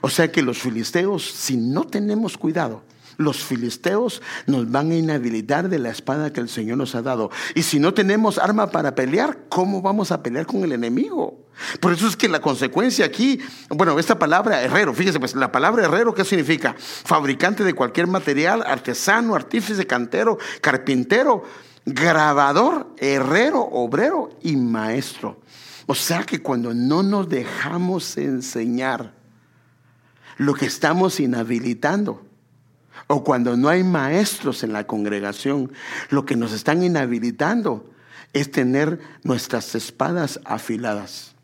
O 0.00 0.10
sea 0.10 0.30
que 0.30 0.42
los 0.42 0.58
filisteos, 0.58 1.24
si 1.24 1.56
no 1.56 1.86
tenemos 1.86 2.36
cuidado, 2.36 2.82
los 3.20 3.44
filisteos 3.44 4.22
nos 4.46 4.70
van 4.70 4.90
a 4.90 4.96
inhabilitar 4.96 5.68
de 5.68 5.78
la 5.78 5.90
espada 5.90 6.32
que 6.32 6.40
el 6.40 6.48
Señor 6.48 6.78
nos 6.78 6.94
ha 6.94 7.02
dado. 7.02 7.30
Y 7.54 7.62
si 7.62 7.78
no 7.78 7.92
tenemos 7.92 8.38
arma 8.38 8.70
para 8.70 8.94
pelear, 8.94 9.40
¿cómo 9.50 9.82
vamos 9.82 10.10
a 10.10 10.22
pelear 10.22 10.46
con 10.46 10.64
el 10.64 10.72
enemigo? 10.72 11.46
Por 11.80 11.92
eso 11.92 12.08
es 12.08 12.16
que 12.16 12.30
la 12.30 12.40
consecuencia 12.40 13.04
aquí, 13.04 13.38
bueno, 13.68 13.98
esta 13.98 14.18
palabra 14.18 14.62
herrero, 14.62 14.94
fíjese, 14.94 15.20
pues 15.20 15.34
la 15.34 15.52
palabra 15.52 15.84
herrero, 15.84 16.14
¿qué 16.14 16.24
significa? 16.24 16.74
Fabricante 16.78 17.62
de 17.62 17.74
cualquier 17.74 18.06
material, 18.06 18.64
artesano, 18.66 19.34
artífice, 19.34 19.86
cantero, 19.86 20.38
carpintero, 20.62 21.44
grabador, 21.84 22.94
herrero, 22.96 23.60
obrero 23.60 24.30
y 24.42 24.56
maestro. 24.56 25.40
O 25.84 25.94
sea 25.94 26.22
que 26.22 26.40
cuando 26.40 26.72
no 26.72 27.02
nos 27.02 27.28
dejamos 27.28 28.16
enseñar 28.16 29.12
lo 30.38 30.54
que 30.54 30.64
estamos 30.64 31.20
inhabilitando, 31.20 32.29
o 33.12 33.24
cuando 33.24 33.56
no 33.56 33.68
hay 33.68 33.82
maestros 33.82 34.62
en 34.62 34.72
la 34.72 34.86
congregación, 34.86 35.72
lo 36.10 36.24
que 36.24 36.36
nos 36.36 36.52
están 36.52 36.84
inhabilitando 36.84 37.90
es 38.32 38.52
tener 38.52 39.00
nuestras 39.24 39.74
espadas 39.74 40.38
afiladas. 40.44 41.34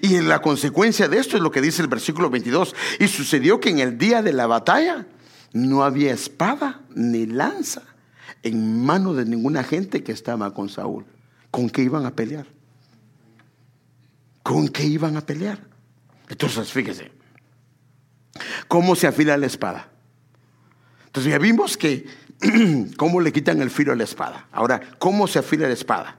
Y 0.00 0.16
en 0.16 0.28
la 0.28 0.42
consecuencia 0.42 1.06
de 1.06 1.18
esto 1.18 1.36
es 1.36 1.42
lo 1.44 1.52
que 1.52 1.60
dice 1.60 1.80
el 1.80 1.86
versículo 1.86 2.28
22. 2.28 2.74
Y 2.98 3.06
sucedió 3.06 3.60
que 3.60 3.70
en 3.70 3.78
el 3.78 3.98
día 3.98 4.20
de 4.20 4.32
la 4.32 4.48
batalla 4.48 5.06
no 5.52 5.84
había 5.84 6.12
espada 6.12 6.80
ni 6.92 7.26
lanza 7.26 7.82
en 8.42 8.84
mano 8.84 9.14
de 9.14 9.24
ninguna 9.24 9.62
gente 9.62 10.02
que 10.02 10.10
estaba 10.10 10.52
con 10.52 10.68
Saúl. 10.68 11.04
¿Con 11.52 11.70
qué 11.70 11.82
iban 11.82 12.04
a 12.04 12.16
pelear? 12.16 12.46
¿Con 14.42 14.66
qué 14.66 14.86
iban 14.86 15.16
a 15.16 15.20
pelear? 15.20 15.60
Entonces, 16.28 16.72
fíjese, 16.72 17.12
¿cómo 18.66 18.96
se 18.96 19.06
afila 19.06 19.36
la 19.36 19.46
espada? 19.46 19.91
Entonces 21.12 21.30
ya 21.30 21.38
vimos 21.38 21.76
que 21.76 22.06
cómo 22.96 23.20
le 23.20 23.34
quitan 23.34 23.60
el 23.60 23.68
filo 23.68 23.92
a 23.92 23.96
la 23.96 24.04
espada. 24.04 24.48
Ahora, 24.50 24.80
¿cómo 24.98 25.26
se 25.26 25.40
afila 25.40 25.66
la 25.66 25.74
espada? 25.74 26.16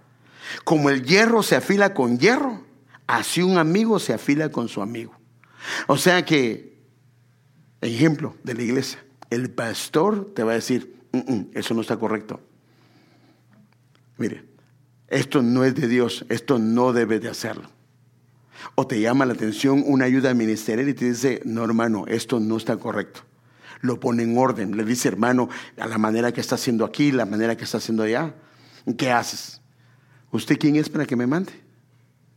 Como 0.63 0.91
el 0.91 1.03
hierro 1.03 1.41
se 1.41 1.55
afila 1.55 1.95
con 1.95 2.19
hierro, 2.19 2.63
así 3.07 3.41
un 3.41 3.57
amigo 3.57 3.97
se 3.97 4.13
afila 4.13 4.49
con 4.49 4.69
su 4.69 4.83
amigo. 4.83 5.15
O 5.87 5.97
sea 5.97 6.23
que, 6.23 6.77
ejemplo 7.81 8.35
de 8.43 8.53
la 8.53 8.61
iglesia, 8.61 9.03
el 9.31 9.49
pastor 9.49 10.31
te 10.35 10.43
va 10.43 10.51
a 10.51 10.55
decir, 10.55 10.95
mm, 11.11 11.17
mm, 11.17 11.49
eso 11.55 11.73
no 11.73 11.81
está 11.81 11.97
correcto. 11.97 12.39
Mire, 14.19 14.45
esto 15.07 15.41
no 15.41 15.63
es 15.63 15.73
de 15.73 15.87
Dios, 15.87 16.23
esto 16.29 16.59
no 16.59 16.93
debe 16.93 17.19
de 17.19 17.29
hacerlo. 17.29 17.67
O 18.75 18.85
te 18.85 19.01
llama 19.01 19.25
la 19.25 19.33
atención 19.33 19.83
una 19.87 20.05
ayuda 20.05 20.35
ministerial 20.35 20.87
y 20.87 20.93
te 20.93 21.05
dice, 21.05 21.41
no 21.45 21.63
hermano, 21.63 22.05
esto 22.07 22.39
no 22.39 22.57
está 22.57 22.77
correcto 22.77 23.23
lo 23.83 23.99
pone 23.99 24.23
en 24.23 24.37
orden. 24.37 24.75
Le 24.75 24.85
dice, 24.85 25.09
hermano, 25.09 25.49
a 25.77 25.87
la 25.87 25.97
manera 25.97 26.31
que 26.31 26.41
está 26.41 26.55
haciendo 26.55 26.85
aquí, 26.85 27.11
la 27.11 27.25
manera 27.25 27.55
que 27.55 27.65
está 27.65 27.77
haciendo 27.77 28.03
allá. 28.03 28.33
¿Qué 28.97 29.11
haces? 29.11 29.61
¿Usted 30.31 30.57
quién 30.57 30.77
es 30.77 30.89
para 30.89 31.05
que 31.05 31.17
me 31.17 31.27
mande? 31.27 31.51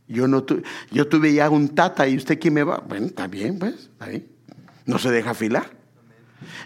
Yo, 0.09 0.27
no 0.27 0.45
yo 0.91 1.07
tuve 1.07 1.33
ya 1.33 1.49
un 1.49 1.69
tata 1.69 2.07
y 2.07 2.17
usted 2.17 2.37
quién 2.37 2.53
me 2.53 2.63
va. 2.63 2.83
Bueno, 2.87 3.07
está 3.07 3.27
bien, 3.27 3.57
pues, 3.59 3.75
está 3.75 4.07
bien. 4.07 4.27
No 4.85 4.99
se 4.99 5.09
deja 5.09 5.31
afilar. 5.31 5.71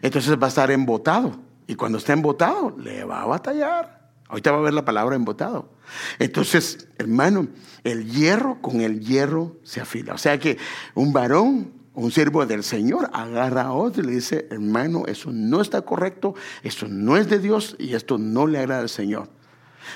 Entonces 0.01 0.35
va 0.35 0.47
a 0.47 0.49
estar 0.49 0.71
embotado. 0.71 1.39
Y 1.67 1.75
cuando 1.75 1.99
está 1.99 2.13
embotado, 2.13 2.75
le 2.77 3.03
va 3.03 3.21
a 3.21 3.25
batallar. 3.25 4.09
Ahorita 4.29 4.51
va 4.51 4.57
a 4.57 4.61
ver 4.61 4.73
la 4.73 4.83
palabra 4.83 5.15
embotado. 5.15 5.73
Entonces, 6.17 6.87
hermano, 6.97 7.47
el 7.83 8.09
hierro 8.11 8.61
con 8.61 8.81
el 8.81 8.99
hierro 8.99 9.57
se 9.61 9.79
afila. 9.79 10.15
O 10.15 10.17
sea 10.17 10.39
que 10.39 10.57
un 10.95 11.13
varón 11.13 11.80
un 11.93 12.11
siervo 12.11 12.45
del 12.45 12.63
Señor 12.63 13.09
agarra 13.13 13.63
a 13.63 13.73
otro 13.73 14.01
y 14.01 14.07
le 14.07 14.13
dice, 14.13 14.47
hermano, 14.49 15.05
eso 15.07 15.31
no 15.31 15.61
está 15.61 15.81
correcto, 15.81 16.35
eso 16.63 16.87
no 16.87 17.17
es 17.17 17.29
de 17.29 17.39
Dios 17.39 17.75
y 17.79 17.93
esto 17.95 18.17
no 18.17 18.47
le 18.47 18.59
agrada 18.59 18.81
al 18.81 18.89
Señor. 18.89 19.29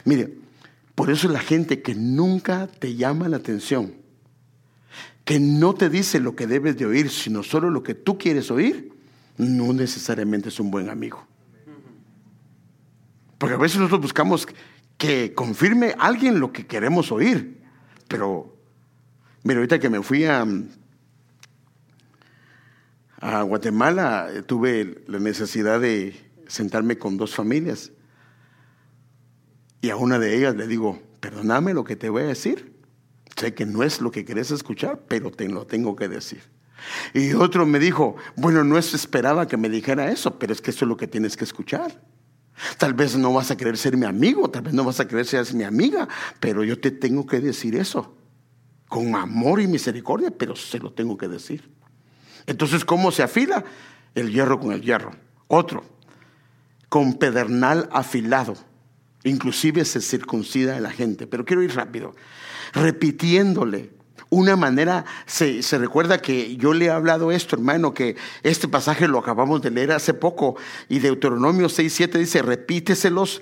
Mire, 0.04 0.38
por 0.94 1.10
eso 1.10 1.30
la 1.30 1.40
gente 1.40 1.82
que 1.82 1.96
nunca 1.96 2.68
te 2.68 2.96
llama 2.96 3.30
la 3.30 3.38
atención, 3.38 3.94
que 5.24 5.40
no 5.40 5.74
te 5.74 5.90
dice 5.90 6.20
lo 6.20 6.36
que 6.36 6.48
debes 6.48 6.78
de 6.78 6.86
oír, 6.86 7.10
sino 7.10 7.44
solo 7.44 7.70
lo 7.70 7.82
que 7.82 7.96
tú 7.96 8.18
quieres 8.18 8.52
oír, 8.52 8.94
no 9.38 9.74
necesariamente 9.74 10.50
es 10.50 10.60
un 10.60 10.72
buen 10.72 10.90
amigo. 10.90 11.26
Porque 13.38 13.56
a 13.56 13.58
veces 13.58 13.78
nosotros 13.78 14.02
buscamos 14.02 14.48
que 14.98 15.34
confirme 15.34 15.96
alguien 15.98 16.40
lo 16.40 16.52
que 16.52 16.66
queremos 16.66 17.12
oír, 17.12 17.62
pero 18.08 18.56
mire, 19.44 19.60
ahorita 19.60 19.80
que 19.80 19.90
me 19.90 20.02
fui 20.02 20.26
a 20.26 20.46
a 23.26 23.42
Guatemala 23.42 24.30
eh, 24.32 24.44
tuve 24.44 25.04
la 25.08 25.18
necesidad 25.18 25.82
de 25.82 26.16
sentarme 26.48 27.00
con 27.00 27.18
dos 27.18 27.34
familias. 27.34 27.92
Y 29.82 29.90
a 29.90 29.96
una 29.96 30.20
de 30.20 30.38
ellas 30.38 30.56
le 30.56 30.68
digo, 30.68 31.02
perdóname 31.20 31.74
lo 31.74 31.84
que 31.84 31.96
te 31.96 32.10
voy 32.10 32.22
a 32.22 32.28
decir. 32.28 32.76
Sé 33.36 33.56
que 33.56 33.66
no 33.66 33.82
es 33.82 34.00
lo 34.00 34.12
que 34.12 34.26
querés 34.26 34.52
escuchar, 34.52 35.02
pero 35.08 35.32
te 35.32 35.50
lo 35.50 35.66
tengo 35.66 35.96
que 35.96 36.08
decir. 36.08 36.42
Y 37.16 37.34
otro 37.34 37.66
me 37.66 37.80
dijo, 37.80 38.16
bueno, 38.36 38.64
no 38.64 38.78
esperaba 38.78 39.48
que 39.48 39.58
me 39.58 39.70
dijera 39.70 40.12
eso, 40.12 40.38
pero 40.38 40.54
es 40.54 40.62
que 40.62 40.70
eso 40.70 40.86
es 40.86 40.90
lo 40.90 40.98
que 40.98 41.08
tienes 41.08 41.36
que 41.36 41.46
escuchar. 41.46 42.00
Tal 42.78 42.94
vez 42.94 43.18
no 43.18 43.34
vas 43.34 43.50
a 43.50 43.58
querer 43.58 43.76
ser 43.76 43.98
mi 43.98 44.06
amigo, 44.06 44.50
tal 44.52 44.62
vez 44.62 44.74
no 44.74 44.84
vas 44.84 45.00
a 45.00 45.08
querer 45.08 45.26
ser 45.26 45.52
mi 45.56 45.64
amiga, 45.64 46.08
pero 46.40 46.64
yo 46.64 46.80
te 46.80 46.92
tengo 46.92 47.26
que 47.26 47.40
decir 47.40 47.76
eso. 47.76 48.16
Con 48.88 49.16
amor 49.16 49.60
y 49.60 49.68
misericordia, 49.68 50.30
pero 50.30 50.56
se 50.56 50.78
lo 50.78 50.94
tengo 50.94 51.18
que 51.18 51.28
decir. 51.28 51.75
Entonces, 52.48 52.86
¿cómo 52.86 53.12
se 53.12 53.24
afila? 53.24 53.64
El 54.14 54.32
hierro 54.32 54.60
con 54.60 54.72
el 54.72 54.82
hierro. 54.82 55.12
Otro, 55.48 55.84
con 56.90 57.16
pedernal 57.16 57.90
afilado. 57.92 58.56
Inclusive 59.24 59.86
se 59.86 60.02
circuncida 60.02 60.78
a 60.78 60.80
la 60.80 60.92
gente. 60.92 61.28
Pero 61.28 61.46
quiero 61.46 61.64
ir 61.64 61.76
rápido. 61.76 62.16
Repitiéndole 62.74 63.92
una 64.30 64.56
manera, 64.56 65.06
se, 65.26 65.62
se, 65.62 65.78
recuerda 65.78 66.22
que 66.22 66.58
yo 66.58 66.74
le 66.74 66.86
he 66.86 66.90
hablado 66.90 67.32
esto, 67.32 67.56
hermano, 67.56 67.94
que 67.94 68.16
este 68.44 68.68
pasaje 68.68 69.08
lo 69.08 69.20
acabamos 69.20 69.62
de 69.62 69.72
leer 69.72 69.92
hace 69.92 70.14
poco, 70.14 70.56
y 70.90 71.00
Deuteronomio 71.00 71.70
6, 71.70 71.94
7 71.94 72.18
dice, 72.18 72.42
repíteselos 72.42 73.42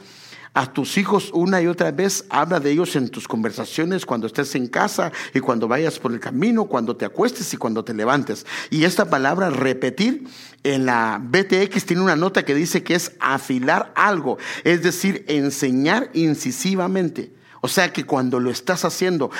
a 0.54 0.72
tus 0.72 0.97
hijos 0.97 1.32
una 1.34 1.62
y 1.62 1.68
otra 1.68 1.91
vez, 1.91 2.26
habla 2.30 2.60
de 2.60 2.72
ellos 2.72 2.95
en 2.95 3.10
tus 3.10 3.28
conversaciones, 3.28 4.06
cuando 4.06 4.28
estés 4.28 4.54
en 4.56 4.68
casa 4.68 5.12
y 5.34 5.39
cuando 5.39 5.68
vayas 5.68 5.97
por 5.97 6.12
el 6.12 6.20
camino, 6.20 6.66
cuando 6.66 6.95
te 6.95 7.06
acuestes 7.06 7.54
y 7.54 7.58
cuando 7.58 7.84
te 7.84 7.93
levantes. 7.93 8.45
Y 8.70 8.84
esta 8.84 9.10
palabra 9.10 9.49
repetir 9.49 10.28
en 10.64 10.86
la 10.86 11.20
BTX 11.24 11.86
tiene 11.86 12.04
una 12.04 12.16
nota 12.16 12.45
que 12.45 12.54
dice 12.54 12.84
que 12.84 12.93
es 12.95 13.14
afilar 13.20 13.91
algo, 13.95 14.38
es 14.64 14.84
decir, 14.84 15.26
enseñar 15.28 16.12
incisivamente. 16.14 17.34
O 17.62 17.68
sea 17.68 17.91
que 17.91 18.04
cuando 18.06 18.39
lo 18.39 18.51
estás 18.51 18.86
haciendo, 18.86 19.32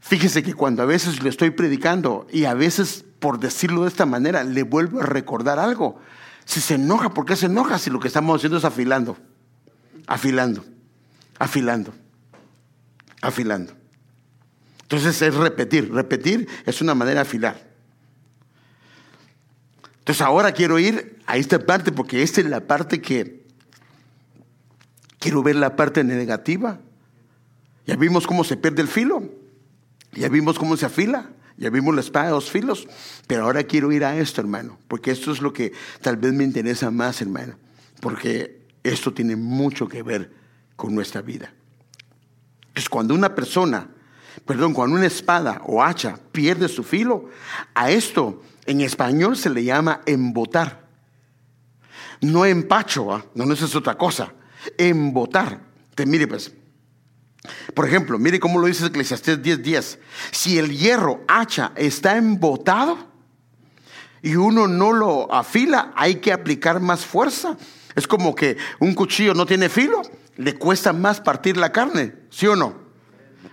fíjese 0.00 0.42
que 0.42 0.54
cuando 0.54 0.82
a 0.82 0.86
veces 0.86 1.22
lo 1.22 1.28
estoy 1.28 1.50
predicando 1.50 2.26
y 2.32 2.46
a 2.46 2.54
veces, 2.54 3.04
por 3.20 3.38
decirlo 3.38 3.82
de 3.82 3.88
esta 3.88 4.06
manera, 4.06 4.42
le 4.42 4.64
vuelvo 4.64 5.00
a 5.00 5.04
recordar 5.04 5.60
algo. 5.60 6.00
Si 6.44 6.60
se 6.60 6.74
enoja, 6.74 7.14
¿por 7.14 7.24
qué 7.24 7.36
se 7.36 7.46
enoja 7.46 7.78
si 7.78 7.90
lo 7.90 8.00
que 8.00 8.08
estamos 8.08 8.36
haciendo 8.36 8.58
es 8.58 8.64
afilando? 8.64 9.16
Afilando, 10.06 10.64
afilando, 11.38 11.94
afilando. 13.20 13.72
Entonces 14.82 15.20
es 15.22 15.34
repetir, 15.34 15.92
repetir 15.92 16.48
es 16.66 16.80
una 16.80 16.94
manera 16.94 17.16
de 17.16 17.22
afilar. 17.22 17.74
Entonces 19.98 20.20
ahora 20.20 20.52
quiero 20.52 20.78
ir 20.78 21.18
a 21.26 21.36
esta 21.36 21.58
parte 21.58 21.90
porque 21.90 22.22
esta 22.22 22.40
es 22.40 22.46
la 22.46 22.60
parte 22.60 23.00
que 23.00 23.46
quiero 25.18 25.42
ver 25.42 25.56
la 25.56 25.76
parte 25.76 26.04
negativa. 26.04 26.78
Ya 27.86 27.96
vimos 27.96 28.26
cómo 28.26 28.44
se 28.44 28.56
pierde 28.56 28.82
el 28.82 28.88
filo, 28.88 29.30
ya 30.12 30.28
vimos 30.28 30.58
cómo 30.58 30.76
se 30.76 30.86
afila, 30.86 31.30
Ya 31.56 31.70
vimos 31.70 31.94
la 31.94 32.00
espada 32.00 32.26
de 32.26 32.32
dos 32.32 32.50
filos, 32.50 32.88
pero 33.28 33.44
ahora 33.44 33.62
quiero 33.62 33.92
ir 33.92 34.04
a 34.04 34.18
esto, 34.18 34.40
hermano, 34.40 34.76
porque 34.88 35.12
esto 35.12 35.30
es 35.30 35.40
lo 35.40 35.52
que 35.52 35.72
tal 36.00 36.16
vez 36.16 36.32
me 36.32 36.42
interesa 36.42 36.90
más, 36.90 37.22
hermano, 37.22 37.54
porque 38.00 38.63
esto 38.84 39.12
tiene 39.12 39.34
mucho 39.34 39.88
que 39.88 40.02
ver 40.02 40.32
con 40.76 40.94
nuestra 40.94 41.22
vida. 41.22 41.52
Es 42.74 42.88
cuando 42.88 43.14
una 43.14 43.34
persona, 43.34 43.88
perdón, 44.44 44.74
cuando 44.74 44.96
una 44.96 45.06
espada 45.06 45.62
o 45.66 45.82
hacha 45.82 46.18
pierde 46.30 46.68
su 46.68 46.84
filo, 46.84 47.30
a 47.74 47.90
esto 47.90 48.42
en 48.66 48.82
español 48.82 49.36
se 49.36 49.50
le 49.50 49.64
llama 49.64 50.02
embotar. 50.06 50.84
No 52.20 52.44
empacho, 52.44 53.12
¿ah? 53.12 53.24
no, 53.34 53.46
no, 53.46 53.54
es 53.54 53.74
otra 53.74 53.96
cosa. 53.96 54.32
Embotar. 54.78 55.60
Te 55.94 56.06
mire, 56.06 56.26
pues, 56.26 56.52
por 57.74 57.86
ejemplo, 57.86 58.18
mire 58.18 58.40
cómo 58.40 58.58
lo 58.58 58.66
dice 58.66 58.86
Eclesiastés 58.86 59.42
10:10. 59.42 59.98
Si 60.30 60.58
el 60.58 60.76
hierro 60.76 61.22
hacha 61.28 61.72
está 61.76 62.16
embotado 62.16 62.98
y 64.22 64.36
uno 64.36 64.66
no 64.66 64.92
lo 64.92 65.32
afila, 65.32 65.92
hay 65.96 66.16
que 66.16 66.32
aplicar 66.32 66.80
más 66.80 67.04
fuerza. 67.04 67.56
Es 67.94 68.06
como 68.06 68.34
que 68.34 68.56
un 68.80 68.94
cuchillo 68.94 69.34
no 69.34 69.46
tiene 69.46 69.68
filo, 69.68 70.02
le 70.36 70.54
cuesta 70.54 70.92
más 70.92 71.20
partir 71.20 71.56
la 71.56 71.70
carne, 71.72 72.14
¿sí 72.30 72.46
o 72.46 72.56
no? 72.56 72.84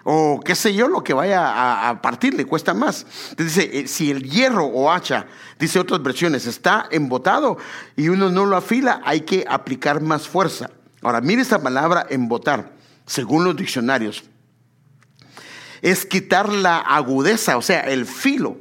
O 0.03 0.39
qué 0.43 0.55
sé 0.55 0.73
yo, 0.73 0.87
lo 0.87 1.03
que 1.03 1.13
vaya 1.13 1.89
a, 1.89 2.01
partir 2.01 2.33
le 2.33 2.45
cuesta 2.45 2.73
más. 2.73 3.05
Entonces 3.31 3.55
dice, 3.55 3.79
eh, 3.79 3.87
si 3.87 4.09
el 4.09 4.23
hierro 4.23 4.65
o 4.65 4.91
hacha, 4.91 5.27
dice 5.59 5.79
otras 5.79 6.01
versiones, 6.01 6.47
está 6.47 6.87
embotado 6.89 7.57
y 7.95 8.09
uno 8.09 8.29
no 8.29 8.45
lo 8.45 8.57
afila, 8.57 9.01
hay 9.05 9.21
que 9.21 9.45
aplicar 9.47 10.01
más 10.01 10.27
fuerza. 10.27 10.71
Ahora, 11.03 11.21
mire 11.21 11.41
esta 11.41 11.61
palabra 11.61 12.07
embotar 12.09 12.73
según 13.05 13.43
los 13.43 13.55
diccionarios, 13.55 14.23
es 15.81 16.05
quitar 16.05 16.49
la 16.49 16.77
agudeza, 16.77 17.57
o 17.57 17.61
sea, 17.61 17.81
el 17.81 18.05
filo 18.05 18.57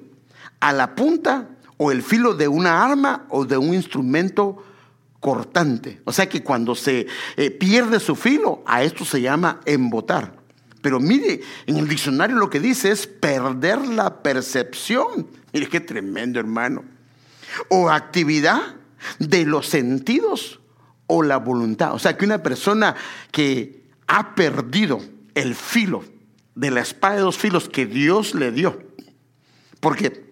a 0.58 0.72
la 0.72 0.94
punta 0.94 1.48
o 1.76 1.92
el 1.92 2.02
filo 2.02 2.34
de 2.34 2.48
una 2.48 2.84
arma 2.84 3.26
o 3.28 3.44
de 3.44 3.56
un 3.56 3.74
instrumento 3.74 4.62
cortante. 5.20 6.00
O 6.04 6.12
sea 6.12 6.28
que 6.28 6.42
cuando 6.42 6.74
se 6.74 7.06
eh, 7.36 7.50
pierde 7.50 8.00
su 8.00 8.16
filo, 8.16 8.62
a 8.66 8.82
esto 8.82 9.04
se 9.04 9.20
llama 9.20 9.60
embotar. 9.66 10.40
Pero 10.80 10.98
mire, 10.98 11.42
en 11.66 11.76
el 11.76 11.86
diccionario 11.86 12.36
lo 12.36 12.48
que 12.48 12.58
dice 12.58 12.90
es 12.90 13.06
perder 13.06 13.86
la 13.86 14.22
percepción. 14.22 15.28
Mire 15.52 15.68
qué 15.68 15.80
tremendo, 15.80 16.40
hermano. 16.40 16.84
O 17.68 17.90
actividad 17.90 18.76
de 19.18 19.44
los 19.44 19.66
sentidos 19.66 20.60
o 21.06 21.22
la 21.22 21.36
voluntad. 21.36 21.92
O 21.94 21.98
sea 21.98 22.16
que 22.16 22.24
una 22.24 22.42
persona 22.42 22.96
que 23.30 23.84
ha 24.06 24.34
perdido 24.34 25.00
el 25.34 25.54
filo 25.54 26.02
de 26.54 26.70
la 26.70 26.80
espada 26.80 27.16
de 27.16 27.20
dos 27.20 27.36
filos 27.36 27.68
que 27.68 27.84
Dios 27.84 28.34
le 28.34 28.52
dio. 28.52 28.82
Porque 29.80 30.29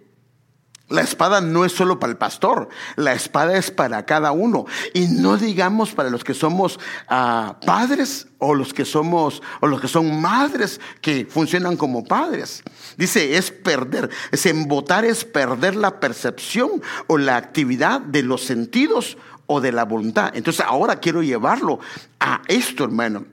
la 0.89 1.03
espada 1.03 1.43
no 1.43 1.67
es 1.67 1.73
solo 1.73 2.01
para 2.01 2.11
el 2.11 2.17
pastor, 2.17 2.69
la 2.97 3.13
espada 3.13 3.57
es 3.59 3.71
para 3.71 4.07
cada 4.07 4.33
uno. 4.33 4.65
Y 4.95 5.07
no 5.07 5.37
digamos 5.37 5.93
para 5.93 6.09
los 6.09 6.25
que 6.25 6.33
somos 6.33 6.81
ah, 7.09 7.59
padres 7.67 8.27
o 8.39 8.55
los 8.55 8.73
que 8.73 8.87
somos 8.87 9.43
o 9.61 9.67
los 9.67 9.81
que 9.81 9.89
son 9.89 10.21
madres 10.21 10.81
que 11.03 11.27
funcionan 11.27 11.77
como 11.77 12.05
padres. 12.05 12.63
Dice, 12.97 13.37
es 13.37 13.51
perder, 13.51 14.09
es 14.33 14.47
embotar 14.47 15.05
es 15.05 15.25
perder 15.25 15.77
la 15.77 16.01
percepción 16.01 16.83
o 17.07 17.19
la 17.19 17.37
actividad 17.37 18.01
de 18.01 18.23
los 18.23 18.45
sentidos 18.45 19.19
o 19.47 19.61
de 19.61 19.73
la 19.73 19.85
voluntad. 19.85 20.31
Entonces 20.35 20.65
ahora 20.67 21.01
quiero 21.01 21.23
llevarlo 21.23 21.81
a 22.19 22.41
esto, 22.49 22.85
hermano. 22.85 23.27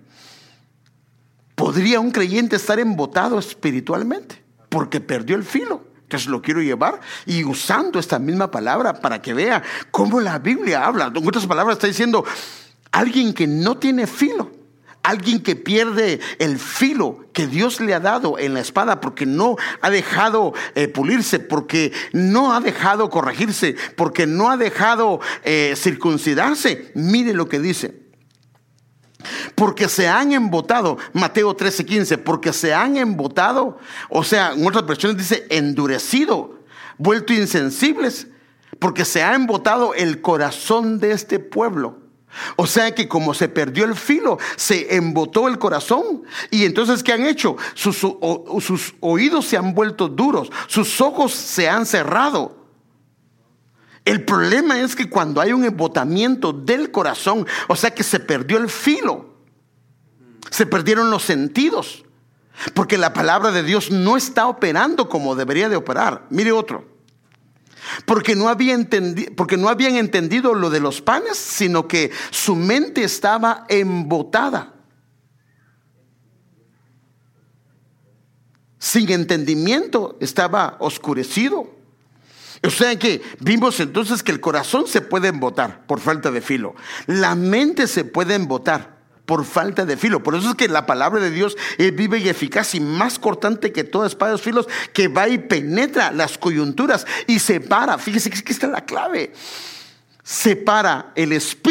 ¿Podría 1.56 2.02
un 2.02 2.12
creyente 2.12 2.58
estar 2.58 2.80
embotado 2.80 3.40
espiritualmente? 3.40 4.44
Porque 4.68 5.00
perdió 5.00 5.38
el 5.38 5.44
filo. 5.44 5.95
Entonces 6.06 6.30
lo 6.30 6.40
quiero 6.40 6.62
llevar 6.62 7.02
y 7.26 7.44
usando 7.44 7.98
esta 7.98 8.20
misma 8.20 8.52
palabra 8.52 8.94
para 8.94 9.24
que 9.24 9.34
vea 9.34 9.64
cómo 9.90 10.20
la 10.20 10.38
Biblia 10.38 10.86
habla. 10.86 11.12
En 11.14 11.28
otras 11.28 11.48
palabras 11.48 11.78
está 11.78 11.88
diciendo, 11.88 12.24
alguien 12.92 13.34
que 13.34 13.48
no 13.48 13.78
tiene 13.80 14.06
filo, 14.06 14.52
alguien 15.02 15.42
que 15.42 15.56
pierde 15.56 16.20
el 16.38 16.60
filo 16.60 17.26
que 17.34 17.48
Dios 17.48 17.80
le 17.80 17.96
ha 17.96 18.00
dado 18.00 18.38
en 18.38 18.54
la 18.54 18.60
espada 18.60 19.02
porque 19.02 19.26
no 19.26 19.56
ha 19.82 19.90
dejado 19.90 20.54
eh, 20.76 20.88
pulirse, 20.88 21.40
porque 21.40 21.92
no 22.14 22.54
ha 22.54 22.60
dejado 22.60 23.10
corregirse, 23.10 23.76
porque 23.96 24.28
no 24.28 24.52
ha 24.52 24.58
dejado 24.58 25.22
eh, 25.44 25.74
circuncidarse. 25.76 26.92
Mire 26.94 27.34
lo 27.34 27.50
que 27.50 27.60
dice 27.60 28.05
porque 29.56 29.88
se 29.88 30.08
han 30.08 30.32
embotado, 30.32 30.98
Mateo 31.14 31.56
13, 31.56 31.86
15, 31.86 32.18
porque 32.20 32.54
se 32.54 32.74
han 32.74 32.98
embotado, 32.98 33.78
o 34.10 34.24
sea, 34.24 34.54
en 34.54 34.66
otras 34.66 34.86
versiones 34.86 35.18
dice 35.18 35.46
endurecido, 35.50 36.60
vuelto 36.98 37.34
insensibles, 37.34 38.28
porque 38.80 39.06
se 39.06 39.24
ha 39.24 39.36
embotado 39.36 39.94
el 39.94 40.22
corazón 40.22 41.00
de 41.00 41.12
este 41.12 41.40
pueblo. 41.40 42.00
O 42.58 42.68
sea 42.68 42.94
que 42.94 43.08
como 43.08 43.34
se 43.34 43.48
perdió 43.48 43.86
el 43.86 43.96
filo, 43.96 44.38
se 44.58 44.96
embotó 44.96 45.48
el 45.48 45.58
corazón. 45.58 46.24
Y 46.52 46.66
entonces, 46.66 47.02
¿qué 47.02 47.14
han 47.14 47.26
hecho? 47.26 47.56
Sus, 47.74 47.98
sus 47.98 48.96
oídos 49.00 49.46
se 49.46 49.58
han 49.58 49.74
vuelto 49.74 50.10
duros, 50.10 50.52
sus 50.68 51.00
ojos 51.00 51.34
se 51.34 51.70
han 51.70 51.86
cerrado. 51.86 52.65
El 54.06 54.24
problema 54.24 54.80
es 54.80 54.96
que 54.96 55.10
cuando 55.10 55.42
hay 55.42 55.52
un 55.52 55.66
embotamiento 55.66 56.54
del 56.54 56.92
corazón, 56.92 57.48
o 57.68 57.76
sea 57.76 57.94
que 57.94 58.04
se 58.04 58.20
perdió 58.20 58.58
el 58.60 58.70
filo, 58.70 59.34
se 60.52 60.68
perdieron 60.68 61.10
los 61.10 61.24
sentidos, 61.24 62.06
porque 62.76 63.00
la 63.00 63.14
palabra 63.14 63.52
de 63.52 63.64
Dios 63.64 63.90
no 63.90 64.16
está 64.16 64.48
operando 64.48 65.10
como 65.10 65.36
debería 65.36 65.70
de 65.70 65.76
operar. 65.76 66.28
Mire 66.30 66.52
otro. 66.52 66.96
Porque 68.06 68.36
no, 68.36 68.48
había 68.48 68.78
porque 69.36 69.58
no 69.58 69.70
habían 69.70 69.96
entendido 69.96 70.54
lo 70.54 70.70
de 70.70 70.80
los 70.80 71.02
panes, 71.02 71.38
sino 71.38 71.88
que 71.88 72.12
su 72.30 72.56
mente 72.56 73.04
estaba 73.04 73.66
embotada. 73.70 74.74
Sin 78.78 79.12
entendimiento 79.12 80.16
estaba 80.20 80.78
oscurecido. 80.80 81.75
O 82.66 82.70
sea 82.70 82.98
que 82.98 83.22
vimos 83.40 83.80
entonces 83.80 84.24
que 84.24 84.32
el 84.32 84.40
corazón 84.40 84.88
se 84.88 85.02
puede 85.02 85.28
embotar 85.28 85.86
por 85.86 86.00
falta 86.00 86.32
de 86.32 86.42
filo. 86.42 86.76
La 87.06 87.36
mente 87.36 87.88
se 87.88 88.06
puede 88.06 88.36
embotar 88.36 88.96
por 89.26 89.46
falta 89.46 89.86
de 89.86 89.98
filo. 89.98 90.24
Por 90.24 90.36
eso 90.36 90.50
es 90.50 90.56
que 90.56 90.68
la 90.68 90.86
palabra 90.86 91.22
de 91.22 91.32
Dios 91.32 91.58
es 91.78 91.96
viva 91.96 92.18
y 92.18 92.30
eficaz 92.30 92.76
y 92.76 92.80
más 92.80 93.20
cortante 93.20 93.72
que 93.72 93.84
toda 93.84 94.08
espada 94.08 94.34
de 94.34 94.38
filos 94.38 94.68
que 94.94 95.08
va 95.08 95.28
y 95.28 95.38
penetra 95.38 96.12
las 96.12 96.38
coyunturas 96.38 97.06
y 97.28 97.40
separa. 97.40 97.98
Fíjese 97.98 98.30
que 98.30 98.52
esta 98.52 98.68
es 98.68 98.72
la 98.72 98.86
clave. 98.86 99.34
Separa 100.24 101.12
el 101.16 101.32
espíritu 101.34 101.65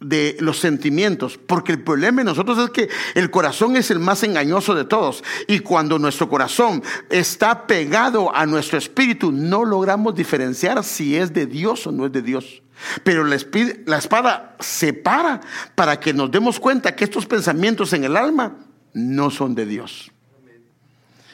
de 0.00 0.36
los 0.40 0.58
sentimientos, 0.58 1.38
porque 1.38 1.72
el 1.72 1.82
problema 1.82 2.20
en 2.20 2.26
nosotros 2.26 2.58
es 2.58 2.70
que 2.70 2.88
el 3.14 3.30
corazón 3.30 3.76
es 3.76 3.90
el 3.90 3.98
más 3.98 4.22
engañoso 4.22 4.74
de 4.74 4.84
todos 4.84 5.24
y 5.48 5.60
cuando 5.60 5.98
nuestro 5.98 6.28
corazón 6.28 6.82
está 7.08 7.66
pegado 7.66 8.34
a 8.34 8.44
nuestro 8.44 8.76
espíritu 8.76 9.32
no 9.32 9.64
logramos 9.64 10.14
diferenciar 10.14 10.84
si 10.84 11.16
es 11.16 11.32
de 11.32 11.46
Dios 11.46 11.86
o 11.86 11.92
no 11.92 12.06
es 12.06 12.12
de 12.12 12.22
Dios. 12.22 12.62
Pero 13.04 13.24
la, 13.24 13.36
espada 13.36 14.54
separa 14.60 15.40
para 15.74 15.98
que 15.98 16.12
nos 16.12 16.30
demos 16.30 16.60
cuenta 16.60 16.94
que 16.94 17.04
estos 17.04 17.24
pensamientos 17.24 17.94
en 17.94 18.04
el 18.04 18.16
alma 18.18 18.58
no 18.92 19.30
son 19.30 19.54
de 19.54 19.64
Dios. 19.64 20.12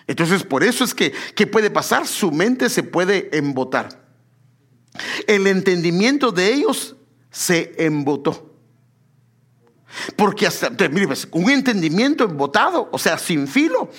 Entonces, 0.07 0.45
por 0.45 0.63
eso 0.63 0.85
es 0.85 0.95
que, 0.95 1.13
¿qué 1.35 1.49
puede 1.49 1.71
pasar? 1.71 2.07
Su 2.07 2.31
mente 2.31 2.69
se 2.69 2.85
puede 2.85 3.37
embotar. 3.37 4.05
El 5.27 5.49
entendimiento 5.49 6.31
de 6.31 6.53
ellos 6.53 6.97
se 7.31 7.73
embotó. 7.79 8.51
Porque 10.16 10.47
hasta, 10.47 10.70
mire, 10.88 11.07
pues, 11.07 11.28
un 11.32 11.51
entendimiento 11.51 12.24
embotado, 12.24 12.88
o 12.93 12.99
sea, 12.99 13.18
sin 13.18 13.47
filo. 13.47 13.90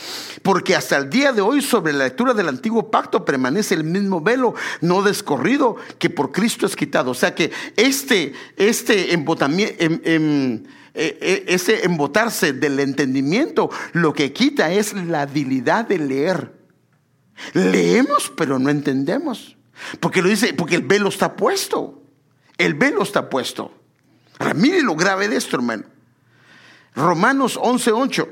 Porque 0.41 0.75
hasta 0.75 0.97
el 0.97 1.09
día 1.09 1.31
de 1.31 1.41
hoy 1.41 1.61
sobre 1.61 1.93
la 1.93 2.05
lectura 2.05 2.33
del 2.33 2.49
antiguo 2.49 2.89
pacto 2.89 3.23
permanece 3.23 3.75
el 3.75 3.83
mismo 3.83 4.21
velo 4.21 4.55
no 4.81 5.01
descorrido 5.01 5.75
que 5.99 6.09
por 6.09 6.31
Cristo 6.31 6.65
es 6.65 6.75
quitado. 6.75 7.11
O 7.11 7.15
sea 7.15 7.35
que 7.35 7.51
este, 7.75 8.33
este 8.57 9.13
embotamiento... 9.13 9.75
Em, 9.83 10.01
em, 10.03 10.63
e, 10.95 11.17
e, 11.47 11.55
ese 11.55 11.85
embotarse 11.85 12.53
del 12.53 12.79
entendimiento 12.79 13.71
lo 13.93 14.13
que 14.13 14.31
quita 14.31 14.71
es 14.71 14.93
la 14.93 15.23
habilidad 15.23 15.87
de 15.87 15.97
leer. 15.97 16.53
Leemos, 17.53 18.31
pero 18.37 18.59
no 18.59 18.69
entendemos. 18.69 19.57
Porque 19.99 20.21
lo 20.21 20.29
dice, 20.29 20.53
porque 20.53 20.75
el 20.75 20.83
velo 20.83 21.09
está 21.09 21.35
puesto. 21.35 22.03
El 22.59 22.75
velo 22.75 23.01
está 23.01 23.29
puesto. 23.29 23.71
Ahora, 24.43 24.55
mire 24.55 24.81
lo 24.81 24.93
grave 24.93 25.29
de 25.29 25.37
esto, 25.37 25.55
hermano. 25.55 25.85
Romanos 26.95 27.57
11:8. 27.57 28.27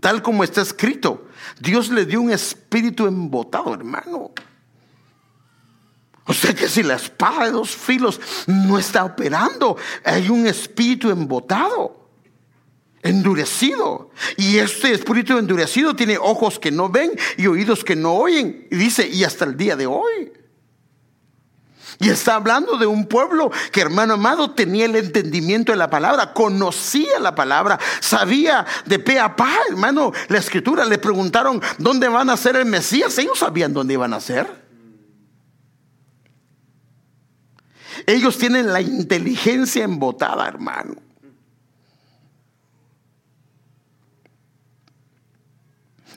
Tal 0.00 0.22
como 0.22 0.44
está 0.44 0.62
escrito, 0.62 1.26
Dios 1.58 1.88
le 1.88 2.06
dio 2.06 2.20
un 2.20 2.30
espíritu 2.30 3.08
embotado, 3.08 3.74
hermano. 3.74 4.30
O 6.26 6.32
sea 6.32 6.54
que 6.54 6.68
si 6.68 6.84
la 6.84 6.94
espada 6.94 7.46
de 7.46 7.50
dos 7.50 7.74
filos 7.74 8.20
no 8.46 8.78
está 8.78 9.04
operando, 9.04 9.76
hay 10.04 10.28
un 10.28 10.46
espíritu 10.46 11.10
embotado. 11.10 12.02
endurecido. 13.02 14.10
Y 14.38 14.56
este 14.58 14.92
espíritu 14.92 15.36
endurecido 15.36 15.94
tiene 15.94 16.16
ojos 16.16 16.58
que 16.58 16.70
no 16.70 16.88
ven 16.88 17.10
y 17.36 17.48
oídos 17.48 17.84
que 17.84 17.96
no 17.96 18.14
oyen. 18.14 18.66
Y 18.70 18.76
dice, 18.76 19.06
y 19.06 19.24
hasta 19.24 19.44
el 19.44 19.58
día 19.58 19.76
de 19.76 19.86
hoy. 19.86 20.32
Y 21.98 22.08
está 22.08 22.34
hablando 22.34 22.76
de 22.76 22.86
un 22.86 23.06
pueblo 23.06 23.50
que, 23.72 23.80
hermano 23.80 24.14
amado, 24.14 24.50
tenía 24.50 24.86
el 24.86 24.96
entendimiento 24.96 25.72
de 25.72 25.78
la 25.78 25.90
palabra, 25.90 26.32
conocía 26.32 27.18
la 27.20 27.34
palabra, 27.34 27.78
sabía 28.00 28.66
de 28.84 28.98
pe 28.98 29.18
a 29.18 29.36
pa, 29.36 29.50
hermano, 29.70 30.12
la 30.28 30.38
escritura. 30.38 30.84
Le 30.84 30.98
preguntaron 30.98 31.62
dónde 31.78 32.08
van 32.08 32.30
a 32.30 32.36
ser 32.36 32.56
el 32.56 32.66
Mesías. 32.66 33.16
Ellos 33.18 33.38
sabían 33.38 33.72
dónde 33.72 33.94
iban 33.94 34.12
a 34.12 34.20
ser. 34.20 34.64
Ellos 38.06 38.36
tienen 38.38 38.72
la 38.72 38.80
inteligencia 38.80 39.84
embotada, 39.84 40.46
hermano. 40.46 41.03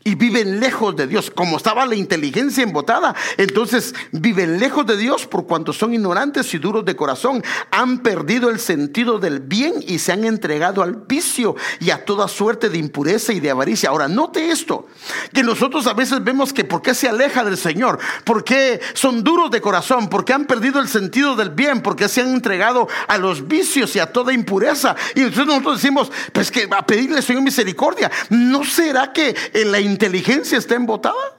Y 0.07 0.15
viven 0.15 0.61
lejos 0.61 0.95
de 0.95 1.05
Dios. 1.05 1.29
Como 1.29 1.57
estaba 1.57 1.85
la 1.85 1.95
inteligencia 1.95 2.63
embotada, 2.63 3.13
entonces 3.35 3.93
viven 4.13 4.57
lejos 4.57 4.85
de 4.85 4.95
Dios 4.95 5.27
por 5.27 5.45
cuanto 5.45 5.73
son 5.73 5.93
ignorantes 5.93 6.53
y 6.53 6.59
duros 6.59 6.85
de 6.85 6.95
corazón. 6.95 7.43
Han 7.71 7.99
perdido 7.99 8.49
el 8.49 8.59
sentido 8.59 9.19
del 9.19 9.41
bien 9.41 9.73
y 9.85 9.99
se 9.99 10.13
han 10.13 10.23
entregado 10.23 10.81
al 10.81 10.95
vicio 10.95 11.57
y 11.81 11.89
a 11.89 12.05
toda 12.05 12.29
suerte 12.29 12.69
de 12.69 12.77
impureza 12.77 13.33
y 13.33 13.41
de 13.41 13.51
avaricia. 13.51 13.89
Ahora, 13.89 14.07
note 14.07 14.49
esto, 14.49 14.87
que 15.33 15.43
nosotros 15.43 15.85
a 15.87 15.93
veces 15.93 16.23
vemos 16.23 16.53
que 16.53 16.63
por 16.63 16.81
qué 16.81 16.93
se 16.93 17.09
aleja 17.09 17.43
del 17.43 17.57
Señor, 17.57 17.99
porque 18.23 18.79
son 18.93 19.25
duros 19.25 19.51
de 19.51 19.59
corazón, 19.59 20.07
porque 20.07 20.31
han 20.31 20.45
perdido 20.45 20.79
el 20.79 20.87
sentido 20.87 21.35
del 21.35 21.49
bien, 21.49 21.81
porque 21.81 22.07
se 22.07 22.21
han 22.21 22.29
entregado 22.29 22.87
a 23.09 23.17
los 23.17 23.45
vicios 23.45 23.93
y 23.97 23.99
a 23.99 24.13
toda 24.13 24.31
impureza. 24.31 24.95
Y 25.15 25.19
entonces 25.19 25.47
nosotros 25.47 25.81
decimos, 25.81 26.09
pues 26.31 26.49
que 26.49 26.65
a 26.71 26.85
pedirle 26.85 27.21
Señor 27.21 27.43
misericordia. 27.43 28.09
¿No 28.29 28.63
será 28.63 29.11
que 29.11 29.35
en 29.51 29.69
la 29.73 29.81
inteligencia 29.97 30.59
está 30.59 30.75
embotada. 30.75 31.35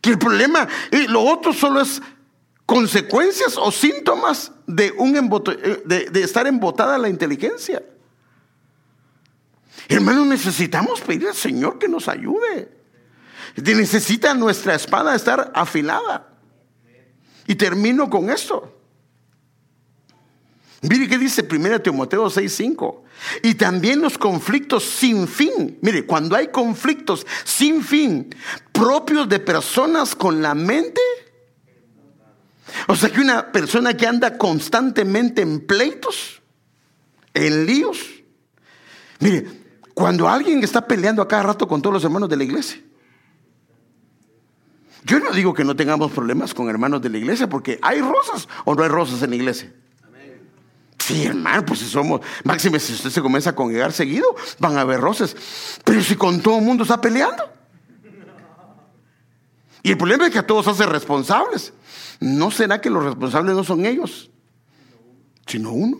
Que 0.00 0.10
el 0.10 0.18
problema, 0.18 0.68
y 0.90 1.06
lo 1.06 1.22
otro 1.22 1.52
solo 1.52 1.80
es 1.80 2.02
consecuencias 2.64 3.56
o 3.56 3.70
síntomas 3.70 4.52
de, 4.66 4.92
un 4.92 5.16
eh, 5.16 5.82
de, 6.10 6.22
estar 6.22 6.46
embotada 6.48 6.98
la 6.98 7.08
inteligencia. 7.08 7.82
Hermanos, 9.88 10.26
necesitamos 10.26 11.00
pedir 11.00 11.28
al 11.28 11.34
Señor 11.34 11.78
que 11.78 11.88
nos 11.88 12.08
ayude. 12.08 12.72
Necesita 13.56 14.34
nuestra 14.34 14.74
espada 14.74 15.14
estar 15.14 15.52
afilada. 15.54 16.28
Y 17.46 17.54
termino 17.54 18.10
con 18.10 18.30
esto. 18.30 18.76
Mire 20.82 21.08
qué 21.08 21.18
dice 21.18 21.46
1 21.48 21.82
Timoteo 21.82 22.28
6:5. 22.28 23.05
Y 23.42 23.54
también 23.54 24.00
los 24.00 24.18
conflictos 24.18 24.84
sin 24.84 25.26
fin. 25.26 25.78
Mire, 25.82 26.06
cuando 26.06 26.36
hay 26.36 26.48
conflictos 26.48 27.26
sin 27.44 27.82
fin, 27.82 28.34
propios 28.72 29.28
de 29.28 29.38
personas 29.38 30.14
con 30.14 30.42
la 30.42 30.54
mente. 30.54 31.00
O 32.88 32.96
sea 32.96 33.10
que 33.10 33.20
una 33.20 33.52
persona 33.52 33.96
que 33.96 34.06
anda 34.06 34.36
constantemente 34.36 35.42
en 35.42 35.66
pleitos, 35.66 36.42
en 37.34 37.66
líos. 37.66 37.98
Mire, 39.20 39.46
cuando 39.94 40.28
alguien 40.28 40.62
está 40.62 40.86
peleando 40.86 41.22
a 41.22 41.28
cada 41.28 41.44
rato 41.44 41.66
con 41.66 41.80
todos 41.80 41.94
los 41.94 42.04
hermanos 42.04 42.28
de 42.28 42.36
la 42.36 42.44
iglesia. 42.44 42.80
Yo 45.04 45.20
no 45.20 45.30
digo 45.30 45.54
que 45.54 45.64
no 45.64 45.76
tengamos 45.76 46.10
problemas 46.10 46.52
con 46.52 46.68
hermanos 46.68 47.00
de 47.00 47.08
la 47.10 47.18
iglesia, 47.18 47.48
porque 47.48 47.78
hay 47.80 48.00
rosas 48.00 48.48
o 48.64 48.74
no 48.74 48.82
hay 48.82 48.88
rosas 48.88 49.22
en 49.22 49.30
la 49.30 49.36
iglesia. 49.36 49.72
Sí, 51.06 51.24
hermano, 51.24 51.64
pues 51.64 51.78
si 51.78 51.84
somos, 51.84 52.20
máxime, 52.42 52.80
si 52.80 52.92
usted 52.92 53.10
se 53.10 53.22
comienza 53.22 53.50
a 53.50 53.54
congregar 53.54 53.92
seguido, 53.92 54.26
van 54.58 54.76
a 54.76 54.80
haber 54.80 55.00
roces. 55.00 55.36
Pero 55.84 56.02
si 56.02 56.16
con 56.16 56.40
todo 56.40 56.58
el 56.58 56.64
mundo 56.64 56.82
está 56.82 57.00
peleando. 57.00 57.44
Y 59.84 59.92
el 59.92 59.96
problema 59.96 60.26
es 60.26 60.32
que 60.32 60.40
a 60.40 60.46
todos 60.48 60.66
hace 60.66 60.84
responsables. 60.84 61.72
¿No 62.18 62.50
será 62.50 62.80
que 62.80 62.90
los 62.90 63.04
responsables 63.04 63.54
no 63.54 63.62
son 63.62 63.86
ellos, 63.86 64.32
sino 65.46 65.70
uno? 65.70 65.96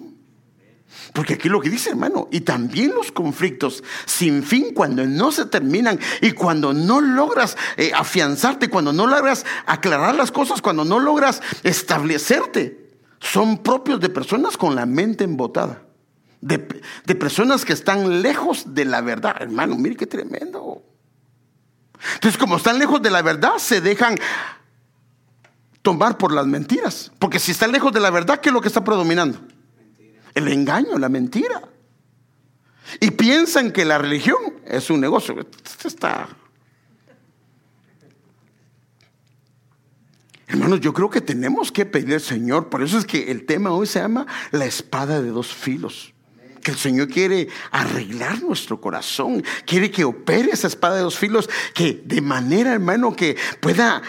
Porque 1.13 1.35
aquí 1.35 1.49
lo 1.49 1.61
que 1.61 1.71
dice, 1.71 1.91
hermano, 1.91 2.27
y 2.33 2.41
también 2.41 2.93
los 2.93 3.13
conflictos 3.13 3.85
sin 4.07 4.43
fin 4.43 4.75
cuando 4.75 5.07
no 5.07 5.31
se 5.31 5.47
terminan 5.47 6.01
y 6.21 6.33
cuando 6.33 6.73
no 6.73 7.01
logras 7.01 7.57
eh, 7.77 7.93
afianzarte, 7.95 8.69
cuando 8.71 8.93
no 8.93 9.07
logras 9.07 9.47
aclarar 9.67 10.17
las 10.17 10.33
cosas, 10.33 10.61
cuando 10.61 10.85
no 10.85 10.99
logras 10.99 11.43
establecerte 11.63 12.86
son 13.21 13.59
propios 13.59 14.01
de 14.01 14.09
personas 14.09 14.57
con 14.57 14.75
la 14.75 14.87
mente 14.87 15.25
embotada. 15.25 15.83
De, 16.41 16.59
personas 17.15 17.65
que 17.65 17.73
están 17.73 18.23
lejos 18.23 18.75
de 18.75 18.85
la 18.85 19.01
verdad. 19.01 19.37
Hermano, 19.41 19.77
mire 19.77 19.97
qué 19.97 20.07
tremendo. 20.07 20.83
Entonces, 22.15 22.39
como 22.39 22.57
están 22.57 22.79
lejos 22.79 23.03
de 23.03 23.11
la 23.11 23.23
verdad, 23.23 23.59
se 23.59 23.81
dejan 23.81 24.17
tomar 25.83 26.19
por 26.19 26.33
las 26.33 26.47
mentiras. 26.47 27.11
Porque 27.19 27.39
si 27.39 27.53
están 27.53 27.73
lejos 27.73 27.93
de 27.93 28.01
la 28.01 28.11
verdad, 28.11 28.41
¿qué 28.41 28.51
es 28.51 28.53
lo 28.53 28.61
que 28.61 28.69
está 28.69 28.85
predominando? 28.85 29.41
El 30.35 30.49
engaño, 30.49 30.99
la 30.99 31.09
mentira. 31.09 31.63
Y 33.01 33.11
piensan 33.13 33.73
que 33.73 33.85
la 33.85 33.99
religión 33.99 34.39
es 34.67 34.91
un 34.91 35.01
negocio. 35.01 35.35
está 35.85 36.29
Hermanos, 40.49 40.81
yo 40.81 40.93
creo 40.93 41.11
que 41.11 41.21
tenemos 41.21 41.73
que 41.73 41.87
pedir 41.87 42.15
al 42.15 42.21
Señor. 42.21 42.69
Por 42.69 42.83
eso 42.83 42.99
es 42.99 43.05
que 43.05 43.31
el 43.33 43.47
tema 43.47 43.73
hoy 43.73 43.87
se 43.87 43.99
llama 43.99 44.27
la 44.53 44.65
espada 44.65 45.21
de 45.21 45.31
dos 45.31 45.53
filos. 45.53 46.15
Que 46.63 46.71
el 46.71 46.77
Señor 46.77 47.09
quiere 47.09 47.49
arreglar 47.71 48.43
nuestro 48.43 48.81
corazón, 48.81 49.45
quiere 49.67 49.91
que 49.91 50.05
opere 50.05 50.51
esa 50.53 50.67
espada 50.67 50.97
de 50.97 51.03
dos 51.03 51.19
filos, 51.19 51.49
que 51.75 52.03
de 52.05 52.21
manera, 52.21 52.73
hermano, 52.73 53.15
que 53.15 53.37
pueda 53.61 54.03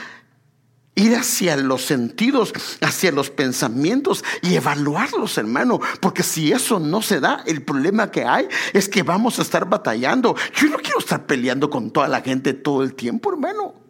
ir 0.96 1.16
hacia 1.16 1.56
los 1.58 1.86
sentidos, 1.86 2.54
hacia 2.82 3.12
los 3.12 3.30
pensamientos 3.30 4.24
y 4.42 4.56
evaluarlos, 4.56 5.38
hermano. 5.38 5.80
Porque 6.02 6.24
si 6.24 6.52
eso 6.52 6.80
no 6.80 7.02
se 7.02 7.20
da, 7.20 7.44
el 7.46 7.62
problema 7.64 8.10
que 8.12 8.26
hay 8.26 8.48
es 8.74 8.90
que 8.90 9.04
vamos 9.04 9.38
a 9.38 9.44
estar 9.44 9.70
batallando. 9.70 10.36
Yo 10.56 10.68
no 10.68 10.78
quiero 10.78 11.00
estar 11.00 11.26
peleando 11.28 11.70
con 11.70 11.92
toda 11.92 12.08
la 12.08 12.22
gente 12.22 12.54
todo 12.54 12.84
el 12.84 12.96
tiempo, 12.96 13.32
hermano. 13.32 13.87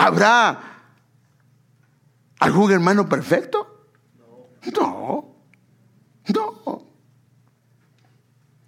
¿Habrá 0.00 0.58
algún 2.38 2.72
hermano 2.72 3.06
perfecto? 3.06 3.86
No, 4.74 5.36
no. 6.34 6.86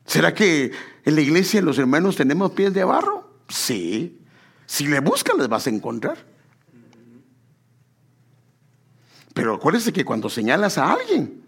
¿Será 0.04 0.34
que 0.34 0.72
en 1.06 1.14
la 1.14 1.22
iglesia 1.22 1.62
los 1.62 1.78
hermanos 1.78 2.16
tenemos 2.16 2.52
pies 2.52 2.74
de 2.74 2.84
barro? 2.84 3.38
Sí. 3.48 4.20
Si 4.66 4.86
le 4.86 5.00
buscas, 5.00 5.38
les 5.38 5.48
vas 5.48 5.66
a 5.66 5.70
encontrar. 5.70 6.18
Pero 9.32 9.54
acuérdese 9.54 9.90
que 9.90 10.04
cuando 10.04 10.28
señalas 10.28 10.76
a 10.76 10.92
alguien, 10.92 11.46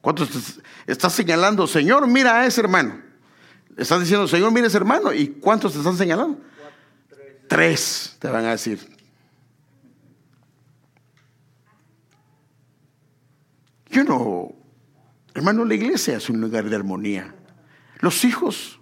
cuando 0.00 0.24
estás 0.86 1.12
señalando, 1.12 1.66
Señor, 1.66 2.06
mira 2.06 2.38
a 2.38 2.46
ese 2.46 2.60
hermano. 2.60 3.02
Estás 3.76 3.98
diciendo, 3.98 4.28
Señor, 4.28 4.52
mira 4.52 4.66
a 4.66 4.68
ese 4.68 4.76
hermano. 4.76 5.12
¿Y 5.12 5.26
cuántos 5.26 5.72
te 5.72 5.78
están 5.78 5.96
señalando? 5.96 6.40
Tres 7.48 8.16
te 8.18 8.28
van 8.28 8.44
a 8.44 8.50
decir. 8.50 8.96
Yo 13.90 14.04
no, 14.04 14.52
hermano, 15.34 15.64
la 15.64 15.74
iglesia 15.74 16.18
es 16.18 16.28
un 16.28 16.40
lugar 16.40 16.68
de 16.68 16.76
armonía. 16.76 17.34
Los 18.00 18.24
hijos, 18.24 18.78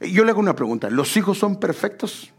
yo 0.00 0.24
le 0.24 0.32
hago 0.32 0.40
una 0.40 0.56
pregunta, 0.56 0.90
¿los 0.90 1.16
hijos 1.16 1.38
son 1.38 1.58
perfectos 1.60 2.32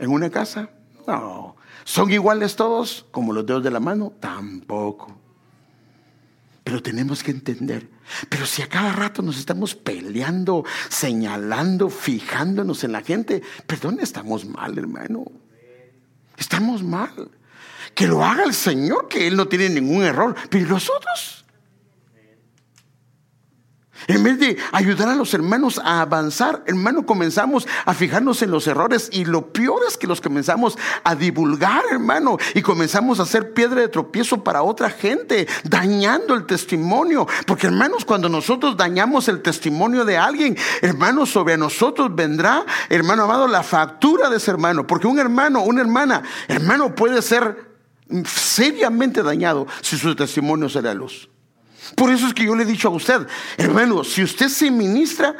en 0.00 0.10
una 0.10 0.30
casa? 0.30 0.70
No. 1.06 1.56
¿Son 1.84 2.10
iguales 2.10 2.56
todos 2.56 3.06
como 3.10 3.32
los 3.32 3.44
dedos 3.44 3.62
de 3.62 3.70
la 3.70 3.80
mano? 3.80 4.12
Tampoco. 4.18 5.16
Pero 6.64 6.82
tenemos 6.82 7.22
que 7.22 7.32
entender. 7.32 7.88
Pero 8.28 8.46
si 8.46 8.62
a 8.62 8.68
cada 8.68 8.92
rato 8.92 9.22
nos 9.22 9.38
estamos 9.38 9.74
peleando, 9.74 10.64
señalando, 10.88 11.88
fijándonos 11.88 12.84
en 12.84 12.92
la 12.92 13.02
gente, 13.02 13.42
perdón, 13.66 13.98
estamos 14.00 14.44
mal, 14.44 14.76
hermano. 14.78 15.24
Estamos 16.36 16.82
mal. 16.82 17.30
Que 17.94 18.06
lo 18.06 18.24
haga 18.24 18.44
el 18.44 18.54
Señor, 18.54 19.08
que 19.08 19.26
Él 19.26 19.36
no 19.36 19.48
tiene 19.48 19.68
ningún 19.68 20.02
error. 20.02 20.34
Pero 20.50 20.66
nosotros? 20.66 21.41
En 24.08 24.22
vez 24.22 24.38
de 24.38 24.56
ayudar 24.72 25.08
a 25.08 25.14
los 25.14 25.34
hermanos 25.34 25.80
a 25.84 26.00
avanzar, 26.00 26.62
hermano, 26.66 27.06
comenzamos 27.06 27.66
a 27.84 27.94
fijarnos 27.94 28.42
en 28.42 28.50
los 28.50 28.66
errores 28.66 29.08
y 29.12 29.24
lo 29.24 29.52
peor 29.52 29.82
es 29.86 29.96
que 29.96 30.06
los 30.06 30.20
comenzamos 30.20 30.78
a 31.04 31.14
divulgar, 31.14 31.82
hermano, 31.90 32.38
y 32.54 32.62
comenzamos 32.62 33.20
a 33.20 33.24
hacer 33.24 33.52
piedra 33.54 33.80
de 33.80 33.88
tropiezo 33.88 34.42
para 34.42 34.62
otra 34.62 34.90
gente, 34.90 35.46
dañando 35.64 36.34
el 36.34 36.46
testimonio. 36.46 37.26
Porque, 37.46 37.66
hermanos, 37.66 38.04
cuando 38.04 38.28
nosotros 38.28 38.76
dañamos 38.76 39.28
el 39.28 39.42
testimonio 39.42 40.04
de 40.04 40.16
alguien, 40.16 40.56
hermano, 40.80 41.26
sobre 41.26 41.56
nosotros 41.56 42.14
vendrá, 42.14 42.64
hermano 42.88 43.24
amado, 43.24 43.46
la 43.46 43.62
factura 43.62 44.28
de 44.30 44.36
ese 44.36 44.50
hermano. 44.50 44.86
Porque 44.86 45.06
un 45.06 45.18
hermano, 45.18 45.62
una 45.62 45.80
hermana, 45.80 46.22
hermano 46.48 46.94
puede 46.94 47.22
ser 47.22 47.72
seriamente 48.26 49.22
dañado 49.22 49.66
si 49.80 49.96
su 49.96 50.14
testimonio 50.14 50.68
se 50.68 50.82
da 50.82 50.94
luz. 50.94 51.31
Por 51.96 52.10
eso 52.10 52.26
es 52.26 52.34
que 52.34 52.44
yo 52.44 52.54
le 52.54 52.62
he 52.62 52.66
dicho 52.66 52.88
a 52.88 52.92
usted, 52.92 53.26
hermano, 53.56 54.04
si 54.04 54.22
usted 54.22 54.48
se 54.48 54.70
ministra, 54.70 55.34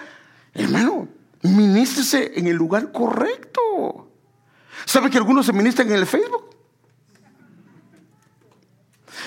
hermano, 0.54 1.08
ministrese 1.42 2.32
en 2.36 2.46
el 2.46 2.56
lugar 2.56 2.92
correcto. 2.92 4.10
¿Sabe 4.84 5.10
que 5.10 5.18
algunos 5.18 5.46
se 5.46 5.52
ministran 5.52 5.88
en 5.88 5.96
el 5.96 6.06
Facebook? 6.06 6.50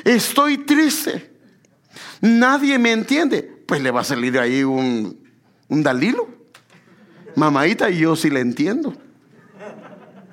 Estoy 0.03 0.59
triste. 0.59 1.33
Nadie 2.21 2.77
me 2.77 2.91
entiende. 2.91 3.43
Pues 3.65 3.81
le 3.81 3.91
va 3.91 4.01
a 4.01 4.03
salir 4.03 4.37
ahí 4.37 4.63
un, 4.63 5.17
un 5.69 5.83
Dalilo. 5.83 6.27
Mamadita, 7.35 7.89
y 7.89 7.99
yo 7.99 8.15
sí 8.15 8.29
le 8.29 8.39
entiendo. 8.39 8.93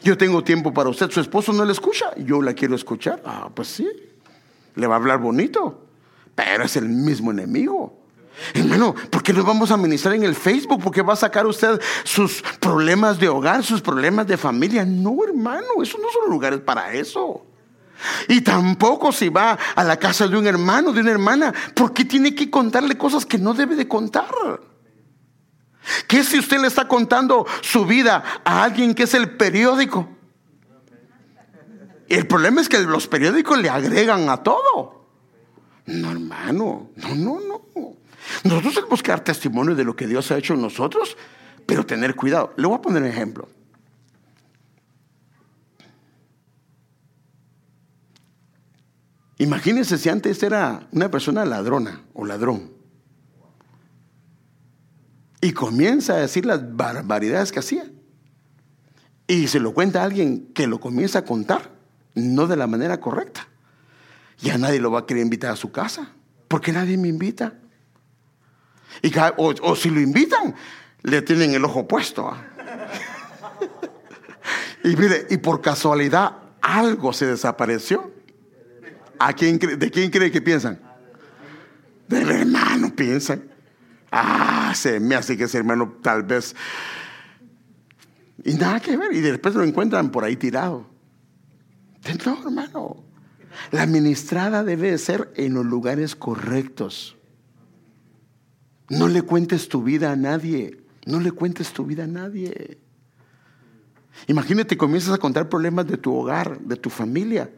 Yo 0.02 0.18
tengo 0.18 0.42
tiempo 0.42 0.74
para 0.74 0.88
usted. 0.88 1.10
Su 1.10 1.20
esposo 1.20 1.52
no 1.52 1.64
le 1.64 1.72
escucha. 1.72 2.14
Yo 2.16 2.42
la 2.42 2.54
quiero 2.54 2.74
escuchar. 2.74 3.22
Ah, 3.24 3.50
pues 3.54 3.68
sí. 3.68 3.88
Le 4.74 4.86
va 4.86 4.94
a 4.94 4.98
hablar 4.98 5.18
bonito. 5.18 5.81
Pero 6.34 6.64
es 6.64 6.76
el 6.76 6.88
mismo 6.88 7.30
enemigo. 7.30 8.02
Hermano, 8.54 8.94
¿por 9.10 9.22
qué 9.22 9.32
no 9.32 9.44
vamos 9.44 9.70
a 9.70 9.76
ministrar 9.76 10.14
en 10.14 10.24
el 10.24 10.34
Facebook? 10.34 10.82
¿Por 10.82 10.92
qué 10.92 11.02
va 11.02 11.12
a 11.12 11.16
sacar 11.16 11.46
usted 11.46 11.80
sus 12.02 12.42
problemas 12.60 13.18
de 13.18 13.28
hogar, 13.28 13.62
sus 13.62 13.80
problemas 13.80 14.26
de 14.26 14.36
familia? 14.36 14.84
No, 14.84 15.16
hermano, 15.24 15.82
esos 15.82 16.00
no 16.00 16.08
son 16.10 16.30
lugares 16.30 16.60
para 16.60 16.92
eso. 16.92 17.46
Y 18.28 18.40
tampoco 18.40 19.12
si 19.12 19.28
va 19.28 19.58
a 19.74 19.84
la 19.84 19.96
casa 19.96 20.26
de 20.26 20.36
un 20.36 20.46
hermano, 20.46 20.92
de 20.92 21.00
una 21.00 21.10
hermana, 21.10 21.52
¿por 21.74 21.92
qué 21.92 22.04
tiene 22.04 22.34
que 22.34 22.50
contarle 22.50 22.96
cosas 22.96 23.24
que 23.24 23.38
no 23.38 23.54
debe 23.54 23.76
de 23.76 23.86
contar? 23.86 24.60
¿Qué 26.08 26.24
si 26.24 26.38
usted 26.38 26.60
le 26.60 26.68
está 26.68 26.88
contando 26.88 27.46
su 27.60 27.84
vida 27.84 28.22
a 28.44 28.64
alguien 28.64 28.94
que 28.94 29.04
es 29.04 29.14
el 29.14 29.36
periódico? 29.36 30.08
El 32.08 32.26
problema 32.26 32.60
es 32.60 32.68
que 32.68 32.78
los 32.80 33.06
periódicos 33.06 33.58
le 33.58 33.70
agregan 33.70 34.28
a 34.28 34.42
todo. 34.42 35.01
No, 35.86 36.10
hermano, 36.10 36.90
no, 36.96 37.14
no, 37.14 37.40
no. 37.40 37.62
Nosotros 38.44 38.74
tenemos 38.74 39.02
que 39.02 39.10
dar 39.10 39.24
testimonio 39.24 39.74
de 39.74 39.84
lo 39.84 39.96
que 39.96 40.06
Dios 40.06 40.30
ha 40.30 40.38
hecho 40.38 40.54
en 40.54 40.62
nosotros, 40.62 41.16
pero 41.66 41.84
tener 41.84 42.14
cuidado. 42.14 42.52
Le 42.56 42.66
voy 42.66 42.76
a 42.76 42.82
poner 42.82 43.02
un 43.02 43.08
ejemplo. 43.08 43.48
Imagínense 49.38 49.98
si 49.98 50.08
antes 50.08 50.40
era 50.44 50.86
una 50.92 51.10
persona 51.10 51.44
ladrona 51.44 52.02
o 52.14 52.24
ladrón. 52.24 52.70
Y 55.40 55.52
comienza 55.52 56.14
a 56.14 56.18
decir 56.18 56.46
las 56.46 56.76
barbaridades 56.76 57.50
que 57.50 57.58
hacía. 57.58 57.90
Y 59.26 59.48
se 59.48 59.58
lo 59.58 59.74
cuenta 59.74 60.00
a 60.00 60.04
alguien 60.04 60.52
que 60.54 60.68
lo 60.68 60.78
comienza 60.78 61.20
a 61.20 61.24
contar, 61.24 61.72
no 62.14 62.46
de 62.46 62.56
la 62.56 62.68
manera 62.68 63.00
correcta. 63.00 63.48
Ya 64.42 64.58
nadie 64.58 64.80
lo 64.80 64.90
va 64.90 65.00
a 65.00 65.06
querer 65.06 65.22
invitar 65.22 65.52
a 65.52 65.56
su 65.56 65.70
casa. 65.70 66.12
porque 66.48 66.70
nadie 66.70 66.98
me 66.98 67.08
invita? 67.08 67.54
Y, 69.00 69.10
o, 69.38 69.74
si 69.74 69.88
lo 69.88 70.00
invitan, 70.00 70.54
le 71.02 71.22
tienen 71.22 71.54
el 71.54 71.64
ojo 71.64 71.88
puesto. 71.88 72.28
¿ah? 72.28 72.44
y 74.84 74.94
mire, 74.94 75.26
y 75.30 75.38
por 75.38 75.62
casualidad 75.62 76.36
algo 76.60 77.14
se 77.14 77.26
desapareció. 77.26 78.12
¿A 79.18 79.32
quién, 79.32 79.58
¿De 79.58 79.90
quién 79.90 80.10
cree 80.10 80.30
que 80.30 80.42
piensan? 80.42 80.78
Del 82.08 82.28
hermano 82.30 82.94
piensan. 82.94 83.44
Ah, 84.10 84.74
se 84.74 85.00
me 85.00 85.14
hace 85.14 85.38
que 85.38 85.44
ese 85.44 85.58
hermano 85.58 85.96
tal 86.02 86.24
vez... 86.24 86.54
Y 88.44 88.54
nada 88.54 88.80
que 88.80 88.96
ver. 88.96 89.12
Y 89.14 89.20
después 89.20 89.54
lo 89.54 89.62
encuentran 89.62 90.10
por 90.10 90.24
ahí 90.24 90.36
tirado. 90.36 90.86
No, 92.26 92.38
hermano. 92.42 93.11
La 93.70 93.86
ministrada 93.86 94.64
debe 94.64 94.96
ser 94.98 95.32
en 95.36 95.54
los 95.54 95.64
lugares 95.66 96.14
correctos. 96.16 97.16
No 98.88 99.08
le 99.08 99.22
cuentes 99.22 99.68
tu 99.68 99.82
vida 99.82 100.12
a 100.12 100.16
nadie. 100.16 100.82
No 101.06 101.20
le 101.20 101.32
cuentes 101.32 101.72
tu 101.72 101.84
vida 101.84 102.04
a 102.04 102.08
nadie. 102.08 102.78
Imagínate, 104.26 104.76
comienzas 104.76 105.14
a 105.14 105.18
contar 105.18 105.48
problemas 105.48 105.86
de 105.86 105.96
tu 105.96 106.14
hogar, 106.14 106.60
de 106.60 106.76
tu 106.76 106.90
familia 106.90 107.50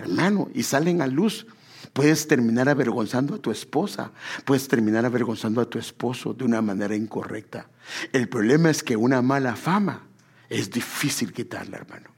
hermano, 0.00 0.48
y 0.54 0.62
salen 0.62 1.02
a 1.02 1.06
luz. 1.06 1.46
Puedes 1.92 2.26
terminar 2.28 2.68
avergonzando 2.68 3.34
a 3.34 3.38
tu 3.38 3.50
esposa, 3.50 4.12
puedes 4.44 4.68
terminar 4.68 5.04
avergonzando 5.04 5.60
a 5.60 5.68
tu 5.68 5.78
esposo 5.78 6.34
de 6.34 6.44
una 6.44 6.60
manera 6.60 6.94
incorrecta. 6.94 7.68
El 8.12 8.28
problema 8.28 8.70
es 8.70 8.82
que 8.82 8.96
una 8.96 9.22
mala 9.22 9.56
fama 9.56 10.06
es 10.48 10.70
difícil 10.70 11.32
quitarla, 11.32 11.78
hermano. 11.78 12.09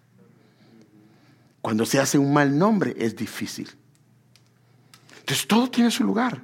Cuando 1.62 1.86
se 1.86 2.00
hace 2.00 2.18
un 2.18 2.32
mal 2.32 2.58
nombre 2.58 2.94
es 2.98 3.16
difícil. 3.16 3.70
Entonces 5.20 5.46
todo 5.46 5.70
tiene 5.70 5.90
su 5.90 6.04
lugar. 6.04 6.42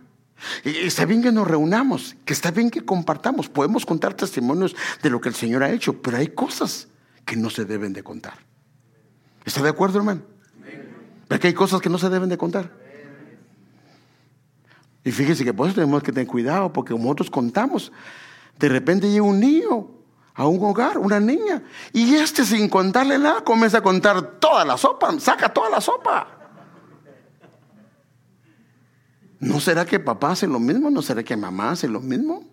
Está 0.65 1.05
bien 1.05 1.21
que 1.21 1.33
nos 1.33 1.49
reunamos, 1.49 2.17
que 2.25 2.33
está 2.33 2.53
bien 2.53 2.71
que 2.71 2.85
compartamos, 2.85 3.49
podemos 3.49 3.85
contar 3.85 4.15
testimonios 4.15 4.77
de 5.03 5.11
lo 5.11 5.21
que 5.21 5.29
el 5.29 5.35
Señor 5.35 5.65
ha 5.65 5.71
hecho, 5.71 6.01
pero 6.01 6.17
hay 6.17 6.29
cosas 6.29 6.87
que 7.25 7.37
no 7.37 7.51
se 7.51 7.65
deben 7.65 7.93
de 7.93 8.05
contar. 8.05 8.39
¿Está 9.45 9.63
de 9.63 9.69
acuerdo, 9.69 9.99
hermano? 9.99 10.23
Porque 11.27 11.49
hay 11.49 11.55
cosas 11.55 11.81
que 11.81 11.91
no 11.91 11.99
se 11.99 12.09
deben 12.09 12.29
de 12.29 12.39
contar. 12.39 12.73
Y 15.03 15.11
fíjese 15.11 15.45
que 15.45 15.53
por 15.53 15.67
eso 15.67 15.75
tenemos 15.75 16.03
que 16.03 16.13
tener 16.13 16.29
cuidado, 16.29 16.73
porque 16.73 16.93
como 16.93 17.05
nosotros 17.05 17.31
contamos, 17.31 17.91
de 18.59 18.69
repente 18.69 19.11
llega 19.11 19.25
un 19.25 19.41
niño 19.41 19.91
a 20.39 20.47
un 20.47 20.65
hogar, 20.65 20.99
una 20.99 21.19
niña, 21.19 21.65
y 21.93 22.15
este 22.15 22.45
sin 22.45 22.69
contarle 22.69 23.19
nada 23.19 23.43
comienza 23.43 23.79
a 23.79 23.83
contar 23.83 24.39
toda 24.39 24.65
la 24.65 24.77
sopa, 24.77 25.19
saca 25.19 25.53
toda 25.53 25.69
la 25.69 25.81
sopa. 25.81 26.29
¿No 29.41 29.59
será 29.59 29.85
que 29.85 29.99
papá 29.99 30.31
hace 30.31 30.47
lo 30.47 30.61
mismo? 30.61 30.91
¿No 30.91 31.03
será 31.03 31.25
que 31.25 31.37
mamá 31.37 31.73
hace 31.73 31.89
lo 31.89 32.01
mismo? 32.01 32.45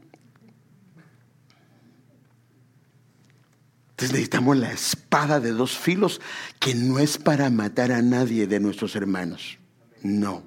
Entonces 3.92 4.14
necesitamos 4.14 4.58
la 4.58 4.72
espada 4.72 5.40
de 5.40 5.52
dos 5.52 5.78
filos 5.78 6.22
que 6.60 6.74
no 6.74 6.98
es 6.98 7.20
para 7.20 7.52
matar 7.52 7.92
a 7.92 8.02
nadie 8.02 8.48
de 8.48 8.60
nuestros 8.60 8.96
hermanos. 8.96 9.60
No. 10.02 10.42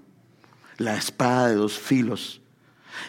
La 0.76 0.96
espada 0.96 1.48
de 1.48 1.54
dos 1.54 1.78
filos 1.78 2.40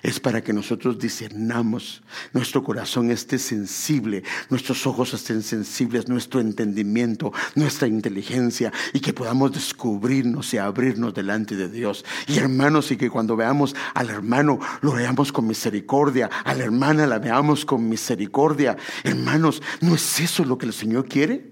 es 0.04 0.20
para 0.20 0.42
que 0.42 0.54
nosotros 0.54 0.98
discernamos, 1.00 2.02
nuestro 2.34 2.64
corazón 2.64 3.12
esté 3.12 3.38
sensible, 3.38 4.24
nuestros 4.50 4.86
ojos 4.88 5.14
estén 5.14 5.42
sensibles, 5.44 6.08
nuestro 6.08 6.40
entendimiento, 6.40 7.32
nuestra 7.56 7.88
inteligencia 7.88 8.72
y 8.94 9.00
que 9.00 9.14
podamos 9.14 9.52
descubrirnos 9.52 10.54
y 10.54 10.58
abrirnos 10.58 11.14
delante 11.14 11.56
de 11.56 11.70
Dios. 11.70 12.06
Y 12.28 12.38
hermanos, 12.38 12.92
y 12.92 12.98
que 12.98 13.10
cuando 13.10 13.36
veamos 13.36 13.76
al 13.94 14.10
hermano 14.10 14.60
lo 14.82 14.94
veamos 14.94 15.32
con 15.32 15.48
misericordia, 15.48 16.30
a 16.44 16.54
la 16.54 16.64
hermana 16.64 17.08
la 17.08 17.20
veamos 17.20 17.66
con 17.66 17.88
misericordia. 17.88 18.78
Hermanos, 19.04 19.62
¿no 19.82 19.96
es 19.96 20.20
eso 20.20 20.46
lo 20.46 20.58
que 20.58 20.66
el 20.66 20.74
Señor 20.74 21.08
quiere? 21.08 21.52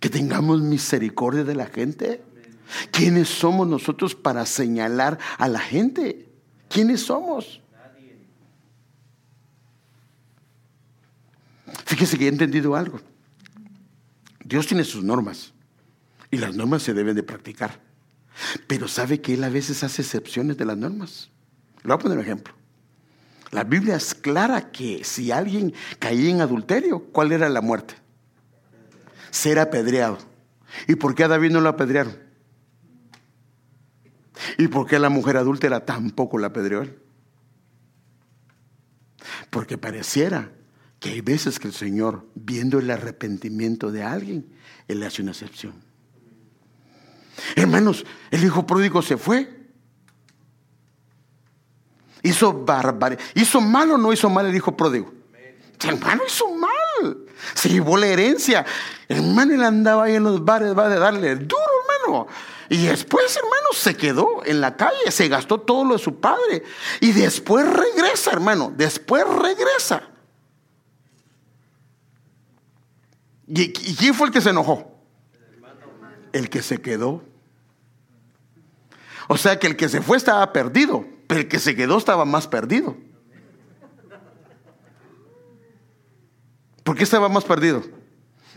Que 0.00 0.10
tengamos 0.10 0.60
misericordia 0.60 1.44
de 1.44 1.54
la 1.54 1.66
gente. 1.66 2.22
¿Quiénes 2.90 3.28
somos 3.28 3.66
nosotros 3.68 4.14
para 4.14 4.46
señalar 4.46 5.18
a 5.38 5.48
la 5.48 5.60
gente? 5.60 6.33
¿Quiénes 6.74 7.02
somos? 7.02 7.60
Fíjese 11.86 12.18
que 12.18 12.24
he 12.24 12.28
entendido 12.28 12.74
algo. 12.74 13.00
Dios 14.44 14.66
tiene 14.66 14.82
sus 14.82 15.04
normas 15.04 15.52
y 16.32 16.36
las 16.38 16.56
normas 16.56 16.82
se 16.82 16.92
deben 16.92 17.14
de 17.14 17.22
practicar. 17.22 17.80
Pero 18.66 18.88
sabe 18.88 19.20
que 19.20 19.34
Él 19.34 19.44
a 19.44 19.50
veces 19.50 19.84
hace 19.84 20.02
excepciones 20.02 20.56
de 20.56 20.64
las 20.64 20.76
normas. 20.76 21.30
Le 21.84 21.90
voy 21.90 21.94
a 21.94 21.98
poner 21.98 22.18
un 22.18 22.24
ejemplo. 22.24 22.52
La 23.52 23.62
Biblia 23.62 23.94
es 23.94 24.12
clara 24.12 24.72
que 24.72 25.04
si 25.04 25.30
alguien 25.30 25.72
caía 26.00 26.28
en 26.28 26.40
adulterio, 26.40 27.04
¿cuál 27.12 27.30
era 27.30 27.48
la 27.48 27.60
muerte? 27.60 27.94
Ser 29.30 29.60
apedreado. 29.60 30.18
¿Y 30.88 30.96
por 30.96 31.14
qué 31.14 31.22
a 31.22 31.28
David 31.28 31.52
no 31.52 31.60
lo 31.60 31.68
apedrearon? 31.68 32.23
¿Y 34.58 34.68
por 34.68 34.86
qué 34.86 34.98
la 34.98 35.08
mujer 35.08 35.36
adúltera 35.36 35.84
tampoco 35.84 36.38
la 36.38 36.48
apedreó 36.48 36.82
él? 36.82 36.98
Porque 39.50 39.78
pareciera 39.78 40.50
que 41.00 41.10
hay 41.10 41.20
veces 41.20 41.58
que 41.58 41.68
el 41.68 41.74
Señor, 41.74 42.26
viendo 42.34 42.78
el 42.78 42.90
arrepentimiento 42.90 43.92
de 43.92 44.02
alguien, 44.02 44.46
Él 44.88 45.02
hace 45.02 45.22
una 45.22 45.32
excepción. 45.32 45.74
Hermanos, 47.56 48.06
el 48.30 48.44
hijo 48.44 48.66
pródigo 48.66 49.02
se 49.02 49.16
fue. 49.16 49.48
Hizo 52.22 52.64
barbarie. 52.64 53.18
¿Hizo 53.34 53.60
mal 53.60 53.90
o 53.90 53.98
no 53.98 54.12
hizo 54.12 54.30
mal 54.30 54.46
el 54.46 54.56
hijo 54.56 54.76
pródigo? 54.76 55.12
Hermano, 55.82 56.22
hizo 56.26 56.50
mal. 56.54 57.18
Se 57.52 57.68
llevó 57.68 57.98
la 57.98 58.06
herencia. 58.06 58.64
Hermano, 59.08 59.52
él 59.52 59.62
andaba 59.62 60.04
ahí 60.04 60.14
en 60.14 60.24
los 60.24 60.42
bares, 60.42 60.76
va 60.76 60.86
a 60.86 60.88
darle 60.88 61.36
duro, 61.36 61.62
hermano. 62.06 62.26
Y 62.70 62.86
después, 62.86 63.36
hermano, 63.36 63.53
se 63.74 63.96
quedó 63.96 64.44
en 64.44 64.60
la 64.60 64.76
calle, 64.76 65.10
se 65.10 65.28
gastó 65.28 65.60
todo 65.60 65.84
lo 65.84 65.94
de 65.94 65.98
su 65.98 66.20
padre. 66.20 66.62
Y 67.00 67.12
después 67.12 67.66
regresa, 67.66 68.32
hermano, 68.32 68.72
después 68.76 69.24
regresa. 69.28 70.08
¿Y, 73.46 73.72
quién 73.72 74.14
fue 74.14 74.28
el 74.28 74.32
que 74.32 74.40
se 74.40 74.50
enojó? 74.50 74.90
El 76.32 76.48
que 76.48 76.62
se 76.62 76.80
quedó. 76.80 77.22
O 79.28 79.36
sea 79.36 79.58
que 79.58 79.66
el 79.66 79.76
que 79.76 79.88
se 79.88 80.00
fue 80.00 80.16
estaba 80.16 80.52
perdido, 80.52 81.06
pero 81.26 81.40
el 81.40 81.48
que 81.48 81.58
se 81.58 81.74
quedó 81.74 81.98
estaba 81.98 82.24
más 82.24 82.46
perdido. 82.46 82.96
¿Por 86.82 86.96
qué 86.96 87.04
estaba 87.04 87.28
más 87.28 87.44
perdido? 87.44 87.82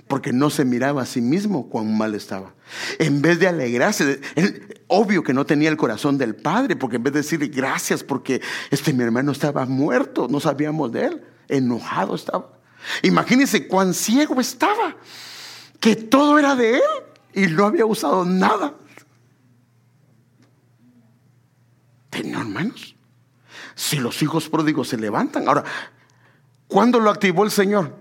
Porque 0.08 0.32
no 0.32 0.50
se 0.50 0.64
miraba 0.64 1.02
a 1.02 1.06
sí 1.06 1.22
mismo 1.22 1.70
cuán 1.70 1.98
mal 1.98 2.16
estaba. 2.16 2.54
En 2.98 3.22
vez 3.22 3.40
de 3.40 3.48
alegrarse, 3.48 4.22
obvio 4.88 5.24
que 5.24 5.34
no 5.34 5.46
tenía 5.46 5.70
el 5.70 5.78
corazón 5.78 6.18
del 6.18 6.36
padre, 6.36 6.76
porque 6.76 6.96
en 6.96 7.04
vez 7.04 7.14
de 7.14 7.20
decirle 7.20 7.48
gracias 7.48 8.04
porque 8.04 8.42
este 8.72 8.94
mi 8.94 9.04
hermano 9.04 9.32
estaba 9.32 9.66
muerto, 9.66 10.28
no 10.30 10.40
sabíamos 10.40 10.92
de 10.92 11.06
él, 11.08 11.24
enojado 11.50 12.16
estaba. 12.16 12.58
Imagínense 13.04 13.68
cuán 13.68 13.94
ciego 13.94 14.40
estaba, 14.40 14.96
que 15.80 15.96
todo 15.96 16.40
era 16.40 16.56
de 16.56 16.76
él 16.76 16.82
y 17.34 17.48
no 17.48 17.66
había 17.66 17.86
usado 17.86 18.24
nada. 18.26 18.74
No, 22.24 22.42
hermanos. 22.42 22.96
Si 23.76 23.98
los 23.98 24.22
hijos 24.22 24.50
pródigos 24.50 24.88
se 24.88 24.98
levantan. 24.98 25.48
Ahora, 25.48 25.64
¿cuándo 26.68 27.00
lo 27.00 27.12
activó 27.12 27.44
el 27.44 27.52
Señor? 27.52 27.94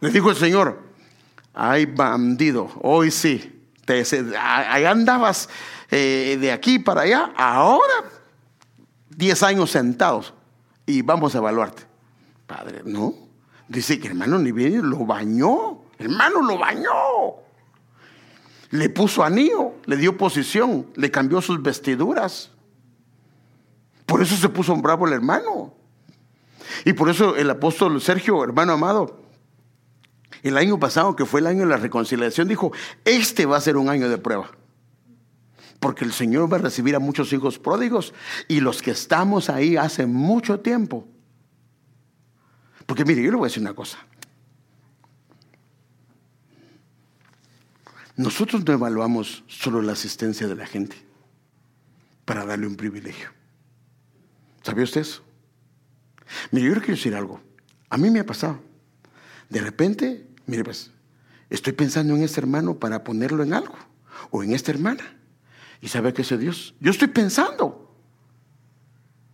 Le 0.00 0.10
dijo 0.10 0.30
el 0.30 0.36
Señor, 0.36 0.80
ay 1.54 1.86
bandido, 1.86 2.70
hoy 2.82 3.10
sí, 3.10 3.64
te, 3.84 4.04
ahí 4.38 4.84
andabas 4.84 5.48
eh, 5.90 6.36
de 6.40 6.52
aquí 6.52 6.78
para 6.78 7.02
allá, 7.02 7.32
ahora 7.36 8.04
10 9.16 9.42
años 9.44 9.70
sentados 9.70 10.34
y 10.86 11.02
vamos 11.02 11.34
a 11.34 11.38
evaluarte. 11.38 11.84
Padre, 12.46 12.82
no. 12.84 13.14
Dice 13.68 13.98
que 13.98 14.08
hermano 14.08 14.38
ni 14.38 14.52
viene, 14.52 14.82
lo 14.82 15.06
bañó. 15.06 15.78
Hermano, 15.98 16.42
lo 16.42 16.58
bañó. 16.58 16.90
Le 18.70 18.88
puso 18.90 19.22
anillo, 19.22 19.74
le 19.86 19.96
dio 19.96 20.16
posición, 20.16 20.86
le 20.96 21.10
cambió 21.10 21.40
sus 21.40 21.62
vestiduras. 21.62 22.50
Por 24.04 24.20
eso 24.20 24.36
se 24.36 24.48
puso 24.48 24.76
bravo 24.76 25.06
el 25.06 25.14
hermano. 25.14 25.72
Y 26.84 26.92
por 26.92 27.08
eso 27.08 27.36
el 27.36 27.48
apóstol 27.48 28.00
Sergio, 28.00 28.42
hermano 28.42 28.72
amado, 28.72 29.23
el 30.48 30.58
año 30.58 30.78
pasado, 30.78 31.16
que 31.16 31.24
fue 31.24 31.40
el 31.40 31.46
año 31.46 31.60
de 31.60 31.66
la 31.66 31.78
reconciliación, 31.78 32.48
dijo, 32.48 32.70
este 33.04 33.46
va 33.46 33.56
a 33.56 33.60
ser 33.62 33.78
un 33.78 33.88
año 33.88 34.10
de 34.10 34.18
prueba. 34.18 34.50
Porque 35.80 36.04
el 36.04 36.12
Señor 36.12 36.52
va 36.52 36.58
a 36.58 36.60
recibir 36.60 36.94
a 36.94 36.98
muchos 36.98 37.32
hijos 37.32 37.58
pródigos 37.58 38.12
y 38.46 38.60
los 38.60 38.82
que 38.82 38.90
estamos 38.90 39.48
ahí 39.48 39.76
hace 39.76 40.06
mucho 40.06 40.60
tiempo. 40.60 41.08
Porque 42.84 43.06
mire, 43.06 43.22
yo 43.22 43.30
le 43.30 43.38
voy 43.38 43.46
a 43.46 43.48
decir 43.48 43.62
una 43.62 43.74
cosa. 43.74 43.98
Nosotros 48.16 48.64
no 48.66 48.72
evaluamos 48.74 49.44
solo 49.46 49.80
la 49.80 49.92
asistencia 49.92 50.46
de 50.46 50.54
la 50.54 50.66
gente 50.66 50.96
para 52.26 52.44
darle 52.44 52.66
un 52.66 52.76
privilegio. 52.76 53.30
¿Sabía 54.62 54.84
usted 54.84 55.00
eso? 55.00 55.22
Mire, 56.50 56.68
yo 56.68 56.74
le 56.74 56.80
quiero 56.80 56.96
decir 56.96 57.14
algo. 57.14 57.40
A 57.88 57.96
mí 57.96 58.10
me 58.10 58.20
ha 58.20 58.26
pasado. 58.26 58.60
De 59.48 59.60
repente 59.60 60.33
Mire, 60.46 60.64
pues, 60.64 60.90
estoy 61.50 61.72
pensando 61.72 62.14
en 62.14 62.22
este 62.22 62.40
hermano 62.40 62.78
para 62.78 63.04
ponerlo 63.04 63.42
en 63.42 63.54
algo, 63.54 63.76
o 64.30 64.42
en 64.42 64.52
esta 64.52 64.70
hermana. 64.70 65.16
Y 65.80 65.88
sabe 65.88 66.12
que 66.12 66.22
es 66.22 66.38
Dios. 66.38 66.74
Yo 66.80 66.90
estoy 66.90 67.08
pensando. 67.08 67.80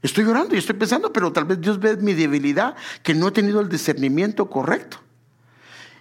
Estoy 0.03 0.25
orando 0.25 0.55
y 0.55 0.59
estoy 0.59 0.77
pensando, 0.77 1.13
pero 1.13 1.33
tal 1.33 1.45
vez 1.45 1.61
Dios 1.61 1.79
ve 1.79 1.97
mi 1.97 2.15
debilidad, 2.15 2.75
que 3.03 3.15
no 3.15 3.29
he 3.29 3.33
tenido 3.33 3.61
el 3.61 3.69
discernimiento 3.69 4.49
correcto. 4.49 4.99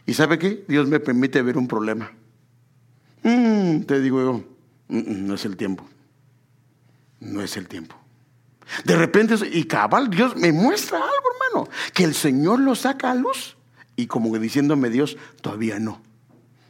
¿Y 0.06 0.14
sabe 0.14 0.40
qué? 0.40 0.66
Dios 0.68 0.88
me 0.88 1.00
permite 1.00 1.42
ver 1.42 1.58
un 1.58 1.68
problema. 1.68 2.12
Mm, 3.24 3.82
te 3.82 4.00
digo 4.00 4.22
yo, 4.22 4.44
mm, 4.88 4.98
mm, 4.98 5.28
no 5.28 5.36
es 5.36 5.46
el 5.46 5.58
tiempo. 5.58 5.88
No 7.20 7.42
es 7.42 7.58
el 7.58 7.68
tiempo. 7.68 7.96
De 8.86 8.96
repente, 8.96 9.36
y 9.52 9.66
cabal, 9.66 10.10
Dios 10.10 10.36
me 10.38 10.52
muestra 10.54 10.98
algo, 10.98 11.26
hermano, 11.34 11.70
que 11.94 12.06
el 12.06 12.14
Señor 12.14 12.60
lo 12.60 12.76
saca 12.76 13.12
a 13.12 13.16
luz 13.16 13.58
y 14.00 14.08
como 14.08 14.38
diciéndome 14.40 14.90
Dios, 14.90 15.18
todavía 15.42 15.78
no, 15.78 16.02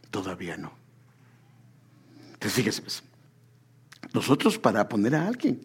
todavía 0.09 0.57
no. 0.57 0.73
Entonces 2.33 2.53
fíjese, 2.53 2.81
pues, 2.81 3.03
nosotros 4.15 4.57
para 4.57 4.89
poner 4.89 5.13
a 5.13 5.27
alguien, 5.27 5.61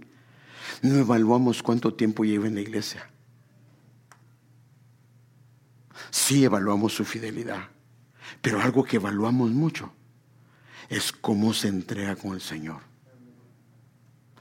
no 0.82 0.96
evaluamos 0.96 1.62
cuánto 1.62 1.94
tiempo 1.94 2.22
lleva 2.22 2.48
en 2.48 2.56
la 2.56 2.60
iglesia. 2.60 3.08
Sí 6.10 6.44
evaluamos 6.44 6.92
su 6.92 7.06
fidelidad, 7.06 7.70
pero 8.42 8.60
algo 8.60 8.84
que 8.84 8.96
evaluamos 8.96 9.50
mucho 9.50 9.90
es 10.90 11.12
cómo 11.12 11.54
se 11.54 11.68
entrega 11.68 12.14
con 12.14 12.34
el 12.34 12.42
Señor, 12.42 12.82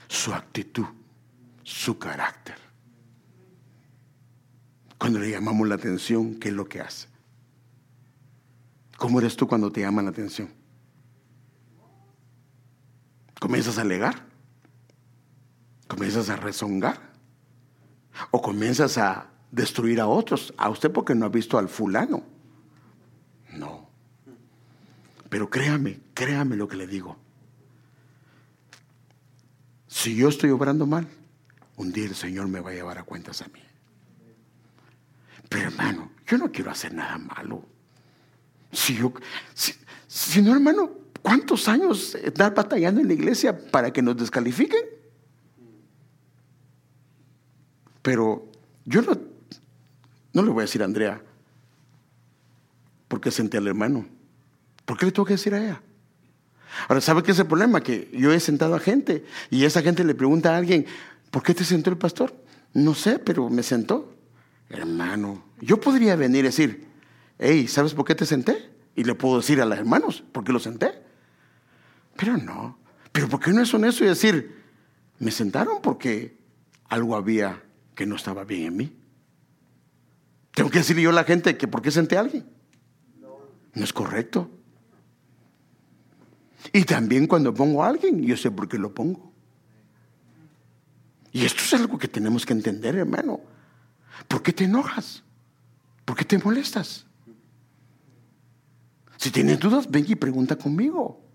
su 0.09 0.33
actitud, 0.33 0.87
su 1.63 1.97
carácter. 1.97 2.57
Cuando 4.97 5.19
le 5.19 5.31
llamamos 5.31 5.69
la 5.69 5.75
atención, 5.75 6.35
¿qué 6.35 6.49
es 6.49 6.53
lo 6.53 6.67
que 6.67 6.81
hace? 6.81 7.12
¿Cómo 9.03 9.19
eres 9.19 9.35
tú 9.35 9.49
cuando 9.49 9.69
te 9.69 9.81
llaman 9.81 10.05
la 10.05 10.11
atención? 10.11 10.49
¿Comienzas 13.37 13.77
a 13.77 13.81
alegar? 13.81 14.25
¿Comienzas 15.89 16.29
a 16.29 16.37
rezongar? 16.37 17.11
¿O 18.31 18.41
comienzas 18.41 18.97
a 18.97 19.27
destruir 19.51 19.99
a 19.99 20.07
otros? 20.07 20.53
A 20.55 20.69
usted 20.69 20.89
porque 20.89 21.15
no 21.15 21.25
ha 21.25 21.27
visto 21.27 21.57
al 21.57 21.67
fulano. 21.67 22.23
No. 23.51 23.89
Pero 25.27 25.49
créame, 25.49 25.99
créame 26.13 26.55
lo 26.55 26.69
que 26.69 26.77
le 26.77 26.87
digo. 26.87 27.17
Si 29.87 30.15
yo 30.15 30.29
estoy 30.29 30.51
obrando 30.51 30.85
mal, 30.85 31.09
un 31.75 31.91
día 31.91 32.05
el 32.05 32.15
Señor 32.15 32.47
me 32.47 32.61
va 32.61 32.69
a 32.69 32.73
llevar 32.73 32.99
a 32.99 33.03
cuentas 33.03 33.41
a 33.41 33.49
mí. 33.49 33.59
Pero 35.49 35.67
hermano, 35.67 36.09
yo 36.25 36.37
no 36.37 36.49
quiero 36.53 36.71
hacer 36.71 36.93
nada 36.93 37.17
malo. 37.17 37.72
Si 38.73 38.95
yo, 38.95 39.13
si, 40.07 40.41
no, 40.41 40.53
hermano, 40.53 40.91
¿cuántos 41.21 41.67
años 41.67 42.15
estar 42.15 42.53
batallando 42.53 42.99
en 42.99 43.07
la 43.07 43.13
iglesia 43.13 43.57
para 43.71 43.93
que 43.93 44.01
nos 44.01 44.17
descalifiquen? 44.17 44.81
Pero 48.01 48.51
yo 48.85 49.01
no, 49.01 50.43
le 50.43 50.49
voy 50.49 50.61
a 50.61 50.65
decir 50.65 50.81
a 50.81 50.85
Andrea, 50.85 51.21
¿por 53.07 53.21
qué 53.21 53.31
senté 53.31 53.57
al 53.57 53.67
hermano? 53.67 54.05
¿Por 54.85 54.97
qué 54.97 55.05
le 55.05 55.11
tengo 55.11 55.25
que 55.25 55.35
decir 55.35 55.53
a 55.53 55.63
ella? 55.63 55.81
Ahora, 56.87 56.99
¿sabe 56.99 57.23
qué 57.23 57.31
es 57.31 57.39
el 57.39 57.45
problema? 57.45 57.81
Que 57.81 58.09
yo 58.11 58.33
he 58.33 58.39
sentado 58.39 58.75
a 58.75 58.79
gente 58.79 59.23
y 59.49 59.63
esa 59.63 59.81
gente 59.81 60.03
le 60.03 60.15
pregunta 60.15 60.53
a 60.53 60.57
alguien, 60.57 60.85
¿por 61.31 61.43
qué 61.43 61.53
te 61.53 61.63
sentó 61.63 61.91
el 61.91 61.97
pastor? 61.97 62.35
No 62.73 62.95
sé, 62.95 63.19
pero 63.19 63.49
me 63.49 63.63
sentó. 63.63 64.13
Hermano, 64.69 65.43
yo 65.61 65.79
podría 65.79 66.15
venir 66.15 66.39
y 66.39 66.47
decir, 66.47 66.92
hey, 67.39 67.67
¿sabes 67.67 67.93
por 67.93 68.05
qué 68.05 68.15
te 68.15 68.25
senté? 68.25 68.71
Y 68.95 69.03
le 69.03 69.15
puedo 69.15 69.37
decir 69.37 69.61
a 69.61 69.65
los 69.65 69.77
hermanos, 69.77 70.23
¿por 70.31 70.43
qué 70.43 70.51
lo 70.51 70.59
senté? 70.59 70.91
Pero 72.15 72.37
no. 72.37 72.77
Pero 73.11 73.29
¿por 73.29 73.39
qué 73.39 73.51
no 73.51 73.61
es 73.61 73.73
honesto 73.73 74.03
y 74.03 74.07
decir, 74.07 74.63
me 75.19 75.31
sentaron 75.31 75.81
porque 75.81 76.37
algo 76.89 77.15
había 77.15 77.63
que 77.95 78.05
no 78.05 78.15
estaba 78.15 78.43
bien 78.43 78.65
en 78.65 78.75
mí? 78.77 78.97
Tengo 80.51 80.69
que 80.69 80.79
decirle 80.79 81.01
yo 81.01 81.09
a 81.09 81.13
la 81.13 81.23
gente 81.23 81.57
que 81.57 81.67
¿por 81.67 81.81
qué 81.81 81.91
senté 81.91 82.17
a 82.17 82.21
alguien? 82.21 82.45
No 83.73 83.83
es 83.83 83.93
correcto. 83.93 84.49
Y 86.71 86.83
también 86.85 87.27
cuando 87.27 87.53
pongo 87.53 87.83
a 87.83 87.87
alguien, 87.87 88.21
yo 88.21 88.37
sé 88.37 88.51
por 88.51 88.69
qué 88.69 88.77
lo 88.77 88.93
pongo. 88.93 89.33
Y 91.31 91.45
esto 91.45 91.61
es 91.63 91.73
algo 91.73 91.97
que 91.97 92.07
tenemos 92.07 92.45
que 92.45 92.53
entender, 92.53 92.95
hermano. 92.95 93.41
¿Por 94.27 94.43
qué 94.43 94.53
te 94.53 94.65
enojas? 94.65 95.23
¿Por 96.05 96.15
qué 96.15 96.23
te 96.23 96.37
molestas? 96.37 97.07
Si 99.23 99.31
tienes 99.31 99.57
dudas, 99.57 99.89
ven 99.89 100.03
y 100.05 100.15
pregunta 100.15 100.57
conmigo. 100.57 101.25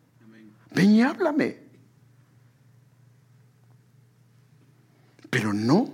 Ven 0.74 0.91
y 0.91 1.01
háblame. 1.01 1.59
Pero 5.30 5.55
no 5.55 5.89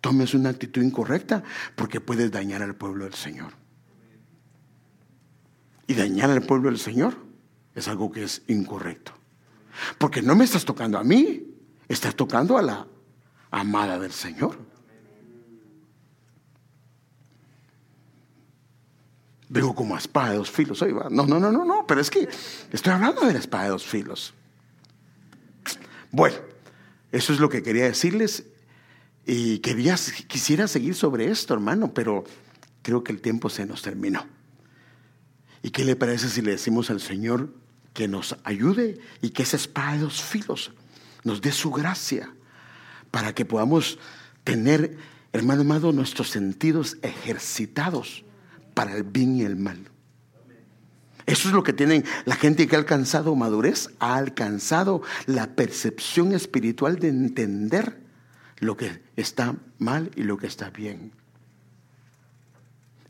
tomes 0.00 0.34
una 0.34 0.48
actitud 0.48 0.82
incorrecta 0.82 1.44
porque 1.76 2.00
puedes 2.00 2.32
dañar 2.32 2.60
al 2.60 2.74
pueblo 2.74 3.04
del 3.04 3.14
Señor. 3.14 3.52
Y 5.86 5.94
dañar 5.94 6.28
al 6.30 6.42
pueblo 6.42 6.70
del 6.70 6.80
Señor 6.80 7.16
es 7.76 7.86
algo 7.86 8.10
que 8.10 8.24
es 8.24 8.42
incorrecto. 8.48 9.12
Porque 9.98 10.22
no 10.22 10.34
me 10.34 10.42
estás 10.42 10.64
tocando 10.64 10.98
a 10.98 11.04
mí, 11.04 11.54
estás 11.86 12.16
tocando 12.16 12.58
a 12.58 12.62
la 12.62 12.88
amada 13.52 13.96
del 14.00 14.10
Señor. 14.10 14.71
Vengo 19.52 19.74
como 19.74 19.98
espada 19.98 20.30
de 20.30 20.38
dos 20.38 20.50
filos. 20.50 20.82
No, 21.10 21.26
no, 21.26 21.38
no, 21.38 21.52
no, 21.52 21.62
no, 21.62 21.86
pero 21.86 22.00
es 22.00 22.08
que 22.08 22.26
estoy 22.72 22.90
hablando 22.90 23.20
de 23.26 23.34
la 23.34 23.38
espada 23.38 23.64
de 23.64 23.70
dos 23.70 23.86
filos. 23.86 24.32
Bueno, 26.10 26.38
eso 27.10 27.34
es 27.34 27.38
lo 27.38 27.50
que 27.50 27.62
quería 27.62 27.84
decirles 27.84 28.44
y 29.26 29.58
quería, 29.58 29.96
quisiera 30.26 30.66
seguir 30.66 30.94
sobre 30.94 31.30
esto, 31.30 31.52
hermano, 31.52 31.92
pero 31.92 32.24
creo 32.80 33.04
que 33.04 33.12
el 33.12 33.20
tiempo 33.20 33.50
se 33.50 33.66
nos 33.66 33.82
terminó. 33.82 34.24
¿Y 35.62 35.68
qué 35.68 35.84
le 35.84 35.96
parece 35.96 36.30
si 36.30 36.40
le 36.40 36.52
decimos 36.52 36.88
al 36.88 37.02
Señor 37.02 37.52
que 37.92 38.08
nos 38.08 38.38
ayude 38.44 39.00
y 39.20 39.30
que 39.30 39.42
esa 39.42 39.56
espada 39.56 39.92
de 39.92 39.98
dos 39.98 40.22
filos 40.22 40.72
nos 41.24 41.42
dé 41.42 41.52
su 41.52 41.70
gracia 41.70 42.34
para 43.10 43.34
que 43.34 43.44
podamos 43.44 43.98
tener, 44.44 44.96
hermano 45.34 45.60
amado, 45.60 45.92
nuestros 45.92 46.30
sentidos 46.30 46.96
ejercitados 47.02 48.24
para 48.74 48.94
el 48.96 49.02
bien 49.02 49.36
y 49.36 49.42
el 49.42 49.56
mal. 49.56 49.78
Eso 51.26 51.48
es 51.48 51.54
lo 51.54 51.62
que 51.62 51.72
tienen 51.72 52.04
la 52.24 52.36
gente 52.36 52.66
que 52.66 52.76
ha 52.76 52.78
alcanzado 52.78 53.34
madurez, 53.36 53.90
ha 54.00 54.16
alcanzado 54.16 55.02
la 55.26 55.54
percepción 55.54 56.32
espiritual 56.32 56.98
de 56.98 57.08
entender 57.08 58.00
lo 58.58 58.76
que 58.76 59.02
está 59.16 59.56
mal 59.78 60.10
y 60.16 60.22
lo 60.22 60.36
que 60.36 60.46
está 60.46 60.70
bien. 60.70 61.12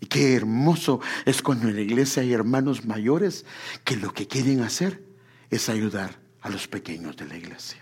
Y 0.00 0.06
qué 0.06 0.34
hermoso 0.34 1.00
es 1.24 1.42
cuando 1.42 1.68
en 1.68 1.76
la 1.76 1.82
iglesia 1.82 2.22
hay 2.22 2.32
hermanos 2.32 2.84
mayores 2.84 3.46
que 3.84 3.96
lo 3.96 4.12
que 4.12 4.26
quieren 4.26 4.60
hacer 4.60 5.02
es 5.48 5.68
ayudar 5.68 6.18
a 6.40 6.50
los 6.50 6.66
pequeños 6.66 7.16
de 7.16 7.26
la 7.26 7.36
iglesia. 7.36 7.81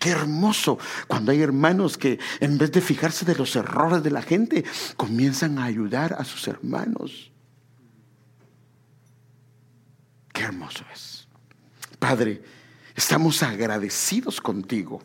Qué 0.00 0.08
hermoso 0.08 0.78
cuando 1.06 1.30
hay 1.30 1.42
hermanos 1.42 1.98
que 1.98 2.18
en 2.40 2.56
vez 2.56 2.72
de 2.72 2.80
fijarse 2.80 3.26
de 3.26 3.34
los 3.34 3.54
errores 3.54 4.02
de 4.02 4.10
la 4.10 4.22
gente, 4.22 4.64
comienzan 4.96 5.58
a 5.58 5.64
ayudar 5.64 6.14
a 6.14 6.24
sus 6.24 6.48
hermanos. 6.48 7.30
Qué 10.32 10.42
hermoso 10.42 10.84
es. 10.90 11.28
Padre, 11.98 12.42
estamos 12.96 13.42
agradecidos 13.42 14.40
contigo 14.40 15.02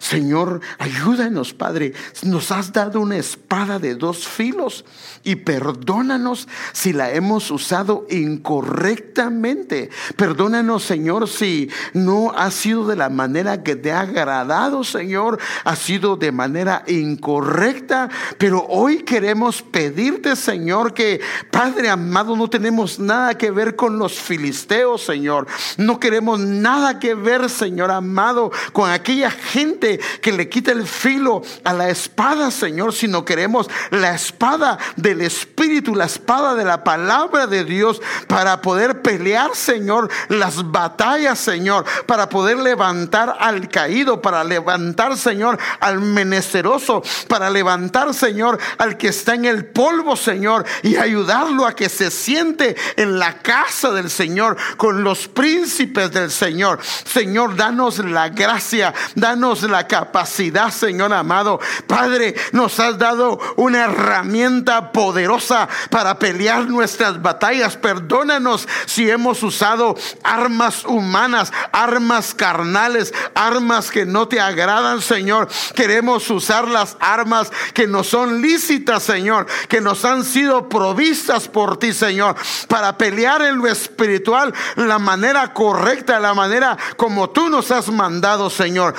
Señor, 0.00 0.60
ayúdanos, 0.78 1.54
Padre. 1.54 1.94
Nos 2.22 2.50
has 2.50 2.72
dado 2.72 3.00
una 3.00 3.16
espada 3.16 3.78
de 3.78 3.94
dos 3.94 4.28
filos 4.28 4.84
y 5.24 5.36
perdónanos 5.36 6.48
si 6.72 6.92
la 6.92 7.10
hemos 7.12 7.50
usado 7.50 8.06
incorrectamente. 8.10 9.90
Perdónanos, 10.16 10.84
Señor, 10.84 11.28
si 11.28 11.70
no 11.94 12.32
ha 12.36 12.50
sido 12.50 12.86
de 12.86 12.96
la 12.96 13.08
manera 13.08 13.62
que 13.62 13.76
te 13.76 13.92
ha 13.92 14.00
agradado, 14.00 14.84
Señor. 14.84 15.38
Ha 15.64 15.76
sido 15.76 16.16
de 16.16 16.32
manera 16.32 16.84
incorrecta. 16.86 18.08
Pero 18.36 18.64
hoy 18.68 18.98
queremos 18.98 19.62
pedirte, 19.62 20.36
Señor, 20.36 20.94
que, 20.94 21.20
Padre 21.50 21.88
amado, 21.88 22.36
no 22.36 22.48
tenemos 22.50 22.98
nada 22.98 23.36
que 23.36 23.50
ver 23.50 23.76
con 23.76 23.98
los 23.98 24.18
filisteos, 24.18 25.02
Señor. 25.02 25.46
No 25.76 25.98
queremos 25.98 26.40
nada 26.40 26.98
que 26.98 27.14
ver, 27.14 27.48
Señor 27.48 27.90
amado, 27.90 28.50
con 28.72 28.90
aquella 28.90 29.30
gente 29.30 29.77
que 29.78 30.32
le 30.32 30.48
quita 30.48 30.72
el 30.72 30.86
filo 30.86 31.42
a 31.64 31.72
la 31.72 31.88
espada, 31.88 32.50
Señor, 32.50 32.92
sino 32.92 33.24
queremos 33.24 33.68
la 33.90 34.14
espada 34.14 34.78
del 34.96 35.20
Espíritu, 35.20 35.94
la 35.94 36.06
espada 36.06 36.54
de 36.54 36.64
la 36.64 36.84
palabra 36.84 37.46
de 37.46 37.64
Dios 37.64 38.00
para 38.26 38.60
poder 38.60 39.02
pelear, 39.02 39.54
Señor, 39.54 40.08
las 40.28 40.70
batallas, 40.70 41.38
Señor, 41.38 41.84
para 42.06 42.28
poder 42.28 42.58
levantar 42.58 43.36
al 43.38 43.68
caído, 43.68 44.20
para 44.20 44.44
levantar, 44.44 45.16
Señor, 45.16 45.58
al 45.80 46.00
menesteroso, 46.00 47.02
para 47.28 47.50
levantar, 47.50 48.12
Señor, 48.14 48.58
al 48.78 48.96
que 48.96 49.08
está 49.08 49.34
en 49.34 49.44
el 49.44 49.66
polvo, 49.66 50.16
Señor, 50.16 50.64
y 50.82 50.96
ayudarlo 50.96 51.66
a 51.66 51.74
que 51.74 51.88
se 51.88 52.10
siente 52.10 52.76
en 52.96 53.18
la 53.18 53.38
casa 53.38 53.92
del 53.92 54.10
Señor 54.10 54.56
con 54.76 55.04
los 55.04 55.28
príncipes 55.28 56.10
del 56.10 56.30
Señor. 56.30 56.80
Señor, 57.04 57.56
danos 57.56 57.98
la 57.98 58.28
gracia, 58.28 58.94
danos 59.14 59.62
la 59.68 59.86
capacidad, 59.86 60.70
Señor 60.70 61.12
amado. 61.12 61.60
Padre, 61.86 62.34
nos 62.52 62.78
has 62.80 62.98
dado 62.98 63.38
una 63.56 63.84
herramienta 63.84 64.92
poderosa 64.92 65.68
para 65.90 66.18
pelear 66.18 66.68
nuestras 66.68 67.22
batallas. 67.22 67.76
Perdónanos 67.76 68.66
si 68.86 69.08
hemos 69.08 69.42
usado 69.42 69.96
armas 70.22 70.84
humanas, 70.84 71.52
armas 71.72 72.34
carnales, 72.34 73.14
armas 73.34 73.90
que 73.90 74.04
no 74.04 74.26
te 74.28 74.40
agradan, 74.40 75.00
Señor. 75.00 75.48
Queremos 75.74 76.28
usar 76.30 76.66
las 76.66 76.96
armas 77.00 77.50
que 77.74 77.86
nos 77.86 78.08
son 78.08 78.40
lícitas, 78.40 79.02
Señor, 79.02 79.46
que 79.68 79.80
nos 79.80 80.04
han 80.04 80.24
sido 80.24 80.68
provistas 80.68 81.46
por 81.46 81.78
ti, 81.78 81.92
Señor, 81.92 82.36
para 82.66 82.96
pelear 82.96 83.42
en 83.42 83.58
lo 83.58 83.66
espiritual 83.66 84.52
la 84.76 84.98
manera 84.98 85.52
correcta, 85.52 86.18
la 86.18 86.34
manera 86.34 86.76
como 86.96 87.30
tú 87.30 87.48
nos 87.48 87.70
has 87.70 87.88
mandado, 87.88 88.50
Señor. 88.50 88.94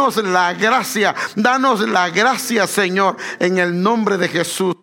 Danos 0.00 0.16
la 0.24 0.54
gracia, 0.54 1.14
danos 1.36 1.86
la 1.86 2.08
gracia, 2.08 2.66
Señor, 2.66 3.18
en 3.38 3.58
el 3.58 3.82
nombre 3.82 4.16
de 4.16 4.28
Jesús. 4.28 4.74